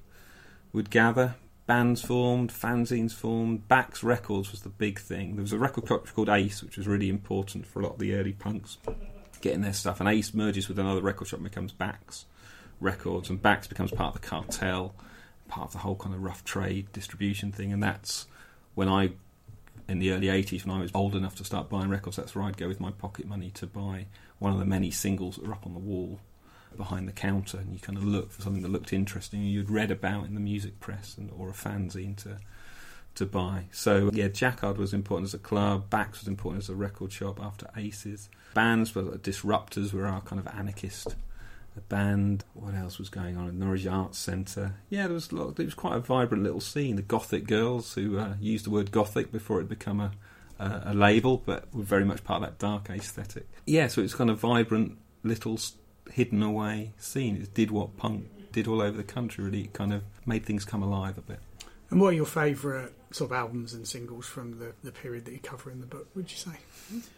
would 0.73 0.89
gather. 0.89 1.35
bands 1.67 2.01
formed, 2.01 2.51
fanzines 2.51 3.13
formed. 3.13 3.67
Backs 3.67 4.01
Records 4.01 4.49
was 4.49 4.61
the 4.61 4.69
big 4.69 4.99
thing. 4.99 5.35
There 5.35 5.43
was 5.43 5.53
a 5.53 5.59
record 5.59 5.85
company 5.85 6.11
called 6.15 6.29
Ace, 6.29 6.63
which 6.63 6.77
was 6.77 6.87
really 6.87 7.09
important 7.09 7.67
for 7.67 7.79
a 7.79 7.83
lot 7.83 7.93
of 7.93 7.99
the 7.99 8.15
early 8.15 8.33
punks 8.33 8.79
getting 9.41 9.61
their 9.61 9.73
stuff. 9.73 9.99
And 9.99 10.09
Ace 10.09 10.33
merges 10.33 10.67
with 10.67 10.79
another 10.79 11.01
record 11.01 11.27
shop 11.27 11.41
and 11.41 11.47
becomes 11.47 11.73
Backs 11.73 12.25
Records, 12.79 13.29
and 13.29 13.39
Backs 13.39 13.67
becomes 13.67 13.91
part 13.91 14.15
of 14.15 14.21
the 14.21 14.27
cartel, 14.27 14.95
part 15.49 15.67
of 15.67 15.71
the 15.73 15.79
whole 15.79 15.95
kind 15.95 16.15
of 16.15 16.23
rough 16.23 16.43
trade 16.45 16.91
distribution 16.93 17.51
thing. 17.51 17.73
And 17.73 17.83
that's 17.83 18.27
when 18.75 18.87
I, 18.87 19.11
in 19.87 19.99
the 19.99 20.11
early 20.11 20.27
80s, 20.27 20.65
when 20.65 20.77
I 20.77 20.81
was 20.81 20.91
old 20.93 21.15
enough 21.15 21.35
to 21.35 21.43
start 21.43 21.69
buying 21.69 21.89
records, 21.89 22.15
that's 22.15 22.33
where 22.33 22.45
I'd 22.45 22.57
go 22.57 22.67
with 22.67 22.79
my 22.79 22.91
pocket 22.91 23.27
money 23.27 23.51
to 23.51 23.67
buy 23.67 24.05
one 24.37 24.53
of 24.53 24.59
the 24.59 24.65
many 24.65 24.91
singles 24.91 25.35
that 25.35 25.45
were 25.45 25.53
up 25.53 25.65
on 25.65 25.73
the 25.73 25.79
wall 25.79 26.19
behind 26.77 27.07
the 27.07 27.13
counter, 27.13 27.57
and 27.57 27.73
you 27.73 27.79
kind 27.79 27.97
of 27.97 28.05
look 28.05 28.31
for 28.31 28.41
something 28.41 28.61
that 28.61 28.71
looked 28.71 28.93
interesting 28.93 29.43
you'd 29.43 29.69
read 29.69 29.91
about 29.91 30.25
in 30.25 30.33
the 30.33 30.39
music 30.39 30.79
press 30.79 31.15
and, 31.17 31.31
or 31.37 31.49
a 31.49 31.53
fanzine 31.53 32.15
to 32.15 32.37
to 33.15 33.25
buy. 33.25 33.65
So 33.71 34.11
yeah, 34.13 34.27
Jacquard 34.27 34.77
was 34.77 34.93
important 34.93 35.27
as 35.27 35.33
a 35.33 35.39
club. 35.39 35.89
Backs 35.89 36.19
was 36.19 36.27
important 36.27 36.63
as 36.63 36.69
a 36.69 36.75
record 36.75 37.11
shop 37.11 37.39
after 37.41 37.67
Aces. 37.75 38.29
Bands 38.53 38.93
were 38.93 39.17
Disrupters 39.17 39.91
were 39.91 40.05
our 40.05 40.21
kind 40.21 40.39
of 40.39 40.47
anarchist 40.47 41.15
band. 41.87 42.43
What 42.53 42.75
else 42.75 42.99
was 42.99 43.09
going 43.09 43.37
on? 43.37 43.47
At 43.47 43.53
Norwich 43.53 43.87
Arts 43.87 44.17
Centre. 44.17 44.75
Yeah, 44.89 45.05
there 45.07 45.13
was 45.13 45.31
a 45.31 45.35
lot, 45.35 45.59
it 45.59 45.65
was 45.65 45.73
quite 45.73 45.95
a 45.95 45.99
vibrant 45.99 46.43
little 46.43 46.61
scene. 46.61 46.95
The 46.95 47.01
Gothic 47.01 47.47
girls 47.47 47.93
who 47.93 48.19
uh, 48.19 48.33
used 48.39 48.65
the 48.65 48.69
word 48.69 48.91
Gothic 48.91 49.31
before 49.31 49.59
it 49.59 49.63
had 49.63 49.69
become 49.69 49.99
a, 49.99 50.11
a, 50.59 50.81
a 50.87 50.93
label, 50.93 51.41
but 51.45 51.73
were 51.73 51.83
very 51.83 52.05
much 52.05 52.23
part 52.23 52.43
of 52.43 52.49
that 52.49 52.59
dark 52.59 52.89
aesthetic. 52.89 53.47
Yeah, 53.65 53.87
so 53.87 54.01
it 54.01 54.05
was 54.05 54.15
kind 54.15 54.29
of 54.29 54.39
vibrant 54.39 54.97
little 55.23 55.59
hidden 56.11 56.43
away 56.43 56.93
scene. 56.97 57.37
It 57.37 57.53
did 57.53 57.71
what 57.71 57.97
punk 57.97 58.25
did 58.51 58.67
all 58.67 58.81
over 58.81 58.97
the 58.97 59.03
country. 59.03 59.43
Really, 59.43 59.61
it 59.61 59.73
kind 59.73 59.93
of 59.93 60.03
made 60.25 60.45
things 60.45 60.65
come 60.65 60.83
alive 60.83 61.17
a 61.17 61.21
bit. 61.21 61.39
And 61.89 61.99
what 61.99 62.09
are 62.09 62.15
your 62.15 62.25
favourite 62.25 62.91
sort 63.11 63.31
of 63.31 63.37
albums 63.37 63.73
and 63.73 63.87
singles 63.87 64.27
from 64.27 64.59
the, 64.59 64.73
the 64.83 64.91
period 64.91 65.25
that 65.25 65.31
you 65.31 65.39
cover 65.39 65.71
in 65.71 65.79
the 65.79 65.87
book? 65.87 66.07
Would 66.15 66.31
you 66.31 66.37
say? 66.37 66.51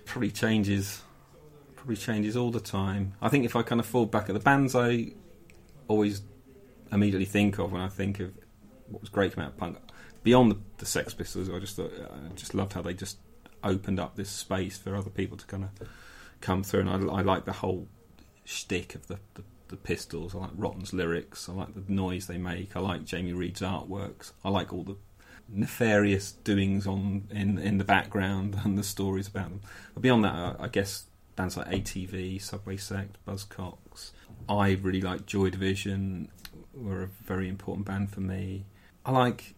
Probably 0.06 0.32
changes 0.32 1.02
probably 1.82 1.96
changes 1.96 2.38
all 2.38 2.52
the 2.52 2.60
time. 2.60 3.14
I 3.24 3.30
think 3.30 3.44
if 3.44 3.56
I 3.56 3.64
kind 3.64 3.82
of 3.82 3.88
fall 3.88 4.06
back 4.06 4.30
at 4.30 4.34
the 4.34 4.40
bands 4.40 4.76
I 4.76 5.14
always 5.88 6.22
immediately 6.92 7.26
think 7.26 7.58
of 7.58 7.72
when 7.72 7.82
I 7.82 7.88
think 7.88 8.20
of 8.20 8.34
what 8.88 9.02
was 9.02 9.10
great 9.10 9.34
about 9.34 9.58
punk, 9.58 9.80
beyond 10.22 10.52
the, 10.52 10.58
the 10.78 10.86
Sex 10.86 11.16
Pistols, 11.16 11.50
I 11.50 11.58
just 11.58 11.76
thought 11.76 11.92
I 11.92 12.36
just 12.36 12.54
loved 12.54 12.74
how 12.74 12.84
they 12.84 12.94
just 12.94 13.18
opened 13.64 14.00
up 14.00 14.16
this 14.16 14.30
space 14.30 14.78
for 14.78 14.96
other 14.96 15.10
people 15.10 15.38
to 15.38 15.46
kind 15.48 15.64
of 15.64 15.90
come 16.40 16.62
through, 16.62 16.82
and 16.82 17.10
I, 17.10 17.16
I 17.16 17.22
like 17.22 17.46
the 17.46 17.54
whole 17.54 17.88
shtick 18.46 18.94
of 18.94 19.08
the, 19.08 19.18
the, 19.34 19.44
the 19.70 19.76
Pistols. 19.76 20.36
I 20.36 20.38
like 20.38 20.52
Rotten's 20.56 20.94
lyrics. 20.94 21.50
I 21.50 21.54
like 21.54 21.74
the 21.74 21.84
noise 21.92 22.28
they 22.28 22.38
make. 22.38 22.76
I 22.76 22.80
like 22.80 23.06
Jamie 23.06 23.34
Reid's 23.34 23.62
artworks. 23.62 24.34
I 24.46 24.50
like 24.50 24.72
all 24.72 24.84
the 24.84 24.98
nefarious 25.50 26.32
doings 26.32 26.86
on 26.86 27.28
in 27.32 27.58
in 27.58 27.80
the 27.80 27.84
background 27.84 28.60
and 28.64 28.78
the 28.78 28.84
stories 28.84 29.28
about 29.28 29.50
them. 29.50 29.62
But 29.96 30.04
beyond 30.04 30.26
that, 30.26 30.36
I, 30.36 30.56
I 30.60 30.68
guess 30.68 31.06
bands 31.36 31.58
like 31.58 31.68
ATV, 31.68 32.42
Subway 32.42 32.78
Sect, 32.78 33.18
Buzzcocks. 33.26 34.12
I 34.50 34.72
really 34.82 35.02
like 35.02 35.26
Joy 35.26 35.50
Division. 35.50 36.30
Were 36.74 37.04
a 37.04 37.08
very 37.08 37.50
important 37.50 37.86
band 37.86 38.12
for 38.12 38.22
me. 38.22 38.66
I 39.06 39.12
like 39.12 39.56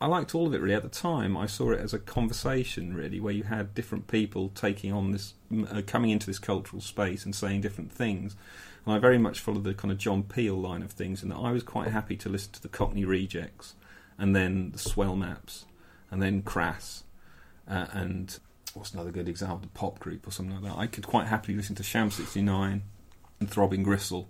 I 0.00 0.06
liked 0.06 0.34
all 0.34 0.46
of 0.46 0.54
it 0.54 0.60
really 0.60 0.74
at 0.74 0.82
the 0.82 0.88
time. 0.88 1.36
I 1.36 1.46
saw 1.46 1.72
it 1.72 1.80
as 1.80 1.92
a 1.92 1.98
conversation 1.98 2.94
really, 2.94 3.18
where 3.18 3.32
you 3.32 3.44
had 3.44 3.74
different 3.74 4.06
people 4.06 4.50
taking 4.50 4.92
on 4.92 5.10
this, 5.10 5.34
uh, 5.70 5.82
coming 5.86 6.10
into 6.10 6.26
this 6.26 6.38
cultural 6.38 6.80
space 6.80 7.24
and 7.24 7.34
saying 7.34 7.62
different 7.62 7.92
things. 7.92 8.36
And 8.86 8.94
I 8.94 8.98
very 8.98 9.18
much 9.18 9.40
followed 9.40 9.64
the 9.64 9.74
kind 9.74 9.90
of 9.90 9.98
John 9.98 10.22
Peel 10.22 10.54
line 10.54 10.82
of 10.82 10.92
things, 10.92 11.22
and 11.22 11.32
I 11.32 11.50
was 11.50 11.64
quite 11.64 11.88
happy 11.88 12.16
to 12.16 12.28
listen 12.28 12.52
to 12.52 12.62
the 12.62 12.68
Cockney 12.68 13.04
Rejects, 13.04 13.74
and 14.16 14.36
then 14.36 14.70
the 14.70 14.78
Swell 14.78 15.16
Maps, 15.16 15.66
and 16.10 16.22
then 16.22 16.42
Crass, 16.42 17.02
uh, 17.68 17.86
and 17.92 18.38
what's 18.74 18.92
another 18.92 19.10
good 19.10 19.28
example? 19.28 19.58
The 19.58 19.68
pop 19.68 19.98
group 19.98 20.26
or 20.26 20.30
something 20.30 20.54
like 20.60 20.72
that. 20.72 20.78
I 20.78 20.86
could 20.86 21.06
quite 21.06 21.26
happily 21.26 21.56
listen 21.56 21.76
to 21.76 21.82
Sham 21.82 22.10
69 22.10 22.82
and 23.40 23.50
Throbbing 23.50 23.82
Gristle 23.82 24.28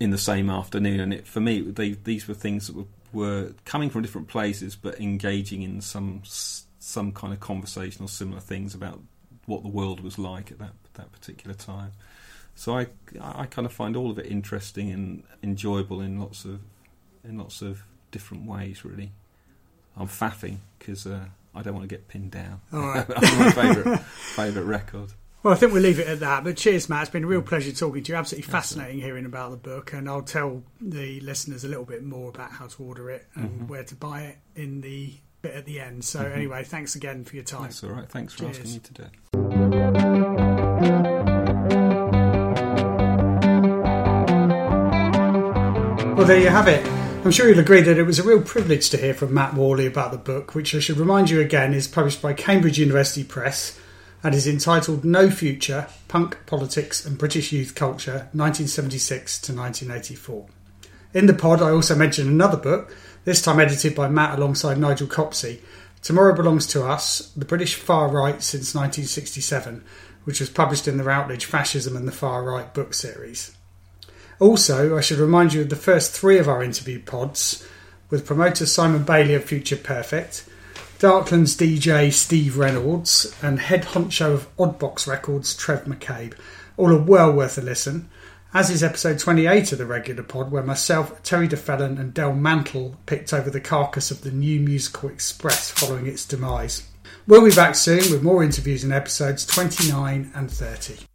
in 0.00 0.10
the 0.10 0.18
same 0.18 0.50
afternoon. 0.50 1.00
And 1.00 1.14
it, 1.14 1.26
for 1.26 1.40
me, 1.40 1.60
they, 1.60 1.92
these 1.92 2.28
were 2.28 2.34
things 2.34 2.66
that 2.66 2.76
were, 2.76 2.84
were 3.12 3.52
coming 3.64 3.90
from 3.90 4.02
different 4.02 4.28
places, 4.28 4.76
but 4.76 5.00
engaging 5.00 5.62
in 5.62 5.80
some 5.80 6.22
some 6.78 7.12
kind 7.12 7.32
of 7.32 7.40
conversation 7.40 8.04
or 8.04 8.08
similar 8.08 8.40
things 8.40 8.74
about 8.74 9.00
what 9.46 9.62
the 9.62 9.68
world 9.70 10.00
was 10.00 10.18
like 10.18 10.50
at 10.50 10.58
that 10.58 10.72
that 10.94 11.10
particular 11.12 11.54
time. 11.54 11.92
So 12.54 12.76
I 12.76 12.86
I 13.20 13.46
kind 13.46 13.66
of 13.66 13.72
find 13.72 13.96
all 13.96 14.10
of 14.10 14.18
it 14.18 14.26
interesting 14.26 14.90
and 14.90 15.22
enjoyable 15.42 16.00
in 16.00 16.20
lots 16.20 16.44
of 16.44 16.60
in 17.24 17.38
lots 17.38 17.62
of 17.62 17.82
different 18.10 18.46
ways. 18.46 18.84
Really, 18.84 19.12
I'm 19.96 20.08
faffing 20.08 20.58
because. 20.78 21.06
Uh, 21.06 21.26
I 21.54 21.62
don't 21.62 21.74
want 21.74 21.88
to 21.88 21.94
get 21.94 22.08
pinned 22.08 22.32
down. 22.32 22.60
All 22.72 22.80
right. 22.80 23.06
That's 23.08 23.38
my 23.38 23.50
favourite 23.50 24.00
favourite 24.00 24.66
record. 24.66 25.12
Well, 25.42 25.52
I 25.52 25.56
think 25.58 25.72
we'll 25.74 25.82
leave 25.82 25.98
it 25.98 26.08
at 26.08 26.20
that. 26.20 26.42
But 26.42 26.56
cheers, 26.56 26.88
Matt. 26.88 27.02
It's 27.02 27.10
been 27.10 27.24
a 27.24 27.26
real 27.26 27.42
pleasure 27.42 27.70
talking 27.70 28.02
to 28.02 28.12
you. 28.12 28.16
Absolutely 28.16 28.50
fascinating 28.50 29.00
hearing 29.00 29.26
about 29.26 29.50
the 29.50 29.58
book, 29.58 29.92
and 29.92 30.08
I'll 30.08 30.22
tell 30.22 30.62
the 30.80 31.20
listeners 31.20 31.64
a 31.64 31.68
little 31.68 31.84
bit 31.84 32.02
more 32.02 32.30
about 32.30 32.50
how 32.50 32.66
to 32.66 32.82
order 32.82 33.10
it 33.10 33.26
and 33.34 33.50
mm-hmm. 33.50 33.66
where 33.66 33.84
to 33.84 33.94
buy 33.94 34.22
it 34.22 34.38
in 34.56 34.80
the 34.80 35.12
bit 35.42 35.54
at 35.54 35.66
the 35.66 35.80
end. 35.80 36.02
So, 36.04 36.20
mm-hmm. 36.20 36.34
anyway, 36.34 36.64
thanks 36.64 36.96
again 36.96 37.24
for 37.24 37.36
your 37.36 37.44
time. 37.44 37.64
That's 37.64 37.84
all 37.84 37.90
right. 37.90 38.08
Thanks 38.08 38.32
for 38.32 38.50
cheers. 38.50 38.58
asking 38.58 38.72
me 38.72 38.78
today. 38.78 39.10
Well, 46.14 46.26
there 46.26 46.40
you 46.40 46.48
have 46.48 46.68
it. 46.68 47.03
I'm 47.24 47.30
sure 47.30 47.48
you'll 47.48 47.58
agree 47.58 47.80
that 47.80 47.96
it 47.96 48.02
was 48.02 48.18
a 48.18 48.22
real 48.22 48.42
privilege 48.42 48.90
to 48.90 48.98
hear 48.98 49.14
from 49.14 49.32
Matt 49.32 49.54
Worley 49.54 49.86
about 49.86 50.12
the 50.12 50.18
book, 50.18 50.54
which 50.54 50.74
I 50.74 50.78
should 50.78 50.98
remind 50.98 51.30
you 51.30 51.40
again 51.40 51.72
is 51.72 51.88
published 51.88 52.20
by 52.20 52.34
Cambridge 52.34 52.78
University 52.78 53.24
Press 53.24 53.80
and 54.22 54.34
is 54.34 54.46
entitled 54.46 55.06
No 55.06 55.30
Future 55.30 55.86
Punk, 56.06 56.36
Politics 56.44 57.02
and 57.06 57.16
British 57.16 57.50
Youth 57.50 57.74
Culture 57.74 58.28
1976 58.32 59.40
to 59.40 59.54
1984. 59.54 60.46
In 61.14 61.24
the 61.24 61.32
pod, 61.32 61.62
I 61.62 61.70
also 61.70 61.94
mentioned 61.94 62.28
another 62.28 62.58
book, 62.58 62.94
this 63.24 63.40
time 63.40 63.58
edited 63.58 63.94
by 63.94 64.06
Matt 64.10 64.38
alongside 64.38 64.76
Nigel 64.76 65.06
Copsey 65.06 65.62
Tomorrow 66.02 66.34
Belongs 66.34 66.66
to 66.66 66.84
Us 66.84 67.32
The 67.34 67.46
British 67.46 67.74
Far 67.74 68.08
Right 68.08 68.42
Since 68.42 68.74
1967, 68.74 69.82
which 70.24 70.40
was 70.40 70.50
published 70.50 70.86
in 70.86 70.98
the 70.98 71.04
Routledge 71.04 71.46
Fascism 71.46 71.96
and 71.96 72.06
the 72.06 72.12
Far 72.12 72.44
Right 72.44 72.74
book 72.74 72.92
series. 72.92 73.56
Also, 74.40 74.96
I 74.96 75.00
should 75.00 75.18
remind 75.18 75.52
you 75.52 75.62
of 75.62 75.70
the 75.70 75.76
first 75.76 76.12
three 76.12 76.38
of 76.38 76.48
our 76.48 76.62
interview 76.62 77.00
pods 77.00 77.66
with 78.10 78.26
promoter 78.26 78.66
Simon 78.66 79.04
Bailey 79.04 79.34
of 79.34 79.44
Future 79.44 79.76
Perfect, 79.76 80.48
Darklands 80.98 81.56
DJ 81.56 82.12
Steve 82.12 82.56
Reynolds, 82.56 83.34
and 83.42 83.60
head 83.60 83.84
honcho 83.84 84.34
of 84.34 84.56
Oddbox 84.56 85.06
Records 85.06 85.54
Trev 85.54 85.84
McCabe. 85.84 86.34
All 86.76 86.90
are 86.90 87.02
well 87.02 87.32
worth 87.32 87.58
a 87.58 87.60
listen, 87.60 88.08
as 88.52 88.70
is 88.70 88.82
episode 88.82 89.18
28 89.18 89.72
of 89.72 89.78
the 89.78 89.86
regular 89.86 90.22
pod, 90.22 90.50
where 90.50 90.62
myself, 90.62 91.22
Terry 91.22 91.48
DeFellon, 91.48 91.98
and 91.98 92.14
Del 92.14 92.34
Mantle 92.34 92.96
picked 93.06 93.32
over 93.32 93.50
the 93.50 93.60
carcass 93.60 94.10
of 94.10 94.22
the 94.22 94.30
new 94.30 94.60
Musical 94.60 95.08
Express 95.08 95.70
following 95.70 96.06
its 96.06 96.24
demise. 96.24 96.88
We'll 97.26 97.44
be 97.44 97.54
back 97.54 97.74
soon 97.74 98.10
with 98.10 98.22
more 98.22 98.44
interviews 98.44 98.84
in 98.84 98.92
episodes 98.92 99.46
29 99.46 100.30
and 100.34 100.50
30. 100.50 101.06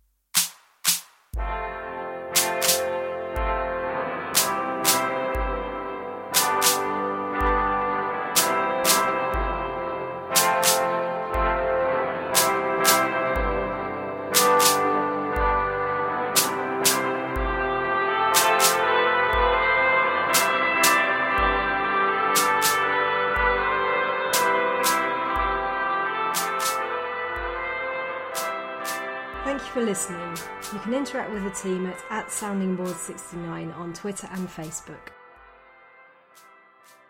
Listening. 29.89 30.37
You 30.71 30.77
can 30.81 30.93
interact 30.93 31.31
with 31.31 31.43
the 31.43 31.49
team 31.49 31.87
at, 31.87 31.97
at 32.11 32.27
SoundingBored69 32.27 33.75
on 33.75 33.91
Twitter 33.91 34.29
and 34.33 34.47
Facebook. 34.47 35.18